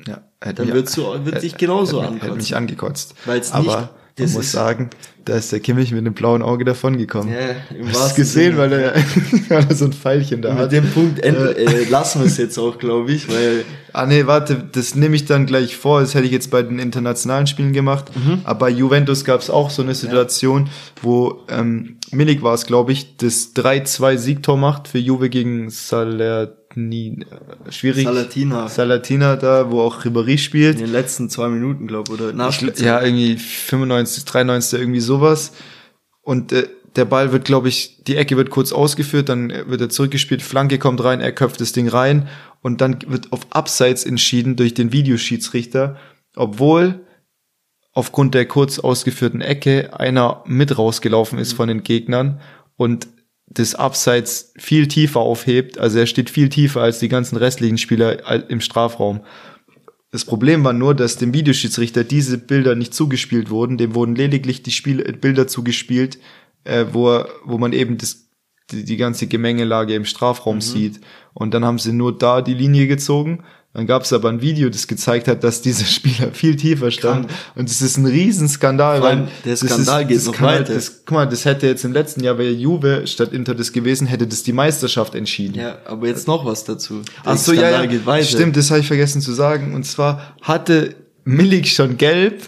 [0.05, 2.37] ja, hätte Dann wird's so- wird dich genauso hätte, mich- hätte ankotzen.
[2.39, 3.15] mich angekotzt.
[3.27, 3.89] Weil's Aber nicht-
[4.19, 4.91] man das muss ist- sagen,
[5.25, 7.31] da ist der Kimmich mit einem blauen Auge davon gekommen.
[7.33, 8.59] Ja, im Hast wahrsten gesehen, Sinne.
[8.59, 8.95] weil er,
[9.49, 10.73] weil er so ein Pfeilchen da Mit hat.
[10.73, 14.65] dem Punkt enden, äh, lassen wir es jetzt auch, glaube ich, weil Ah nee, warte,
[14.73, 16.01] das nehme ich dann gleich vor.
[16.01, 18.07] Das hätte ich jetzt bei den internationalen Spielen gemacht.
[18.17, 18.41] Mhm.
[18.45, 20.71] Aber bei Juventus gab es auch so eine Situation,
[21.03, 25.69] wo ähm, Milik war es, glaube ich, das 3-2 Siegtor macht für Juve gegen
[26.75, 27.19] Salerni.
[27.69, 28.05] äh, Schwierig.
[28.05, 30.79] Salatina Salatina da, wo auch Ribéry spielt.
[30.79, 32.87] in den letzten zwei Minuten, glaube ich, oder Ich, Nachspielzeit.
[32.87, 35.53] ja, irgendwie 95, 93, irgendwie sowas.
[36.23, 39.89] Und äh, der Ball wird, glaube ich, die Ecke wird kurz ausgeführt, dann wird er
[39.89, 42.29] zurückgespielt, Flanke kommt rein, er köpft das Ding rein
[42.61, 45.97] und dann wird auf Abseits entschieden durch den Videoschiedsrichter,
[46.37, 47.01] obwohl
[47.95, 52.41] aufgrund der kurz ausgeführten Ecke einer mit rausgelaufen ist von den Gegnern
[52.77, 53.09] und
[53.55, 58.49] das Abseits viel tiefer aufhebt, also er steht viel tiefer als die ganzen restlichen Spieler
[58.49, 59.21] im Strafraum.
[60.11, 63.79] Das Problem war nur, dass dem Videoschiedsrichter diese Bilder nicht zugespielt wurden.
[63.79, 66.19] Dem wurden lediglich die Spiel äh, Bilder zugespielt,
[66.65, 68.29] äh, wo, er, wo man eben das,
[68.71, 71.01] die, die ganze Gemengelage im Strafraum sieht.
[71.33, 73.43] Und dann haben sie nur da die Linie gezogen.
[73.75, 77.31] Dann gab es aber ein Video, das gezeigt hat, dass dieser Spieler viel tiefer stand.
[77.55, 79.01] Und es ist ein Riesenskandal.
[79.03, 80.75] Weil der Skandal geht das noch weiter.
[80.75, 84.07] Das, guck mal, das hätte jetzt im letzten Jahr bei Juve statt Inter das gewesen,
[84.07, 85.59] hätte das die Meisterschaft entschieden.
[85.59, 87.03] Ja, aber jetzt noch was dazu.
[87.25, 87.91] Der Ach so, ja, Skandal ja.
[87.91, 88.27] geht weiter.
[88.27, 89.75] Stimmt, das habe ich vergessen zu sagen.
[89.75, 90.95] Und zwar hatte
[91.25, 92.43] Milik schon gelb,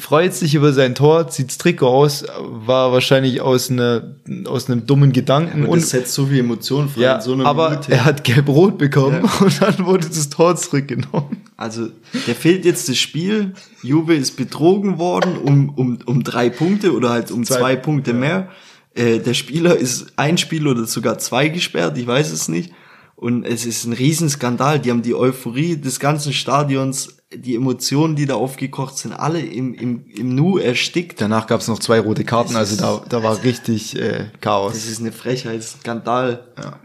[0.00, 4.14] freut sich über sein Tor, zieht's Trikot aus, war wahrscheinlich aus, einer,
[4.46, 5.64] aus einem dummen Gedanken.
[5.64, 7.92] Und und das setzt so viel Emotionen frei ja, so aber Minute.
[7.92, 9.44] er hat gelb-rot bekommen Ja.
[9.44, 11.42] und dann wurde das Tor zurückgenommen.
[11.56, 11.88] Also,
[12.28, 13.54] der fehlt jetzt das Spiel.
[13.82, 18.12] Juve ist betrogen worden um, um, um drei Punkte oder halt um zwei, Zwei, Punkte
[18.14, 18.48] mehr.
[18.94, 22.72] Äh, der Spieler ist ein Spiel oder sogar zwei gesperrt, ich weiß es nicht.
[23.16, 24.78] Und es ist ein Riesenskandal.
[24.78, 29.74] Die haben die Euphorie des ganzen Stadions, die Emotionen, die da aufgekocht sind, alle im,
[29.74, 31.20] im, im Nu erstickt.
[31.20, 32.80] Danach gab's noch zwei rote Karten, Das also ist-
[33.12, 34.72] da, da war richtig äh, Chaos.
[34.72, 36.46] Das ist eine Frechheit, Skandal.
[36.58, 36.80] Ja.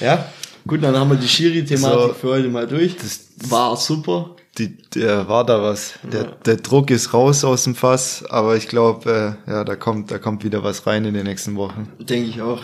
[0.00, 0.26] Ja,
[0.66, 2.14] gut, dann haben wir die Schiri-Thematik So.
[2.14, 2.96] für heute mal durch.
[2.96, 4.34] Das- war super.
[4.58, 5.92] Die, der war da was.
[6.10, 10.10] Der, der Druck ist raus aus dem Fass, aber ich glaube, äh, ja, da kommt,
[10.10, 11.86] da kommt wieder was rein in den nächsten Wochen.
[12.00, 12.62] Denke ich auch.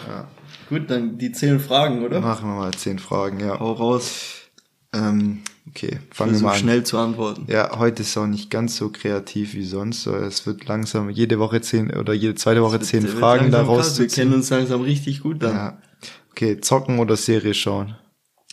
[0.71, 2.21] Gut, dann die zehn Fragen, oder?
[2.23, 3.61] Machen wir mal zehn Fragen, ja.
[3.61, 4.11] Hau raus.
[4.95, 6.59] Ähm, okay, fangen wir mal an.
[6.59, 7.47] schnell zu antworten.
[7.49, 10.07] Ja, heute ist auch nicht ganz so kreativ wie sonst.
[10.07, 13.99] Es wird langsam jede Woche zehn oder jede zweite Woche zehn Fragen daraus.
[13.99, 15.55] Wir kennen uns langsam richtig gut dann.
[15.55, 15.83] Ja.
[16.31, 17.97] Okay, zocken oder Serie schauen?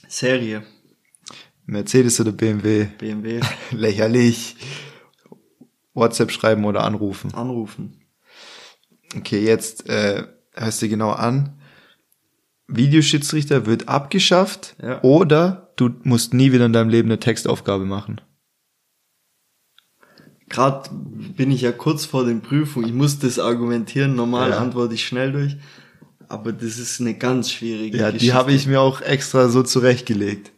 [0.08, 0.64] Serie.
[1.66, 2.88] Mercedes oder BMW?
[2.98, 3.40] BMW.
[3.72, 4.56] Lächerlich.
[5.94, 7.34] WhatsApp schreiben oder anrufen?
[7.34, 8.02] Anrufen.
[9.16, 11.60] Okay, jetzt äh, hörst du genau an.
[12.68, 15.02] Videoschiedsrichter wird abgeschafft Ja.
[15.02, 18.22] oder du musst nie wieder in deinem Leben eine Textaufgabe machen.
[20.50, 22.88] Gerade bin ich ja kurz vor den Prüfungen.
[22.88, 24.16] Ich muss das argumentieren.
[24.16, 24.58] Normal Ja.
[24.58, 25.58] antworte ich schnell durch.
[26.28, 28.36] Aber das ist eine ganz schwierige Ja, die Geschichte.
[28.36, 30.52] habe ich mir auch extra so zurechtgelegt.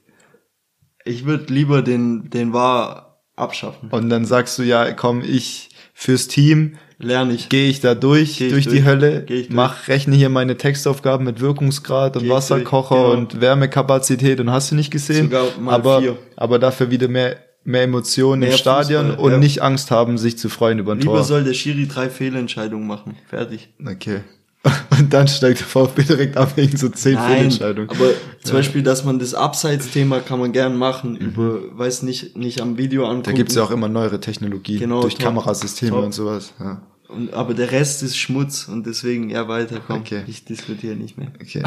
[1.04, 3.90] Ich würde lieber den, den War abschaffen.
[3.90, 7.50] Und dann sagst du, ja, komm, ich fürs Team Lerne ich.
[7.50, 8.86] gehe ich da durch, Geh ich durch, die durch.
[8.86, 9.56] Hölle, Geh ich durch.
[9.56, 13.20] mach, rechne hier meine Textaufgaben mit Wirkungsgrad und Geh Wasserkocher durch, genau.
[13.20, 15.26] und Wärmekapazität und hast du nicht gesehen.
[15.26, 16.18] Sogar mal aber, vier.
[16.36, 19.38] aber dafür wieder mehr, mehr Emotionen Mehr im Stadion Fußball, und ja.
[19.40, 21.24] nicht Angst haben, sich zu freuen über ein Lieber Tor.
[21.24, 23.16] soll der Schiri drei Fehlentscheidungen machen.
[23.30, 23.70] Fertig.
[23.86, 24.22] Okay.
[24.92, 27.90] Und dann steigt der VfB direkt ab wegen so zehn Fehlentscheidungen.
[27.90, 28.12] aber
[28.44, 32.78] zum Beispiel, dass man das Abseits-Thema kann man gern machen, über, weiß nicht, nicht am
[32.78, 33.18] Video angucken.
[33.22, 33.24] Mhm.
[33.24, 35.24] Da gibt's ja auch immer neuere Technologie Genau, durch top.
[35.24, 36.06] Kamerasysteme Top.
[36.06, 36.54] und sowas.
[36.60, 36.80] Ja.
[37.14, 40.02] Und, aber der Rest ist Schmutz und deswegen, ja, weiter, komm.
[40.02, 40.24] Okay.
[40.28, 41.32] Ich diskutiere nicht mehr.
[41.42, 41.64] Okay.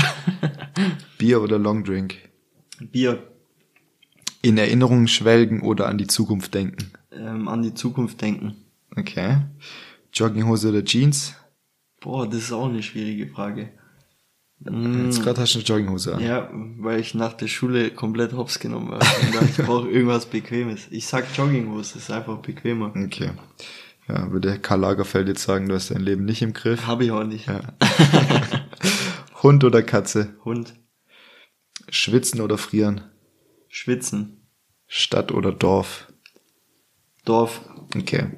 [1.18, 2.16] Bier oder Longdrink?
[2.80, 3.22] Bier,
[4.42, 6.90] In Erinnerungen schwelgen oder an die Zukunft denken?
[7.12, 8.56] ähm, an die Zukunft denken.
[8.96, 9.38] Okay.
[10.12, 11.34] Jogginghose oder Jeans?
[12.00, 13.70] Boah, das ist auch eine schwierige Frage.
[14.60, 16.22] Mm, Jetzt gerade hast du eine Jogginghose an.
[16.22, 16.48] ja,
[16.78, 19.00] weil ich nach der Schule komplett hops genommen war.
[19.00, 20.86] Und dachte, ich brauche irgendwas Bequemes.
[20.90, 22.92] Ich sag Jogginghose, ist einfach bequemer.
[22.96, 23.30] Okay.
[24.08, 26.86] Ja, würde Karl Lagerfeld jetzt sagen, du hast dein Leben nicht im Griff.
[26.86, 27.46] Habe ich auch nicht.
[27.46, 27.60] Ja.
[29.42, 30.34] Hund oder Katze?
[30.44, 30.74] Hund,
[31.88, 33.02] Schwitzen oder frieren?
[33.68, 34.46] Schwitzen.
[34.86, 36.12] Stadt oder Dorf?
[37.24, 37.60] Dorf.
[37.96, 38.32] Okay.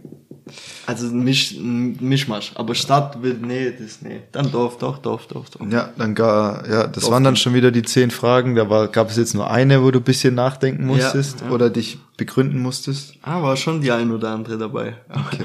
[0.87, 2.53] Also Misch, ein Mischmasch.
[2.55, 4.21] Aber Stadt will, nee, das, nee.
[4.31, 5.69] Dann Dorf, doch, Dorf, Dorf, Dorf.
[5.73, 8.55] Ja, dann gar, ja, das Dorf waren dann schon wieder die zehn Fragen.
[8.55, 11.51] Da war, gab es jetzt nur eine, wo du ein bisschen nachdenken musstest ja.
[11.51, 13.15] oder dich begründen musstest.
[13.23, 14.97] Ah, war schon die ein oder andere dabei.
[15.11, 15.45] Okay.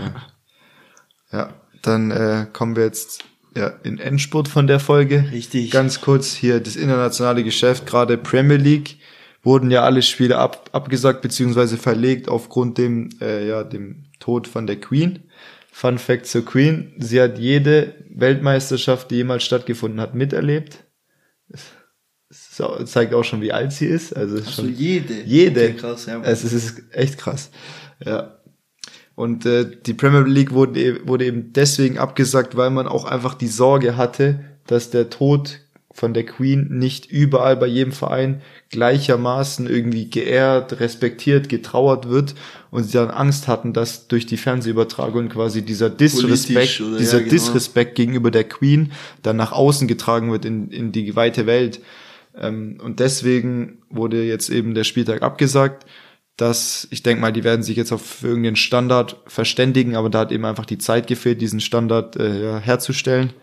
[1.31, 3.23] Ja, dann äh, kommen wir jetzt
[3.55, 5.29] ja, in Endspurt von der Folge.
[5.31, 5.71] Richtig.
[5.71, 8.97] Ganz kurz hier das internationale Geschäft, gerade Premier League,
[9.43, 14.65] wurden ja alle Spiele ab, abgesagt beziehungsweise verlegt aufgrund dem, äh, ja, dem Tod von
[14.67, 15.23] der Queen.
[15.73, 20.83] Fun Fact zur Queen, sie hat jede Weltmeisterschaft, die jemals stattgefunden hat, miterlebt.
[22.59, 24.15] Auch- zeigt auch schon, wie alt sie ist.
[24.15, 25.21] Also Also schon jede.
[25.23, 25.63] jede.
[25.65, 26.21] Okay, krass, ja.
[26.23, 27.49] Es ist, echt krass.
[28.05, 28.37] Ja.
[29.15, 33.47] Und äh, die Premier League wurde, wurde eben deswegen abgesagt, weil man auch einfach die
[33.47, 35.59] Sorge hatte, dass der Tod
[35.93, 42.35] von der Queen nicht überall bei jedem Verein gleichermaßen irgendwie geehrt, respektiert, getrauert wird
[42.69, 47.23] und sie dann Angst hatten, dass durch die Fernsehübertragung quasi dieser Disrespekt, oder- dieser ja,
[47.23, 47.31] genau.
[47.31, 48.91] Disrespekt gegenüber der Queen
[49.21, 51.81] dann nach außen getragen wird in, in die weite Welt.
[52.37, 55.85] Ähm, und deswegen wurde jetzt eben der Spieltag abgesagt.
[56.37, 60.31] dass ich denke mal, die werden sich jetzt auf irgendeinen Standard verständigen, aber da hat
[60.31, 63.33] eben einfach die Zeit gefehlt, diesen Standard äh, ja, herzustellen.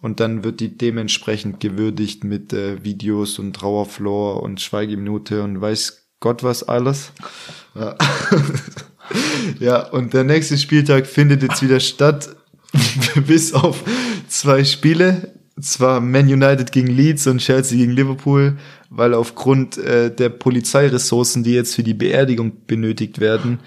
[0.00, 6.08] Und dann wird die dementsprechend gewürdigt mit äh, Videos und Trauerflor und Schweigeminute und weiß
[6.20, 7.12] Gott was alles.
[7.74, 7.96] Ja.
[9.58, 12.34] ja, und der nächste Spieltag findet jetzt wieder statt,
[13.26, 13.82] bis auf
[14.28, 15.34] zwei Spiele.
[15.60, 18.56] Zwar Man United gegen Leeds und Chelsea gegen Liverpool,
[18.88, 23.58] weil aufgrund äh, der Polizeiressourcen, die jetzt für die Beerdigung benötigt werden,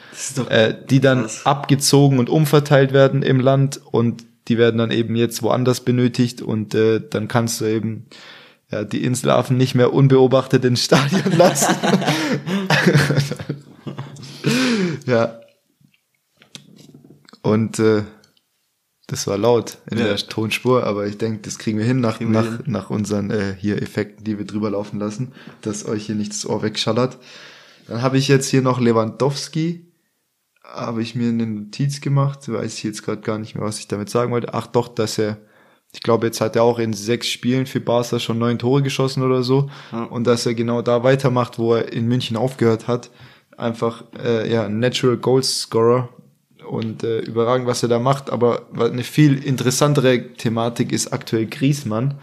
[0.49, 5.41] äh, die dann abgezogen und umverteilt werden im Land und die werden dann eben jetzt
[5.44, 8.06] woanders benötigt und äh, dann kannst du eben
[8.72, 11.76] ja, die Inselaffen nicht mehr unbeobachtet ins Stadion lassen.
[15.06, 15.40] ja.
[17.41, 18.03] Und äh,
[19.07, 20.06] das war laut in Ja.
[20.06, 22.60] der Tonspur, aber ich denke, das kriegen wir hin nach, wir nach, hin.
[22.65, 26.45] nach unseren äh, hier Effekten, die wir drüber laufen lassen, dass euch hier nicht das
[26.45, 27.18] Ohr wegschallert.
[27.88, 29.86] Dann habe ich jetzt hier noch Lewandowski,
[30.74, 33.88] habe ich mir eine Notiz gemacht, weiß ich jetzt gerade gar nicht mehr, was ich
[33.88, 34.54] damit sagen wollte.
[34.54, 35.38] Ach doch, dass er,
[35.94, 39.24] ich glaube, jetzt hat er auch in sechs Spielen für Barca schon neun Tore geschossen
[39.24, 39.70] oder so.
[39.91, 40.04] Ja.
[40.06, 43.12] Und dass er genau da weitermacht, wo er in München aufgehört hat.
[43.56, 46.10] Einfach, äh, ja, ein Natural Goal Scorer
[46.68, 48.32] und äh, überragend, was er da macht.
[48.32, 52.16] Aber eine viel interessantere Thematik ist aktuell Griesmann.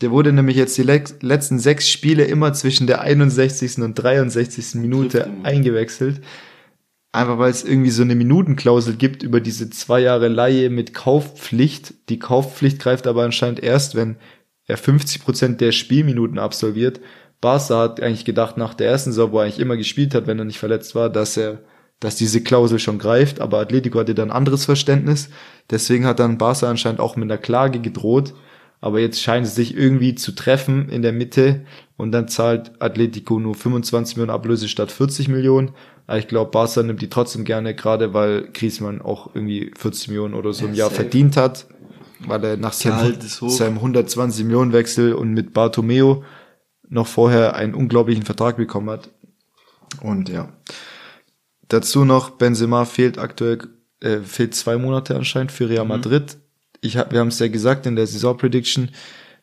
[0.00, 3.78] Der wurde nämlich jetzt die lex- letzten sechs Spiele immer zwischen der 61.
[3.78, 4.74] und 63.
[4.76, 6.20] Minute eingewechselt.
[7.10, 11.94] Einfach weil es irgendwie so eine Minutenklausel gibt über diese zwei Jahre Laie mit Kaufpflicht.
[12.10, 14.16] Die Kaufpflicht greift aber anscheinend erst, wenn
[14.66, 17.00] er 50 Prozent der Spielminuten absolviert.
[17.40, 20.38] Barca hat eigentlich gedacht, nach der ersten Saison, wo er eigentlich immer gespielt hat, wenn
[20.38, 21.62] er nicht verletzt war, dass er,
[22.00, 25.30] dass diese Klausel schon greift, aber Atletico hatte dann ein anderes Verständnis.
[25.70, 28.34] Deswegen hat dann Barca anscheinend auch mit einer Klage gedroht.
[28.80, 31.64] Aber jetzt scheint es sich irgendwie zu treffen in der Mitte
[31.98, 35.72] und dann zahlt Atletico nur 25 Millionen Ablöse statt 40 Millionen.
[36.06, 40.32] Aber ich glaube, Barca nimmt die trotzdem gerne, gerade weil Griezmann auch irgendwie 40 Millionen
[40.32, 41.02] oder so Ja, im Jahr safe.
[41.02, 41.66] verdient hat,
[42.20, 46.24] weil er nach seinem, seinem 120 Millionen Wechsel und mit Bartomeo
[46.88, 49.10] noch vorher einen unglaublichen Vertrag bekommen hat.
[50.00, 50.48] Und ja.
[51.68, 53.58] Dazu noch, Benzema fehlt aktuell,
[54.00, 55.70] äh, fehlt zwei Monate anscheinend für Mhm.
[55.70, 56.38] Real Madrid.
[56.80, 58.90] Ich hab, wir haben es ja gesagt in der Saison-Prediction,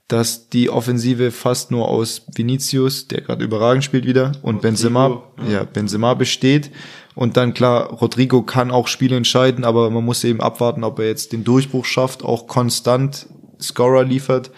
[0.08, 5.24] dass die Offensive fast nur aus Vinicius, der gerade überragend spielt wieder, und Rodrigo, Benzema,
[5.46, 5.52] ja.
[5.52, 6.72] ja, Benzema besteht.
[7.16, 11.08] Und dann klar, Rodrigo kann auch Spiele entscheiden, aber man muss eben abwarten, ob er
[11.08, 13.28] jetzt den Durchbruch schafft, auch konstant
[13.60, 14.52] Scorer liefert.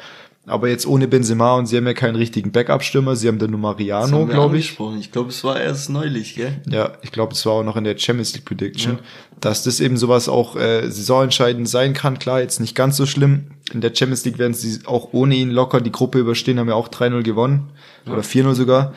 [0.50, 3.60] Aber jetzt ohne Benzema und sie haben ja keinen richtigen Backup-Stürmer, sie haben dann nur
[3.60, 4.78] Mariano, glaube ich.
[4.98, 6.62] Ich glaube, es war erst neulich, gell?
[6.70, 9.00] Ja, ich glaube, es war auch noch in der Champions League Prediction, Ja.
[9.42, 12.18] dass das eben sowas auch äh, saisonentscheidend sein kann.
[12.18, 13.52] Klar, jetzt nicht ganz so schlimm.
[13.74, 16.76] In der Champions League werden sie auch ohne ihn locker die Gruppe überstehen, haben ja
[16.76, 17.72] auch 3-0 gewonnen
[18.06, 18.94] oder 4-0 sogar.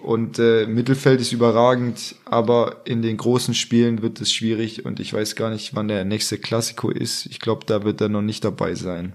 [0.00, 5.12] Und äh, Mittelfeld ist überragend, aber in den großen Spielen wird es schwierig und ich
[5.12, 7.26] weiß gar nicht, wann der nächste Klassiko ist.
[7.26, 9.14] Ich glaube, da wird er noch nicht dabei sein.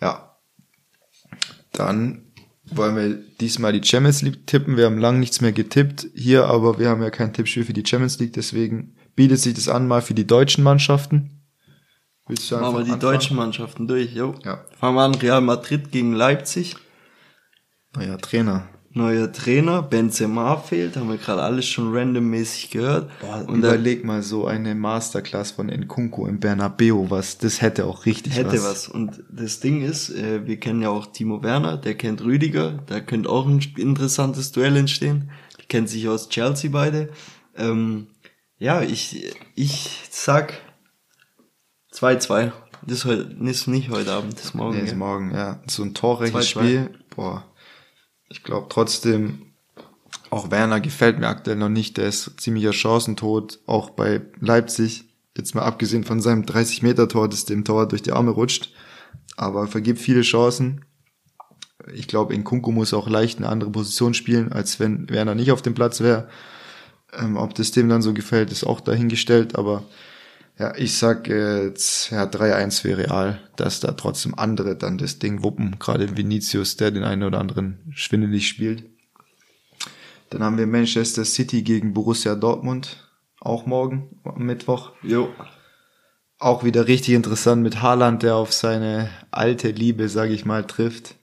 [0.00, 0.36] Ja.
[1.76, 2.22] Dann
[2.70, 4.76] wollen wir diesmal die Champions League tippen.
[4.76, 7.86] Wir haben lang nichts mehr getippt hier, aber wir haben ja kein Tippspiel für die
[7.86, 11.30] Champions League, deswegen bietet sich das an mal für die deutschen Mannschaften.
[12.26, 13.00] Willst du Machen wir die anfangen?
[13.00, 14.34] deutschen Mannschaften durch, jo.
[14.44, 14.64] Ja.
[14.80, 16.74] Fangen wir an, Real Madrid gegen Leipzig.
[17.94, 18.68] Naja, Trainer.
[18.96, 23.10] Neuer Trainer, Benzema fehlt, haben wir gerade alles schon randommäßig gehört.
[23.20, 27.84] Boah, und da überleg mal so eine Masterclass von Nkunku im Bernabeu, was, das hätte
[27.84, 28.64] auch richtig hätte was.
[28.64, 28.88] was.
[28.88, 33.00] Und das Ding ist, äh, wir kennen ja auch Timo Werner, der kennt Rüdiger, da
[33.00, 35.30] könnte auch ein interessantes Duell entstehen.
[35.60, 37.10] Die kennen sich aus Chelsea beide.
[37.56, 38.08] Ähm,
[38.58, 40.54] ja, ich, ich sag
[41.92, 42.52] 2-2.
[42.86, 44.78] Das ist, heute, ist nicht heute Abend, das ist morgen.
[44.78, 45.60] Nee, ist morgen, ja.
[45.66, 46.90] So ein torreiches Spiel.
[47.14, 47.44] Boah.
[48.28, 49.52] Ich glaube trotzdem,
[50.30, 51.96] auch Werner gefällt mir aktuell noch nicht.
[51.96, 53.60] Der ist ziemlicher Chancentod.
[53.66, 55.04] Auch bei Leipzig.
[55.36, 58.72] Jetzt mal abgesehen von seinem 30-Meter-Tor, das dem Tor durch die Arme rutscht.
[59.36, 60.84] Aber vergibt viele Chancen.
[61.92, 65.52] Ich glaube, in Kunku muss auch leicht eine andere Position spielen, als wenn Werner nicht
[65.52, 66.28] auf dem Platz wäre.
[67.12, 69.56] Ähm, ob das dem dann so gefällt, ist auch dahingestellt.
[69.56, 69.84] Aber
[70.58, 75.42] ja, ich sag jetzt ja, 3-1 für Real, dass da trotzdem andere dann das Ding
[75.42, 78.84] wuppen, gerade Vinicius, der den einen oder anderen schwindelig spielt.
[80.30, 83.06] Dann haben wir Manchester City gegen Borussia Dortmund,
[83.40, 84.92] auch morgen am Mittwoch.
[85.02, 85.28] Jo.
[86.38, 91.16] Auch wieder richtig interessant mit Haaland, der auf seine alte Liebe, sage ich mal, trifft.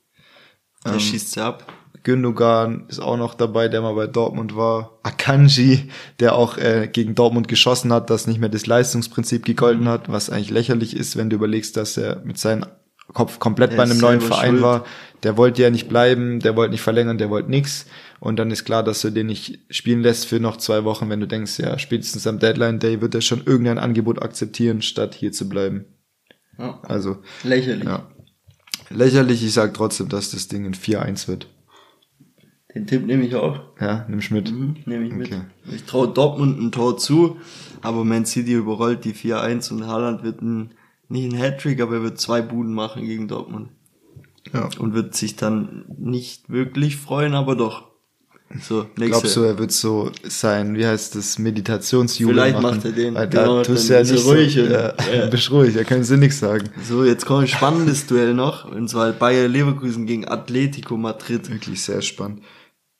[0.85, 1.72] Der ähm, schießt sie ab.
[2.03, 4.99] Gündogan ist auch noch dabei, der mal bei Dortmund war.
[5.03, 5.89] Akanji,
[6.19, 10.29] der auch äh, gegen Dortmund geschossen hat, das nicht mehr das Leistungsprinzip gegolten hat, was
[10.29, 12.65] eigentlich lächerlich ist, wenn du überlegst, dass er mit seinem
[13.13, 14.61] Kopf komplett er bei einem neuen Verein schuld.
[14.61, 14.85] war.
[15.23, 17.85] Der wollte ja nicht bleiben, der wollte nicht verlängern, der wollte nix.
[18.19, 21.19] Und dann ist klar, dass du den nicht spielen lässt für noch zwei Wochen, wenn
[21.19, 25.31] du denkst, ja, spätestens am Deadline Day wird er schon irgendein Angebot akzeptieren, statt hier
[25.31, 25.85] zu bleiben.
[26.57, 26.79] Ja.
[26.83, 27.17] Also.
[27.43, 27.85] Lächerlich.
[27.85, 28.09] Ja.
[28.89, 31.47] Lächerlich, ich sag trotzdem, dass das Ding ein 4-1 wird.
[32.75, 33.59] Den Tipp nehme ich auch.
[33.79, 34.51] Ja, nimmst mit.
[34.51, 35.41] Mhm, nehme ich okay.
[35.65, 35.75] mit.
[35.75, 37.37] Ich traue Dortmund ein Tor zu,
[37.81, 40.71] aber Man City überrollt die 4-1 und Haaland wird ein,
[41.07, 43.69] nicht ein Hattrick, aber er wird zwei Buden machen gegen Dortmund.
[44.51, 44.69] Ja.
[44.79, 47.93] Und wird sich dann nicht wirklich freuen, aber doch.
[48.61, 49.05] So, nächste.
[49.07, 52.75] Glaubst du, er wird so sein, wie heißt das, Meditationsjubel Vielleicht machen?
[52.75, 53.15] macht er den.
[53.15, 54.55] Weil genau, da tust du ja nicht so, ruhig.
[54.55, 55.25] Ja, ja.
[55.31, 56.69] Bist ruhig, da können sie nichts sagen.
[56.87, 61.49] So, jetzt kommt ein spannendes Duell noch, und zwar Bayer Leverkusen gegen Atletico Madrid.
[61.49, 62.41] Wirklich sehr spannend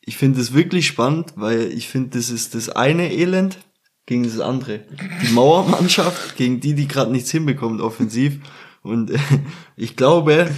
[0.05, 3.59] ich finde es wirklich spannend, weil ich finde, das ist das eine Elend
[4.05, 4.81] gegen das andere.
[5.21, 8.39] Die Mauermannschaft gegen die, die gerade nichts hinbekommt offensiv.
[8.81, 9.19] Und äh,
[9.77, 10.51] ich glaube,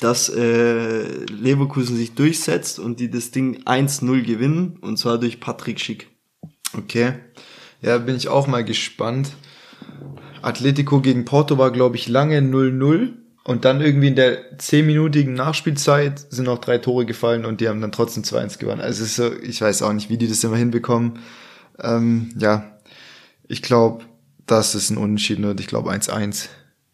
[0.00, 4.78] dass äh, Leverkusen sich durchsetzt und die das Ding 1-0 gewinnen.
[4.82, 6.08] Und zwar durch Patrick Schick.
[6.76, 7.14] Okay.
[7.80, 9.32] Ja, bin ich auch mal gespannt.
[10.42, 13.14] Atletico gegen Porto war, glaube ich, lange 0-0.
[13.42, 17.80] Und dann irgendwie in der zehnminütigen Nachspielzeit sind noch drei Tore gefallen und die haben
[17.80, 18.80] dann trotzdem 2-1 gewonnen.
[18.80, 21.20] Also so, ich weiß auch nicht, wie die das immer hinbekommen.
[21.78, 22.78] Ähm, ja,
[23.48, 24.04] ich glaube,
[24.46, 26.48] das ist ein Unentschieden und ich glaube 1-1.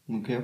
[0.08, 0.40] Okay.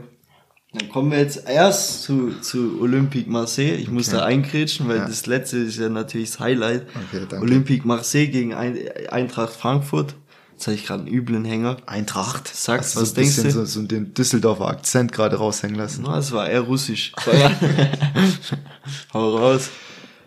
[0.74, 3.74] Dann kommen wir jetzt erst zu, zu Olympique Marseille.
[3.74, 3.94] Ich okay.
[3.94, 5.06] muss da einkrätschen, weil ja.
[5.06, 6.86] das letzte ist ja natürlich das Highlight.
[6.88, 7.44] Okay, danke.
[7.44, 10.14] Olympique Marseille gegen Eintracht Frankfurt.
[10.62, 11.78] Jetzt habe ich gerade einen üblen Hänger.
[11.86, 12.46] Eintracht.
[12.46, 13.50] Sagst, was denkst du?
[13.50, 16.04] So, so den Düsseldorfer Akzent gerade raushängen lassen.
[16.06, 17.12] Na, es war eher russisch.
[19.12, 19.70] Hau raus.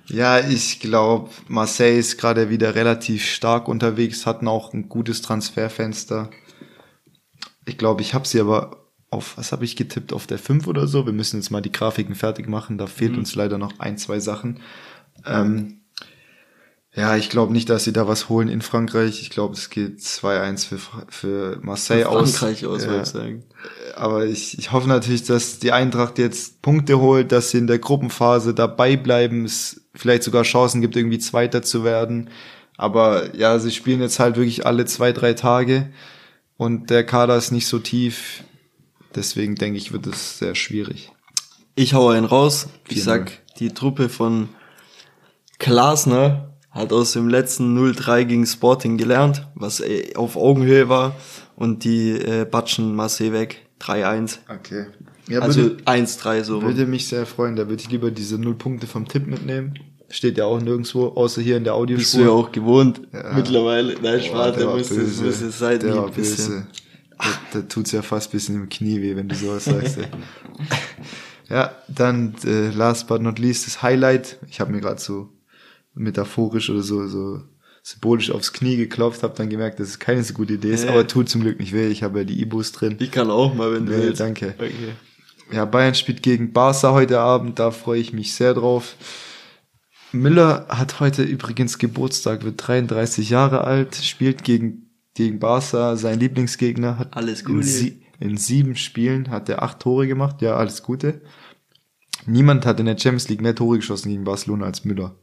[0.07, 6.29] Ja, ich glaube, Marseille ist gerade wieder relativ stark unterwegs, hatten auch ein gutes Transferfenster.
[7.65, 10.85] Ich glaube, ich habe sie aber auf, was habe ich getippt, auf der 5 oder
[10.85, 11.05] so.
[11.05, 13.19] Wir müssen jetzt mal die Grafiken fertig machen, da fehlt mhm.
[13.19, 14.59] uns leider noch ein, zwei Sachen.
[15.25, 15.84] Ähm,
[16.95, 19.21] ja, ich glaube nicht, dass sie da was holen in Frankreich.
[19.21, 22.37] Ich glaube, es geht 2-1 für, für Marseille für aus.
[22.37, 23.43] Frankreich aus, würde ich sagen.
[23.95, 27.79] Aber ich, ich hoffe natürlich, dass die Eintracht jetzt Punkte holt, dass sie in der
[27.79, 32.29] Gruppenphase dabei bleiben, es vielleicht sogar Chancen gibt, irgendwie Zweiter zu werden.
[32.77, 35.89] Aber ja, sie spielen jetzt halt wirklich alle zwei, drei Tage
[36.55, 38.45] und der Kader ist nicht so tief.
[39.13, 41.11] Deswegen denke ich, wird es sehr schwierig.
[41.75, 42.67] Ich hau einen raus.
[42.87, 44.47] Ich sag, die Truppe von
[45.59, 51.15] Klasner hat aus dem letzten 0-3 gegen Sporting gelernt, was äh, auf Augenhöhe war
[51.55, 53.65] und die äh, batschen Marseille weg.
[53.81, 54.39] 3-1.
[54.49, 54.87] Okay.
[55.27, 56.61] Ja, also 1-3 so.
[56.61, 59.79] Würde mich sehr freuen, da würde ich lieber diese null Punkte vom Tipp mitnehmen.
[60.09, 62.03] Steht ja auch nirgendwo, außer hier in der Audiospur.
[62.03, 63.33] Bist du ja auch gewohnt ja.
[63.33, 63.95] mittlerweile.
[64.01, 65.79] Nein, Spaß, muss es, muss es sein.
[65.79, 66.67] Der war böse.
[67.17, 69.97] Da, da tut's ja fast bisschen im Knie weh, wenn du sowas sagst.
[69.97, 70.07] Ey.
[71.49, 74.37] ja, dann äh, last but not least das Highlight.
[74.49, 75.29] Ich habe mir gerade so
[75.95, 77.41] metaphorisch oder so, so
[77.83, 80.91] symbolisch aufs Knie geklopft, habe dann gemerkt, dass es keine so gute Idee ist, ja.
[80.91, 81.87] aber tut zum Glück nicht weh.
[81.87, 82.95] Ich habe ja die E-Boost drin.
[82.99, 84.19] Ich kann auch mal, wenn du willst.
[84.19, 84.55] Danke.
[84.57, 84.73] Okay.
[85.51, 88.95] Ja, Bayern spielt gegen Barca heute Abend, da freue ich mich sehr drauf.
[90.11, 96.97] Müller hat heute übrigens Geburtstag, wird 33 Jahre alt, spielt gegen, gegen Barca, sein Lieblingsgegner,
[96.97, 97.59] hat alles Gute.
[97.59, 101.21] In, sie, in sieben Spielen hat er acht Tore gemacht, ja, alles Gute.
[102.25, 105.15] Niemand hat in der Champions League mehr Tore geschossen gegen Barcelona als Müller.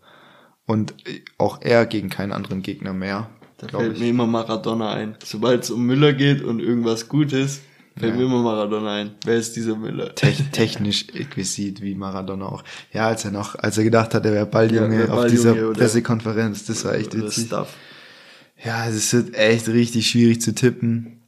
[0.66, 0.94] Und
[1.39, 3.28] auch er gegen keinen anderen Gegner mehr.
[3.59, 4.01] Da fällt ich.
[4.01, 5.16] mir immer Maradona ein.
[5.24, 7.60] Sobald es um Müller geht und irgendwas Gutes,
[7.97, 8.18] fällt ja.
[8.18, 9.14] mir immer Maradona ein.
[9.24, 10.14] Wer ist dieser Müller?
[10.14, 12.64] Te technisch exquisit wie Maradona auch.
[12.93, 16.64] Ja, als er noch, als er gedacht hat, er wäre Balljunge ja, auf dieser Pressekonferenz,
[16.66, 17.47] das war echt witzig.
[17.47, 17.76] Stuff.
[18.64, 21.22] Ja, es wird echt richtig schwierig zu tippen.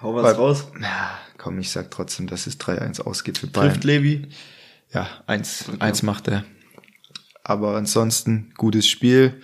[0.00, 0.66] Hau was Weil, raus.
[0.80, 3.70] Ja, komm, ich sag trotzdem, dass es 3-1 ausgeht für Bayern.
[3.70, 4.28] Trifft Levi?
[4.92, 5.78] Ja, eins, okay.
[5.80, 6.44] eins macht er.
[7.44, 9.40] Aber ansonsten gutes Spiel.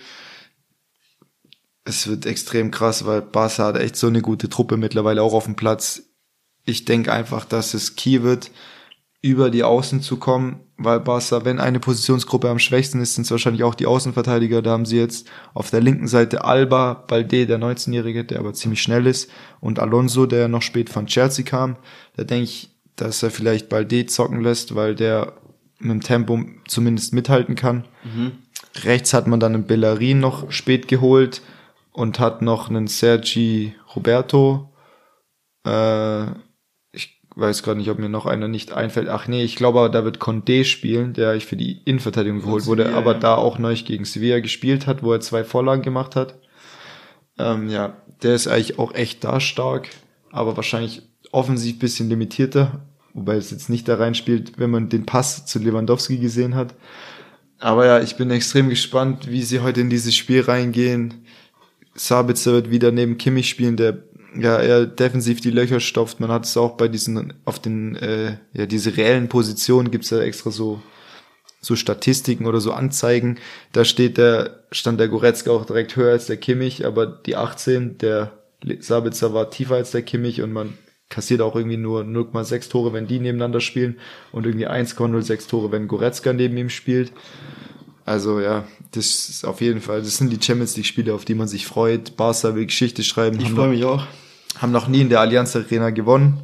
[1.83, 5.45] Es wird extrem krass, weil Barca hat echt so eine gute Truppe mittlerweile auch auf
[5.45, 6.03] dem Platz.
[6.65, 8.51] Ich denke einfach, dass es key wird,
[9.21, 13.31] über die Außen zu kommen, weil Barca, wenn eine Positionsgruppe am schwächsten ist, sind es
[13.31, 14.61] wahrscheinlich auch die Außenverteidiger.
[14.61, 18.81] Da haben sie jetzt auf der linken Seite Alba, Balde, der 19-Jährige, der aber ziemlich
[18.81, 21.75] schnell ist, und Alonso, der noch spät von Chelsea kam.
[22.15, 25.33] Da denke ich, dass er vielleicht Balde zocken lässt, weil der
[25.79, 27.85] mit dem Tempo zumindest mithalten kann.
[28.03, 28.31] Mhm.
[28.83, 31.41] Rechts hat man dann einen Bellerin noch spät geholt
[31.91, 34.73] und hat noch einen Sergi Roberto.
[35.65, 36.25] Äh,
[36.91, 39.09] ich weiß gerade nicht, ob mir noch einer nicht einfällt.
[39.09, 42.63] Ach nee, ich glaube aber, da wird Condé spielen, der ich für die Innenverteidigung geholt
[42.63, 43.19] Sevilla, wurde, aber ja.
[43.19, 46.39] da auch neu gegen Sevilla gespielt hat, wo er zwei Vorlagen gemacht hat.
[47.37, 49.89] Ähm, ja, der ist eigentlich auch echt da stark,
[50.31, 55.45] aber wahrscheinlich offensiv bisschen limitierter wobei es jetzt nicht da reinspielt, wenn man den Pass
[55.45, 56.75] zu Lewandowski gesehen hat.
[57.59, 61.25] Aber ja, ich bin extrem gespannt, wie sie heute in dieses Spiel reingehen.
[61.95, 64.03] Sabitzer wird wieder neben Kimmich spielen, der
[64.37, 66.19] ja eher defensiv die Löcher stopft.
[66.19, 70.19] Man hat es auch bei diesen, auf den, äh, ja, diese reellen Positionen gibt's ja
[70.19, 70.81] extra so,
[71.61, 73.39] so Statistiken oder so Anzeigen.
[73.73, 77.97] Da steht der, stand der Goretzka auch direkt höher als der Kimmich, aber die 18,
[77.97, 78.31] der
[78.79, 80.77] Sabitzer war tiefer als der Kimmich und man
[81.09, 83.97] kassiert auch irgendwie nur 0,6 Tore, wenn die nebeneinander spielen
[84.31, 87.11] und irgendwie 1,06 Tore, wenn Goretzka neben ihm spielt.
[88.05, 91.35] Also ja, das ist auf jeden Fall, das sind die Champions League Spiele, auf die
[91.35, 92.15] man sich freut.
[92.15, 93.39] Barca will Geschichte schreiben.
[93.39, 94.05] Ich freue mich auch.
[94.57, 96.41] Haben noch nie in der Allianz Arena gewonnen.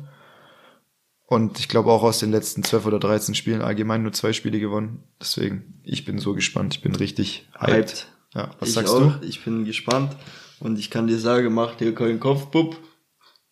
[1.27, 4.59] Und ich glaube auch aus den letzten 12 oder 13 Spielen allgemein nur zwei Spiele
[4.59, 5.03] gewonnen.
[5.19, 6.75] Deswegen, ich bin so gespannt.
[6.75, 7.73] Ich bin richtig hyped.
[7.73, 8.07] hyped.
[8.35, 9.19] Ja, was ich sagst auch.
[9.19, 9.25] du?
[9.25, 10.15] Ich bin gespannt.
[10.59, 12.77] Und ich kann dir sagen, mach dir keinen Kopf, Bub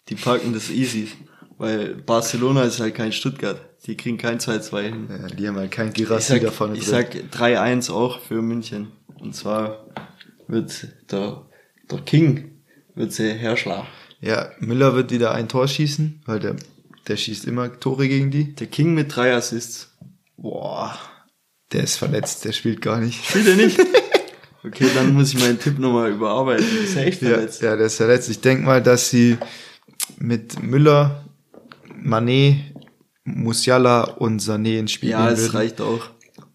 [0.09, 1.09] die packen das easy.
[1.57, 3.61] Weil Barcelona ist halt kein Stuttgart.
[3.85, 5.07] Die kriegen kein 2-2 hin.
[5.09, 6.75] Ja, die haben halt kein Girassi davon.
[6.75, 8.91] Ich sag 3-1 auch für München.
[9.19, 9.85] Und zwar
[10.47, 11.45] wird der,
[11.91, 12.61] der King
[12.95, 13.87] wird sie herschlagen.
[14.21, 16.55] Ja, Müller wird wieder ein Tor schießen, weil der,
[17.07, 18.55] der schießt immer Tore gegen die.
[18.55, 19.97] Der King mit drei Assists.
[20.37, 20.97] Boah,
[21.71, 23.23] der ist verletzt, der spielt gar nicht.
[23.25, 23.79] Spielt er nicht?
[24.65, 26.65] Okay, dann muss ich meinen Tipp nochmal überarbeiten.
[26.85, 27.61] Ist er echt verletzt?
[27.61, 28.29] Ja, ja, der ist verletzt.
[28.29, 29.37] Ich denk mal, dass sie
[30.23, 31.25] mit Müller,
[32.01, 32.55] Manet,
[33.25, 35.51] Musiala und Sané ins Spiel Ja, es würden.
[35.57, 35.99] reicht auch.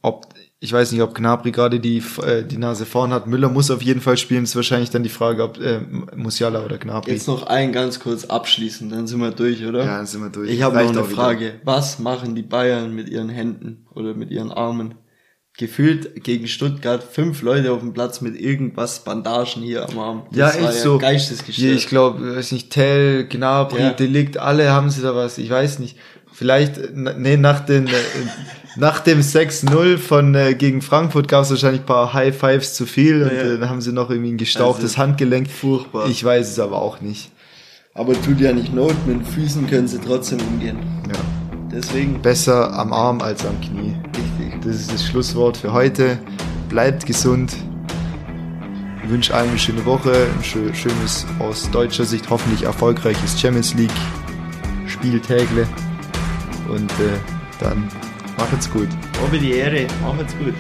[0.01, 0.27] Ob,
[0.59, 3.27] ich weiß nicht, ob Gnabry gerade die, äh, die Nase vorn hat.
[3.27, 4.45] Müller muss auf jeden Fall spielen.
[4.45, 5.81] ist wahrscheinlich dann die Frage, ob äh,
[6.17, 7.11] Musiala oder Gnabry.
[7.13, 9.81] Jetzt noch ein ganz kurz abschließen, dann sind wir durch, oder?
[9.85, 10.51] Ja, dann sind wir durch.
[10.51, 11.45] Ich habe noch eine Frage.
[11.45, 11.55] Wieder.
[11.65, 14.95] Was machen die Bayern mit ihren Händen oder mit ihren Armen?
[15.59, 20.23] Gefühlt gegen Stuttgart fünf Leute auf dem Platz mit irgendwas Bandagen hier am Arm.
[20.31, 20.99] Das ja, echt ja so.
[20.99, 21.77] Geistesgestört.
[21.77, 23.91] Ich glaube, weiß nicht, Tell, Gnabry, ja.
[23.91, 25.37] Delikt, alle haben sie da was.
[25.37, 25.97] Ich weiß nicht.
[26.33, 27.91] Vielleicht, nee, nach den, äh,
[28.77, 32.87] nach dem 6-0 von äh, gegen Frankfurt gab es wahrscheinlich ein paar High Fives zu
[32.87, 33.57] viel und ja.
[33.57, 35.51] dann haben sie noch irgendwie ein gestauchtes also, Handgelenk.
[35.51, 36.07] Furchtbar.
[36.09, 37.33] Ich weiß es aber auch nicht.
[37.95, 40.79] Aber tut ja nicht Not, mit den Füßen können sie trotzdem umgehen.
[41.09, 41.19] Ja.
[41.73, 42.23] Deswegen.
[42.23, 43.97] Besser am Arm als am Knie.
[44.69, 46.19] Das ist das Schlusswort für heute.
[46.69, 47.57] Bleibt gesund.
[49.03, 53.91] Ich wünsche allen eine schöne Woche, ein schönes, aus deutscher Sicht hoffentlich erfolgreiches Champions League
[54.87, 55.67] Spieltägle.
[56.69, 57.17] Und äh,
[57.61, 57.89] dann
[58.37, 58.89] macht's gut.
[59.27, 60.53] Obe die Ehre, macht's gut.